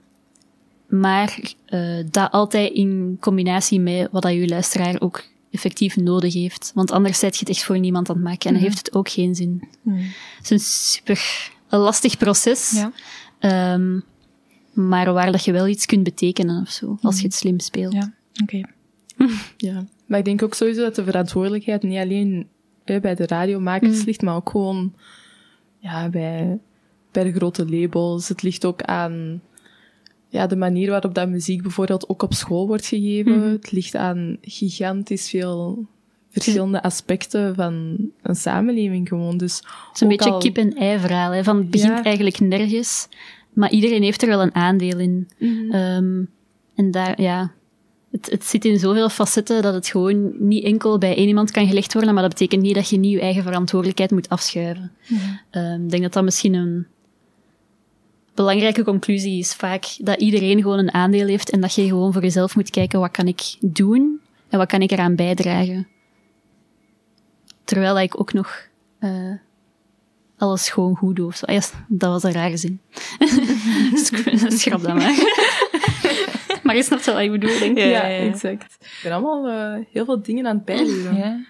[0.90, 1.38] maar
[1.68, 6.72] uh, dat altijd in combinatie met wat dat je luisteraar ook effectief nodig heeft.
[6.74, 8.70] Want anders zet je het echt voor niemand aan het maken en dan mhm.
[8.70, 9.68] heeft het ook geen zin.
[9.82, 9.96] Mm.
[10.36, 12.70] Het is een super een lastig proces.
[13.40, 13.72] Ja.
[13.74, 14.04] Um,
[14.72, 17.92] maar waar dat je wel iets kunt betekenen of zo, als je het slim speelt.
[17.92, 18.60] Ja, oké.
[19.68, 22.48] ja, maar ik denk ook sowieso dat de verantwoordelijkheid niet alleen
[22.84, 24.04] bij de radiomakers mm.
[24.04, 24.94] ligt, maar ook gewoon
[25.78, 26.58] ja, bij,
[27.10, 28.28] bij de grote labels.
[28.28, 29.42] Het ligt ook aan
[30.30, 33.38] ja, de manier waarop dat muziek bijvoorbeeld ook op school wordt gegeven.
[33.38, 33.48] Mhm.
[33.48, 35.86] Het ligt aan gigantisch veel
[36.30, 39.36] verschillende aspecten van een samenleving gewoon.
[39.36, 41.32] Dus het is een beetje kip-en-ei verhaal.
[41.32, 41.44] Hè?
[41.44, 43.08] Van het begint eigenlijk nergens,
[43.52, 45.28] maar iedereen heeft er wel een aandeel in.
[45.38, 45.70] Mhm.
[45.70, 46.22] Ehm,
[46.74, 47.52] en daar, ja,
[48.10, 51.66] het, het zit in zoveel facetten dat het gewoon niet enkel bij één iemand kan
[51.66, 54.92] gelegd worden, maar dat betekent niet dat je niet je eigen verantwoordelijkheid moet afschuiven.
[55.08, 55.20] Mhm.
[55.50, 56.86] Ehm, ik denk dat dat misschien een
[58.40, 62.22] belangrijke conclusie is vaak dat iedereen gewoon een aandeel heeft en dat je gewoon voor
[62.22, 65.88] jezelf moet kijken wat kan ik doen en wat kan ik eraan bijdragen.
[67.64, 68.68] Terwijl ik ook nog
[69.00, 69.34] uh,
[70.36, 71.34] alles gewoon goed doe.
[71.34, 71.52] Zo.
[71.52, 72.80] Ja, dat was een rare zin.
[74.58, 75.14] Schrap dat maar.
[76.62, 77.84] maar je snapt wel wat ik bedoel, denk ik.
[77.84, 78.76] Ja, ja, ja, exact.
[78.80, 81.16] Ik ben allemaal uh, heel veel dingen aan het bijleren.
[81.16, 81.40] Ja.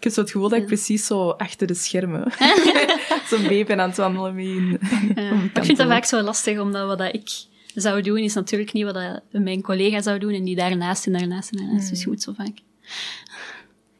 [0.00, 2.32] Ik heb zo het gevoel dat ik precies zo achter de schermen
[3.30, 4.78] zo'n baby aan het wandelen mee.
[5.54, 7.28] ik vind dat vaak zo lastig, omdat wat dat ik
[7.74, 11.12] zou doen, is natuurlijk niet wat dat mijn collega zou doen en die daarnaast en
[11.12, 11.90] daarnaast en daarnaast.
[11.90, 12.58] Dus je moet zo vaak...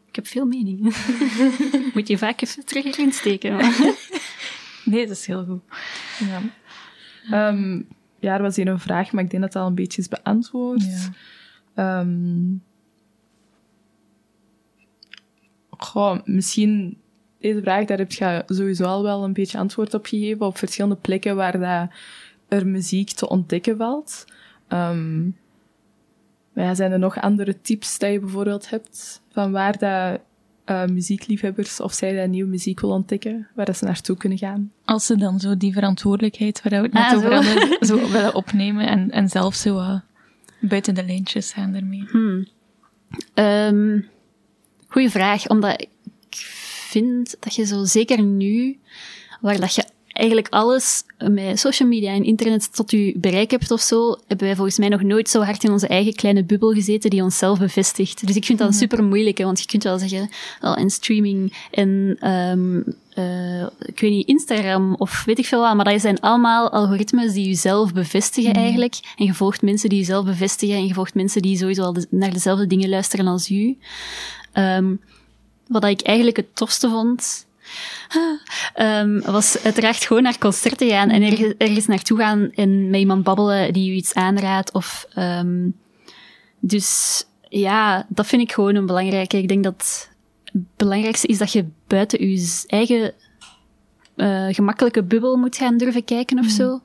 [0.09, 0.93] Ik heb veel meningen.
[1.95, 3.57] moet je vaak even terug erin steken.
[4.85, 5.63] nee, dat is heel goed.
[7.31, 7.49] Ja.
[7.49, 7.87] Um,
[8.19, 10.09] ja, er was hier een vraag, maar ik denk dat dat al een beetje is
[10.09, 11.13] beantwoord.
[11.75, 12.01] Ja.
[12.01, 12.63] Um,
[15.85, 16.97] goh, misschien
[17.39, 20.97] deze vraag, daar heb je sowieso al wel een beetje antwoord op gegeven, op verschillende
[20.97, 21.89] plekken waar dat
[22.49, 24.25] er muziek te ontdekken valt.
[24.69, 25.37] Um,
[26.53, 30.21] maar ja, zijn er nog andere tips dat je bijvoorbeeld hebt van waar dat
[30.67, 34.73] uh, muziekliefhebbers of zij dat nieuwe muziek wil ontdekken, waar dat ze naartoe kunnen gaan?
[34.85, 38.35] Als ze dan zo die verantwoordelijkheid waar we het net ah, over hadden, zo willen
[38.35, 40.01] opnemen en, en zelf zo uh,
[40.61, 42.05] buiten de lijntjes gaan ermee.
[42.11, 42.47] Hmm.
[43.35, 44.09] Um,
[44.91, 45.87] goeie vraag, omdat
[46.91, 48.79] vind dat je zo zeker nu,
[49.41, 53.81] waar dat je eigenlijk alles met social media en internet tot je bereik hebt of
[53.81, 57.11] zo, hebben wij volgens mij nog nooit zo hard in onze eigen kleine bubbel gezeten
[57.11, 58.27] die onszelf bevestigt.
[58.27, 58.79] Dus ik vind dat mhm.
[58.79, 60.31] super moeilijk, hè, want je kunt wel zeggen,
[60.61, 62.85] oh, en streaming en um,
[63.15, 67.33] uh, ik weet niet, Instagram of weet ik veel wat, maar dat zijn allemaal algoritmes
[67.33, 68.61] die jezelf bevestigen mhm.
[68.61, 68.95] eigenlijk.
[69.17, 72.33] En je volgt mensen die jezelf bevestigen en je volgt mensen die sowieso al naar
[72.33, 73.79] dezelfde dingen luisteren als u.
[74.55, 75.01] Um,
[75.67, 77.47] wat ik eigenlijk het tofste vond,
[78.81, 83.25] um, was uiteraard gewoon naar concerten gaan en ergens, ergens naartoe gaan en met iemand
[83.25, 84.73] babbelen die u iets aanraadt.
[84.73, 85.77] Of, um,
[86.61, 89.39] dus ja, dat vind ik gewoon een belangrijke.
[89.39, 90.09] Ik denk dat
[90.45, 93.15] het belangrijkste is dat je buiten je eigen
[94.17, 96.51] uh, gemakkelijke bubbel moet gaan durven kijken of mm.
[96.51, 96.81] zo.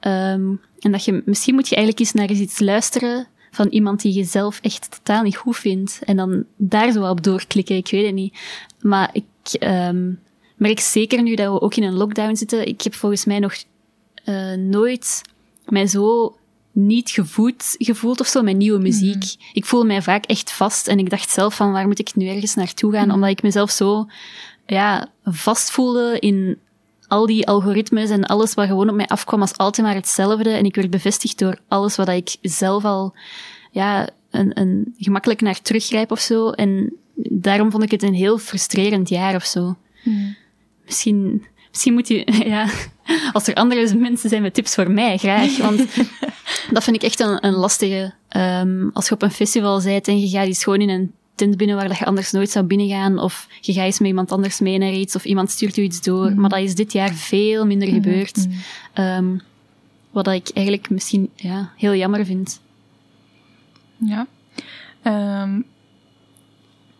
[0.00, 3.26] Um, en dat je, misschien moet je eigenlijk eens naar eens iets luisteren
[3.58, 6.00] van iemand die je zelf echt totaal niet goed vindt.
[6.04, 8.38] En dan daar zo op doorklikken, ik weet het niet.
[8.80, 10.12] Maar ik ehm,
[10.56, 12.66] merk zeker nu dat we ook in een lockdown zitten.
[12.66, 13.54] Ik heb volgens mij nog
[14.24, 15.22] uh, nooit
[15.66, 16.36] mij zo
[16.72, 19.22] niet gevoed, gevoeld of zo met nieuwe muziek.
[19.22, 19.50] Mhm.
[19.52, 22.28] Ik voel mij vaak echt vast en ik dacht zelf van waar moet ik nu
[22.28, 23.14] ergens naartoe gaan, mhm.
[23.14, 24.06] omdat ik mezelf zo
[24.66, 26.58] ja, vast voelde in
[27.08, 30.50] al die algoritmes en alles wat gewoon op mij afkwam was altijd maar hetzelfde.
[30.50, 33.14] En ik werd bevestigd door alles wat ik zelf al
[33.70, 36.50] ja, een, een gemakkelijk naar teruggrijp of zo.
[36.50, 39.76] En daarom vond ik het een heel frustrerend jaar of zo.
[40.04, 40.32] Mhm.
[40.84, 42.68] Misschien, misschien moet je, ja,
[43.32, 45.56] als er andere mensen zijn met tips voor mij, graag.
[45.56, 45.78] Want
[46.72, 48.14] dat vind ik echt een, een lastige.
[48.36, 51.56] Um, als je op een festival bent en je gaat iets gewoon in een tent
[51.56, 54.60] binnen waar dat je anders nooit zou binnengaan, of je gaat eens met iemand anders
[54.60, 56.30] mee naar iets, of iemand stuurt je iets door.
[56.30, 56.40] Mhm.
[56.40, 57.96] Maar dat is dit jaar veel minder mhm.
[57.96, 58.46] gebeurd.
[58.94, 59.40] Um,
[60.10, 62.60] wat ik eigenlijk misschien ja, heel jammer vind.
[63.96, 64.26] Ja.
[65.42, 65.64] Um,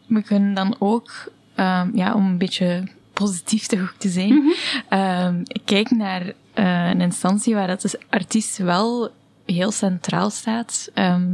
[0.06, 4.52] we kunnen dan ook, um, ja, om een beetje positief toch te zijn, mm
[4.88, 5.42] -hmm.
[5.64, 6.22] kijk naar
[6.54, 9.10] uh, een instantie waar dat de artiest wel
[9.46, 10.90] heel centraal staat,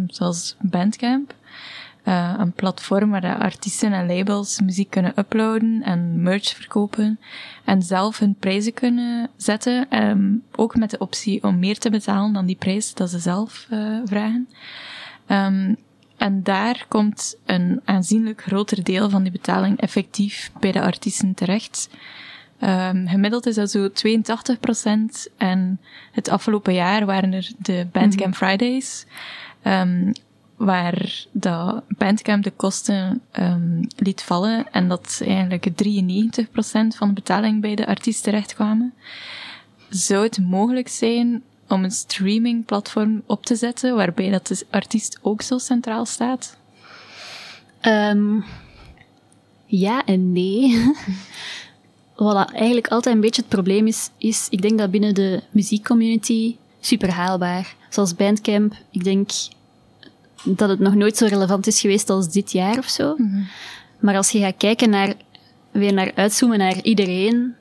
[0.06, 1.35] zoals Bandcamp.
[2.05, 7.20] Uh, een platform waar de artiesten en labels muziek kunnen uploaden en merch verkopen
[7.64, 10.05] en zelf hun prijzen kunnen zetten.
[10.09, 13.66] Um, ook met de optie om meer te betalen dan die prijs dat ze zelf
[13.70, 14.48] uh, vragen.
[15.28, 15.76] Um,
[16.16, 21.89] en daar komt een aanzienlijk groter deel van die betaling effectief bij de artiesten terecht.
[22.60, 25.81] Um, gemiddeld is dat zo 82% En
[26.12, 28.44] het afgelopen jaar waren er de Bandcamp mhm.
[28.44, 29.06] Fridays.
[29.64, 30.12] Um,
[30.65, 34.73] waar de Bandcamp de kosten um, liet vallen.
[34.73, 35.70] En dat eigenlijk 93%
[36.97, 38.95] van de betaling bij de artiest terecht kwamen.
[39.89, 45.43] Zou het mogelijk zijn om een streamingplatform op te zetten waarbij dat de artiest ook
[45.43, 46.57] zo centraal staat?
[47.82, 48.45] Um,
[49.66, 50.77] ja en nee.
[52.15, 56.57] Wat eigenlijk altijd een beetje het probleem is, is ik denk dat binnen de muziekcommunity
[56.81, 57.74] super haalbaar.
[57.89, 59.31] Zoals Bandcamp, ik denk
[60.45, 63.15] dat het nog nooit zo relevant is geweest als dit jaar of zo.
[63.16, 63.43] Mhm.
[63.99, 65.15] Maar als je gaat kijken naar,
[65.71, 67.55] weer naar uitzoomen naar iedereen,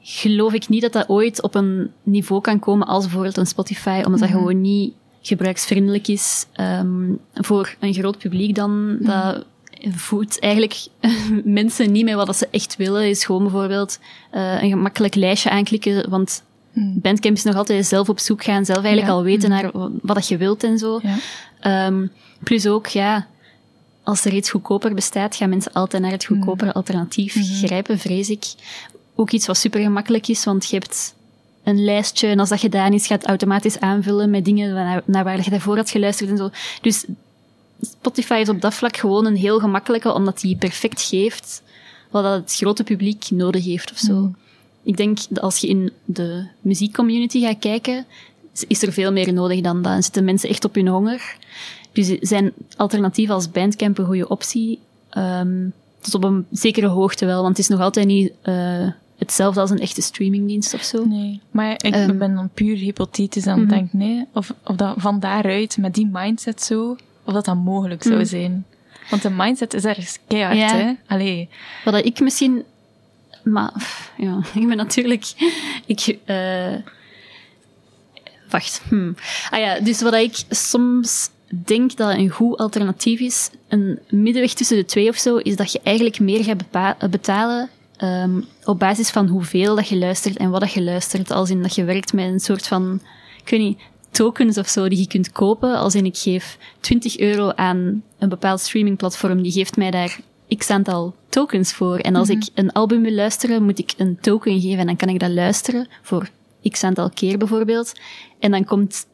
[0.00, 4.02] geloof ik niet dat dat ooit op een niveau kan komen als bijvoorbeeld een Spotify,
[4.04, 4.38] omdat dat mhm.
[4.38, 4.92] gewoon niet
[5.22, 8.94] gebruiksvriendelijk is um, voor een groot publiek dan.
[8.94, 9.04] Mhm.
[9.04, 9.44] Dat
[9.90, 10.86] voedt eigenlijk
[11.44, 13.08] mensen niet met wat ze echt willen.
[13.08, 13.98] Is gewoon bijvoorbeeld
[14.34, 16.42] uh, een gemakkelijk lijstje aanklikken, want.
[16.72, 20.28] Bandcamp is nog altijd zelf op zoek gaan, zelf eigenlijk al weten naar wat dat
[20.28, 21.00] je wilt en zo.
[21.02, 21.16] Ja.
[21.66, 22.10] Um,
[22.42, 23.26] plus ook, ja,
[24.02, 28.44] als er iets goedkoper bestaat, gaan mensen altijd naar het goedkopere alternatief grijpen, vrees ik
[29.14, 31.14] ook iets wat super gemakkelijk is, want je hebt
[31.64, 35.24] een lijstje en als dat gedaan is, gaat het automatisch aanvullen met dingen naar, naar
[35.24, 36.50] waar je daarvoor had geluisterd en zo.
[36.80, 37.04] Dus
[37.80, 41.62] Spotify is op dat vlak gewoon een heel gemakkelijke, omdat die perfect geeft
[42.10, 44.14] wat dat het grote publiek nodig heeft of zo.
[44.14, 44.36] Mm.
[44.82, 48.06] Ik denk dat als je in de muziekcommunity gaat kijken,
[48.66, 49.92] is er veel meer nodig dan dat.
[49.92, 51.36] En zitten mensen echt op hun honger.
[51.92, 54.78] Dus zijn alternatieven als Bandcamp een goede optie.
[55.18, 58.88] Um, tot op een zekere hoogte wel, want het is nog altijd niet uh,
[59.18, 61.04] hetzelfde als een echte streamingdienst of zo.
[61.04, 64.76] Nee, maar ik um, ben dan puur hypothetisch aan het mm denken, nee, of, of
[64.76, 68.24] dat van daaruit, met die mindset zo, of dat dat mogelijk zou mhm.
[68.24, 68.64] zijn.
[69.10, 70.76] Want de mindset is ergens keihard, ja.
[70.76, 70.92] hè?
[71.06, 71.48] Allee.
[71.84, 72.62] Wat ik misschien...
[73.42, 73.72] Maar,
[74.16, 75.32] ja, ik ben natuurlijk...
[75.86, 76.18] Ik...
[76.26, 76.74] Uh,
[78.50, 78.82] wacht.
[78.88, 79.14] Hmm.
[79.50, 84.76] Ah ja, dus wat ik soms denk dat een goed alternatief is, een middenweg tussen
[84.76, 87.68] de twee of zo, is dat je eigenlijk meer gaat betalen
[88.02, 91.30] um, op basis van hoeveel dat je luistert en wat dat je luistert.
[91.30, 93.00] Als in dat je werkt met een soort van,
[93.42, 93.78] ik weet niet,
[94.10, 95.78] tokens of zo die je kunt kopen.
[95.78, 100.20] Als in ik geef 20 euro aan een bepaald streamingplatform, die geeft mij daar
[100.56, 101.98] x aantal tokens voor.
[101.98, 102.36] En als mhm.
[102.36, 105.30] ik een album wil luisteren, moet ik een token geven en dan kan ik dat
[105.30, 106.28] luisteren voor
[106.68, 107.92] x aantal keer bijvoorbeeld.
[108.38, 109.06] En dan komt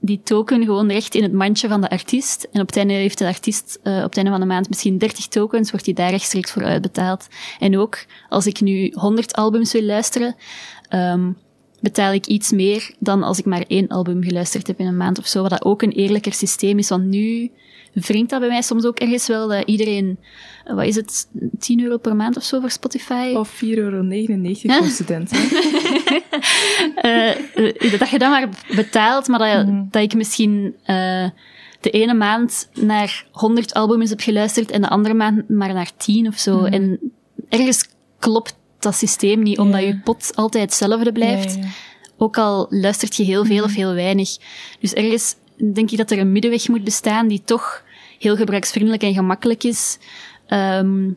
[0.00, 2.48] die token gewoon recht in het mandje van de artiest.
[2.52, 4.98] En op het einde heeft de artiest uh, op het einde van de maand misschien
[4.98, 7.28] 30 tokens, wordt die daar rechtstreeks voor uitbetaald.
[7.58, 10.36] En ook als ik nu 100 albums wil luisteren,
[10.90, 11.36] um,
[11.80, 15.18] betaal ik iets meer dan als ik maar één album geluisterd heb in een maand
[15.18, 15.42] of zo.
[15.42, 17.50] Wat dat ook een eerlijker systeem is, want nu
[17.94, 20.18] wringt dat bij mij soms ook ergens wel dat iedereen,
[20.64, 23.32] eh, wat is het, 10 euro per maand of zo voor Spotify?
[23.36, 25.38] Of 4,99 euro voor studenten.
[27.02, 27.30] uh,
[27.98, 29.84] dat je dan maar betaalt, maar dat, mhm.
[29.90, 31.28] dat ik misschien uh,
[31.80, 36.26] de ene maand naar 100 albums heb geluisterd en de andere maand maar naar 10
[36.26, 36.60] of zo.
[36.60, 36.72] Mhm.
[36.72, 37.12] En
[37.48, 37.88] ergens
[38.18, 41.58] klopt dat systeem niet, omdat je pot altijd hetzelfde blijft.
[42.16, 43.78] Ook al luistert je heel veel of mhm.
[43.78, 44.36] heel weinig.
[44.80, 45.34] Dus ergens
[45.72, 47.83] denk ik dat er een middenweg moet bestaan die toch
[48.24, 49.98] heel gebruiksvriendelijk en gemakkelijk is.
[50.48, 51.16] Um,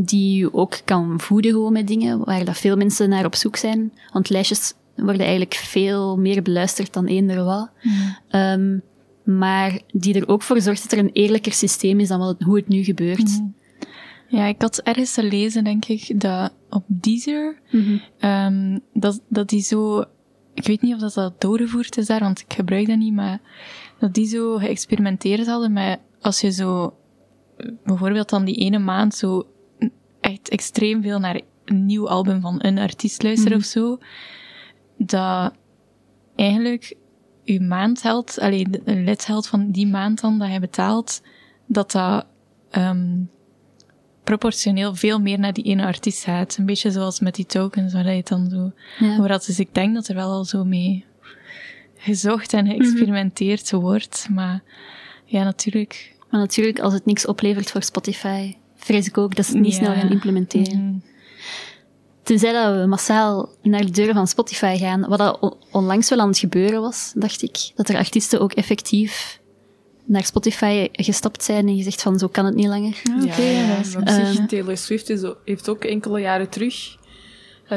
[0.00, 3.56] die je ook kan voeden gewoon met dingen, waar dat veel mensen naar op zoek
[3.56, 3.92] zijn.
[4.12, 7.70] Want lijstjes worden eigenlijk veel meer beluisterd dan eender wat.
[8.28, 8.78] Ehm,
[9.24, 12.56] maar die er ook voor zorgt dat er een eerlijker systeem is dan wat, hoe
[12.56, 13.42] het nu gebeurt.
[14.28, 17.60] Ja, ik had ergens gelezen, denk ik, dat op Deezer,
[18.18, 20.04] ehm, dat, dat die zo,
[20.54, 23.40] ik weet niet of dat, dat doorgevoerd is daar, want ik gebruik dat niet, maar
[23.98, 26.96] dat die zo geëxperimenteerd hadden met, als je zo,
[27.84, 29.46] bijvoorbeeld dan die ene maand zo
[30.20, 33.98] echt extreem veel naar een nieuw album van een artiest luisteren of zo,
[34.96, 35.52] dat
[36.36, 36.96] eigenlijk
[37.44, 41.22] uw maandheld, alleen de lidheld van die maand dan dat je betaalt,
[41.66, 42.26] dat dat
[42.70, 43.30] um,
[44.24, 46.56] proportioneel veel meer naar die ene artiest gaat.
[46.56, 49.16] Een beetje zoals met die tokens, waar je het dan zo Ja.
[49.16, 49.44] over had.
[49.46, 51.04] Dus ik denk dat er wel al zo mee
[51.96, 54.28] gezocht en geëxperimenteerd wordt.
[54.30, 54.62] Maar
[55.30, 56.16] ja, natuurlijk.
[56.30, 59.72] Maar natuurlijk, als het niks oplevert voor Spotify, vrees ik ook dat ze het niet
[59.76, 59.78] Ja.
[59.78, 60.78] snel gaan implementeren.
[60.78, 61.02] Mm.
[62.22, 66.20] Tenzij dat we massaal naar de deuren van Spotify gaan, wat dat on- onlangs wel
[66.20, 67.58] aan het gebeuren was, dacht ik.
[67.74, 69.40] Dat er artiesten ook effectief
[70.04, 73.00] naar Spotify gestapt zijn en gezegd van, zo kan het niet langer.
[73.04, 74.46] Ja, ja, dat is- maar op zich.
[74.46, 76.96] Taylor Swift is, heeft ook enkele jaren terug...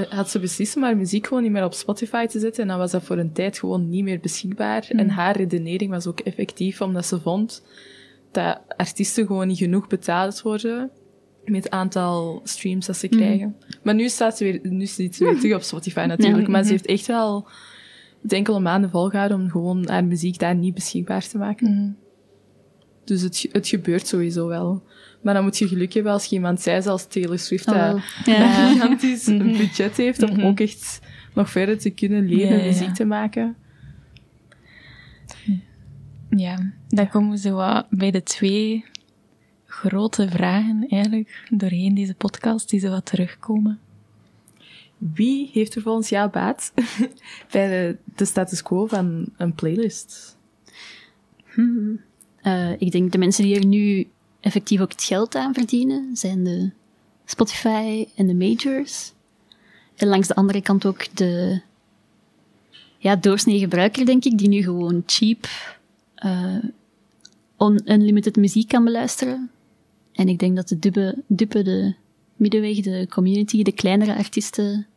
[0.09, 2.61] Had ze beslist om haar muziek gewoon niet meer op Spotify te zetten.
[2.61, 4.87] En dan was dat voor een tijd gewoon niet meer beschikbaar.
[4.89, 7.63] En haar redenering was ook effectief, omdat ze vond
[8.31, 10.91] dat artiesten gewoon niet genoeg betaald worden
[11.45, 13.55] met het aantal streams dat ze krijgen.
[13.83, 16.47] Maar nu staat ze weer, nu zit ze weer terug op Spotify natuurlijk.
[16.47, 17.47] Maar ze heeft echt wel
[18.27, 21.97] enkele maanden volgehouden om gewoon haar muziek daar niet beschikbaar te maken.
[23.03, 24.83] Dus het, het gebeurt sowieso wel.
[25.21, 27.95] Maar dan moet je geluk hebben als je iemand zei, zoals Taylor Swift, Oh, dat
[28.25, 29.25] een gigantisch
[29.57, 30.99] budget heeft om ook echt
[31.33, 33.55] nog verder te kunnen leren Ja, muziek te maken.
[36.29, 38.85] Ja, dan komen we zo wat bij de twee
[39.65, 43.79] grote vragen eigenlijk doorheen deze podcast die zo wat terugkomen.
[44.97, 46.73] Wie heeft er volgens jou baat
[47.51, 50.37] bij de, de status quo van een playlist?
[52.41, 54.07] Eh, ik denk de mensen die er nu
[54.41, 56.69] effectief ook het geld aan verdienen, zijn de
[57.25, 59.13] Spotify en de majors.
[59.95, 61.61] En langs de andere kant ook de
[62.97, 65.47] ja, doorsnee gebruiker, denk ik, die nu gewoon cheap
[67.57, 69.49] on- unlimited muziek kan beluisteren.
[70.11, 71.93] En ik denk dat de dupe, dupe de
[72.35, 74.87] middenweg, de community, de kleinere artiesten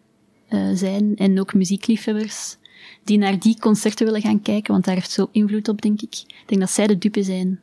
[0.48, 2.56] eh, zijn en ook muziekliefhebbers
[3.04, 6.14] die naar die concerten willen gaan kijken, want daar heeft zo invloed op, denk ik.
[6.14, 7.60] Ik denk dat zij de dupe zijn.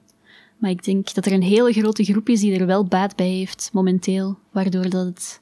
[0.62, 3.30] Maar ik denk dat er een hele grote groep is die er wel baat bij
[3.30, 5.42] heeft, momenteel, waardoor dat het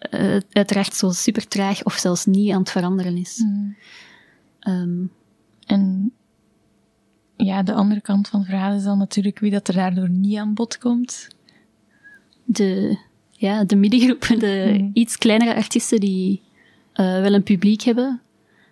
[0.00, 3.44] eh, uiteraard zo super traag of zelfs niet aan het veranderen is.
[4.60, 5.04] Ehm,
[5.66, 6.12] En
[7.36, 10.38] ja, de andere kant van het verhaal is dan natuurlijk wie dat er daardoor niet
[10.38, 11.28] aan bod komt.
[12.44, 12.98] de,
[13.30, 14.90] ja, de middengroep, de Mhm.
[14.92, 16.42] iets kleinere artiesten die
[16.92, 18.20] eh, wel een publiek hebben,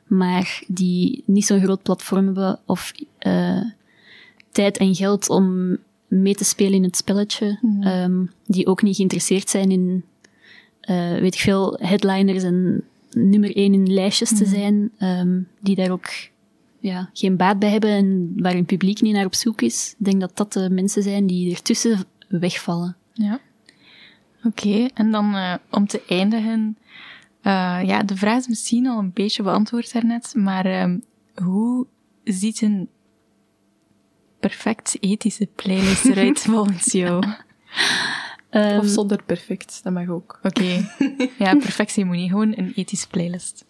[0.06, 3.62] maar die niet zo'n groot platform hebben of eh,
[4.52, 5.76] tijd en geld om
[6.06, 10.04] mee te spelen in het spelletje, ehm, die ook niet geïnteresseerd zijn in,
[10.80, 15.90] eh, weet ik veel, headliners en nummer één in lijstjes te zijn, ehm, die daar
[15.90, 16.06] ook
[16.80, 19.94] ja, geen baat bij hebben en waar hun publiek niet naar op zoek is.
[19.98, 22.96] Ik denk dat dat de mensen zijn die ertussen wegvallen.
[23.12, 23.40] Ja.
[24.44, 26.76] Oké, en dan eh, om te eindigen.
[27.42, 30.98] eh, ja, de vraag is misschien al een beetje beantwoord daarnet, maar ehm,
[31.34, 31.86] hoe
[32.24, 32.88] ziet een
[34.40, 37.24] perfect ethische playlist eruit volgens jou?
[38.50, 40.38] Ehm, Of zonder perfect, dat mag ook.
[40.42, 40.62] Oké,
[41.44, 43.64] ja, perfectie moet niet, gewoon een ethische playlist.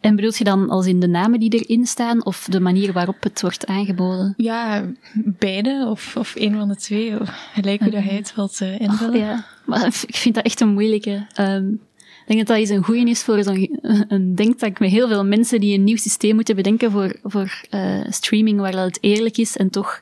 [0.00, 3.22] En bedoelt je dan als in de namen die erin staan of de manier waarop
[3.22, 4.34] het wordt aangeboden?
[4.36, 4.84] Ja,
[5.14, 8.80] beide of, of een van de twee, of gelijk hoe dat jij het wilt eh,
[8.80, 9.14] invullen.
[9.14, 11.26] Oh, ja, maar ik vind dat echt een moeilijke.
[11.34, 11.66] Ehm,
[12.28, 13.78] denk dat dat eens een goeie is voor zo'n
[14.08, 18.00] een denktank met heel veel mensen die een nieuw systeem moeten bedenken voor, voor eh,
[18.08, 20.00] streaming waar dat het eerlijk is en toch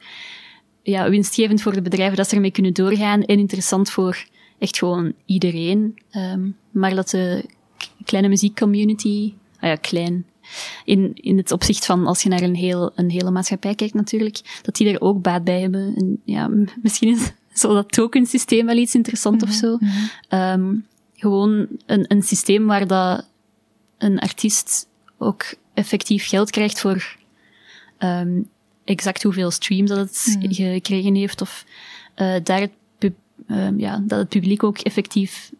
[0.82, 4.24] ja, winstgevend voor de bedrijven dat ze ermee kunnen doorgaan en interessant voor
[4.58, 5.98] echt gewoon iedereen.
[6.10, 7.44] Ehm, maar dat de
[8.04, 10.26] kleine muziekcommunity, ah ja, klein,
[10.84, 14.60] in, in het opzicht van als je naar een, heel, een hele maatschappij kijkt natuurlijk,
[14.62, 15.94] dat die er ook baat bij hebben.
[15.96, 16.50] En ja,
[16.82, 19.78] misschien is zo dat tokensysteem wel iets interessant of zo.
[20.28, 20.74] Ehm,
[21.16, 23.28] gewoon een, een systeem waar dat
[23.98, 24.88] een artiest
[25.18, 25.44] ook
[25.74, 27.16] effectief geld krijgt voor
[27.98, 28.42] ehm,
[28.84, 31.40] exact hoeveel streams dat het gekregen heeft.
[31.40, 31.64] Of
[32.14, 33.12] eh, daar het,
[33.46, 35.50] ehm, ja, dat het publiek ook effectief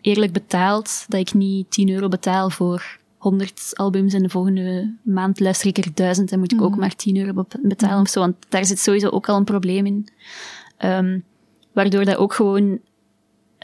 [0.00, 1.04] eerlijk betaalt.
[1.08, 5.78] Dat ik niet 10 euro betaal voor 100 albums en de volgende maand luister ik
[5.78, 8.20] er 1000 en moet ik ook maar 10 euro be- betalen of zo.
[8.20, 10.08] Want daar zit sowieso ook al een probleem in.
[10.76, 11.18] Ehm,
[11.72, 12.78] waardoor dat ook gewoon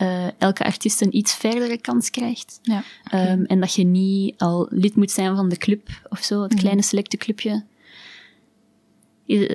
[0.02, 2.58] uh, elke artiest een iets verdere kans krijgt.
[2.62, 3.32] Ja, okay.
[3.32, 6.52] um, en dat je niet al lid moet zijn van de club of zo, het
[6.52, 6.58] mm.
[6.58, 7.64] kleine selecte clubje.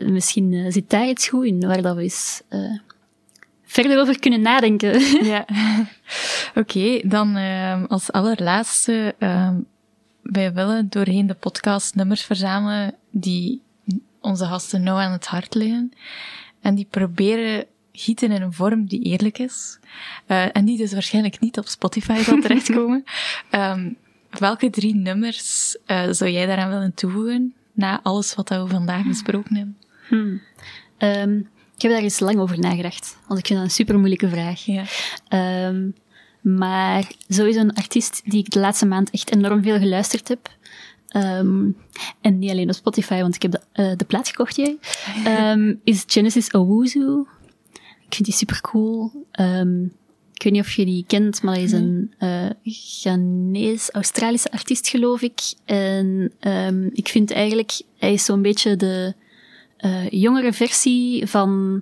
[0.05, 2.79] Misschien uh, zit daar iets goed in, waar dat we eens uh,
[3.63, 4.99] verder over kunnen nadenken.
[5.33, 5.45] ja.
[6.55, 9.15] Oké, okay, dan uh, als allerlaatste,
[10.21, 13.61] wij willen doorheen de podcast nummers verzamelen die
[14.21, 15.91] onze gasten nou aan het hart liggen.
[16.61, 19.79] En die proberen gieten in een vorm die eerlijk is.
[20.27, 23.03] Uh, en die dus waarschijnlijk niet op Spotify zal terechtkomen.
[23.51, 23.97] um,
[24.29, 29.55] welke drie nummers uh, zou jij daaraan willen toevoegen, na alles wat we vandaag besproken
[29.55, 29.77] hebben?
[30.07, 30.41] Hmm.
[30.97, 34.29] Um, ik heb daar eens lang over nagedacht, want ik vind dat een super moeilijke
[34.29, 34.65] vraag.
[34.65, 34.83] Ja.
[35.67, 35.93] Um,
[36.41, 40.49] maar sowieso een artiest die ik de laatste maand echt enorm veel geluisterd heb.
[41.15, 41.77] Um,
[42.21, 44.77] en niet alleen op Spotify, want ik heb de, uh, de plaat gekocht, jij.
[45.51, 47.23] Um, is Genesis Owuzu.
[48.11, 49.11] Ik vind die super cool.
[49.39, 49.83] Um,
[50.33, 54.87] ik weet niet of je die kent, maar hij is een uh, Ghanese, Australische artiest,
[54.87, 55.39] geloof ik.
[55.65, 59.13] En um, ik vind eigenlijk, hij is zo'n beetje de
[59.85, 61.81] uh, jongere versie van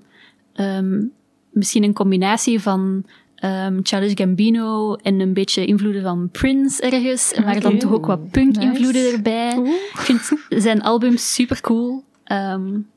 [0.55, 1.11] um,
[1.49, 3.03] misschien een combinatie van
[3.43, 7.59] um, Charles Gambino en een beetje invloeden van Prince ergens, maar okay.
[7.59, 9.15] dan toch ook wat punk-invloeden nice.
[9.15, 9.57] erbij.
[9.93, 12.03] Ik vind zijn album super cool.
[12.31, 12.87] Um,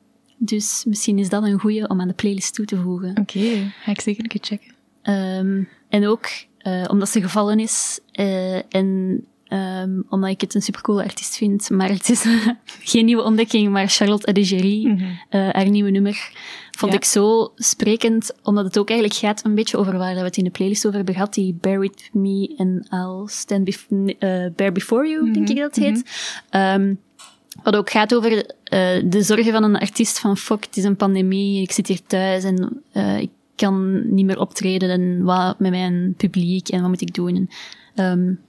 [0.45, 3.09] dus misschien is dat een goeie om aan de playlist toe te voegen.
[3.09, 3.73] Oké, okay.
[3.81, 4.71] ga ik zeker een keer checken.
[5.03, 6.29] Um, en ook
[6.63, 11.69] uh, omdat ze gevallen is uh, en um, omdat ik het een supercoole artiest vind.
[11.69, 12.25] Maar het is
[12.91, 15.19] geen nieuwe ontdekking, maar Charlotte Adigéry, mm -hmm.
[15.29, 16.31] uh, haar nieuwe nummer,
[16.71, 16.97] vond ja.
[16.97, 20.43] ik zo sprekend, omdat het ook eigenlijk gaat een beetje over waar we het in
[20.43, 23.87] de playlist over hebben gehad, die Bear With Me and I'll Stand Bef
[24.55, 25.33] Bear Before You, mm -hmm.
[25.33, 25.95] denk ik dat het heet.
[25.95, 26.81] Mm -hmm.
[26.81, 26.99] um,
[27.63, 28.41] wat ook gaat over uh,
[29.05, 32.43] de zorgen van een artiest van fuck, het is een pandemie, ik zit hier thuis
[32.43, 37.01] en uh, ik kan niet meer optreden en wat met mijn publiek en wat moet
[37.01, 37.49] ik doen.
[37.95, 38.39] En, um,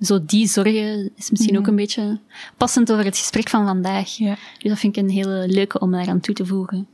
[0.00, 1.60] zo die zorgen is misschien mm.
[1.60, 2.20] ook een beetje
[2.56, 4.16] passend over het gesprek van vandaag.
[4.16, 4.36] Ja.
[4.58, 6.88] Dus dat vind ik een hele leuke om daar aan toe te voegen.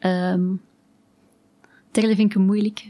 [0.00, 0.60] Um,
[1.92, 2.84] vind ik een moeilijke.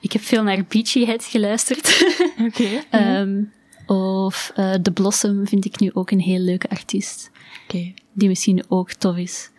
[0.00, 2.04] Ik heb veel naar Beachy Head geluisterd.
[2.38, 2.82] Oké.
[2.90, 3.20] Okay.
[3.20, 3.52] um,
[3.86, 7.30] of uh, The Blossom vind ik nu ook een heel leuke artiest.
[7.68, 7.94] Okay.
[8.12, 9.50] Die misschien ook tof is.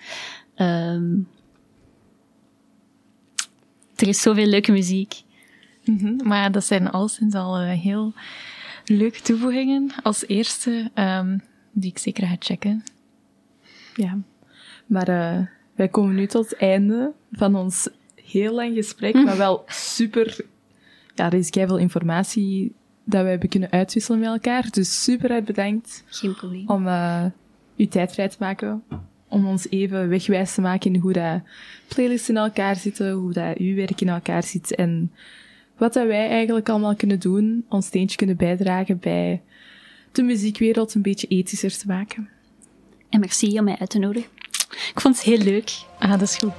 [0.55, 1.27] Um,
[3.95, 5.21] er is zoveel leuke muziek.
[5.83, 8.13] Mm -hmm, maar dat zijn alleszins al uh, heel
[8.85, 9.91] leuke toevoegingen.
[10.03, 11.41] Als eerste, um,
[11.71, 12.83] die ik zeker ga checken.
[13.95, 14.17] Ja,
[14.85, 15.45] maar uh,
[15.75, 20.45] wij komen nu tot het einde van ons heel lang gesprek, maar wel super...
[21.15, 22.73] Ja, er is veel informatie
[23.05, 24.69] dat we hebben kunnen uitwisselen met elkaar.
[24.71, 26.03] Dus super uit bedankt.
[26.05, 26.69] Geen probleem.
[26.69, 27.25] Om uh,
[27.77, 28.83] uw tijd vrij te maken.
[29.27, 31.41] Om ons even wegwijs te maken in hoe dat
[31.87, 35.11] playlists in elkaar zitten, hoe dat uw werk in elkaar zit en
[35.77, 39.41] wat dat wij eigenlijk allemaal kunnen doen, ons steentje kunnen bijdragen bij
[40.11, 42.29] de muziekwereld een beetje ethischer te maken.
[43.09, 44.29] En merci om mij uit te nodigen.
[44.93, 45.71] Ik vond het heel leuk.
[45.99, 46.53] Ah, dat is goed.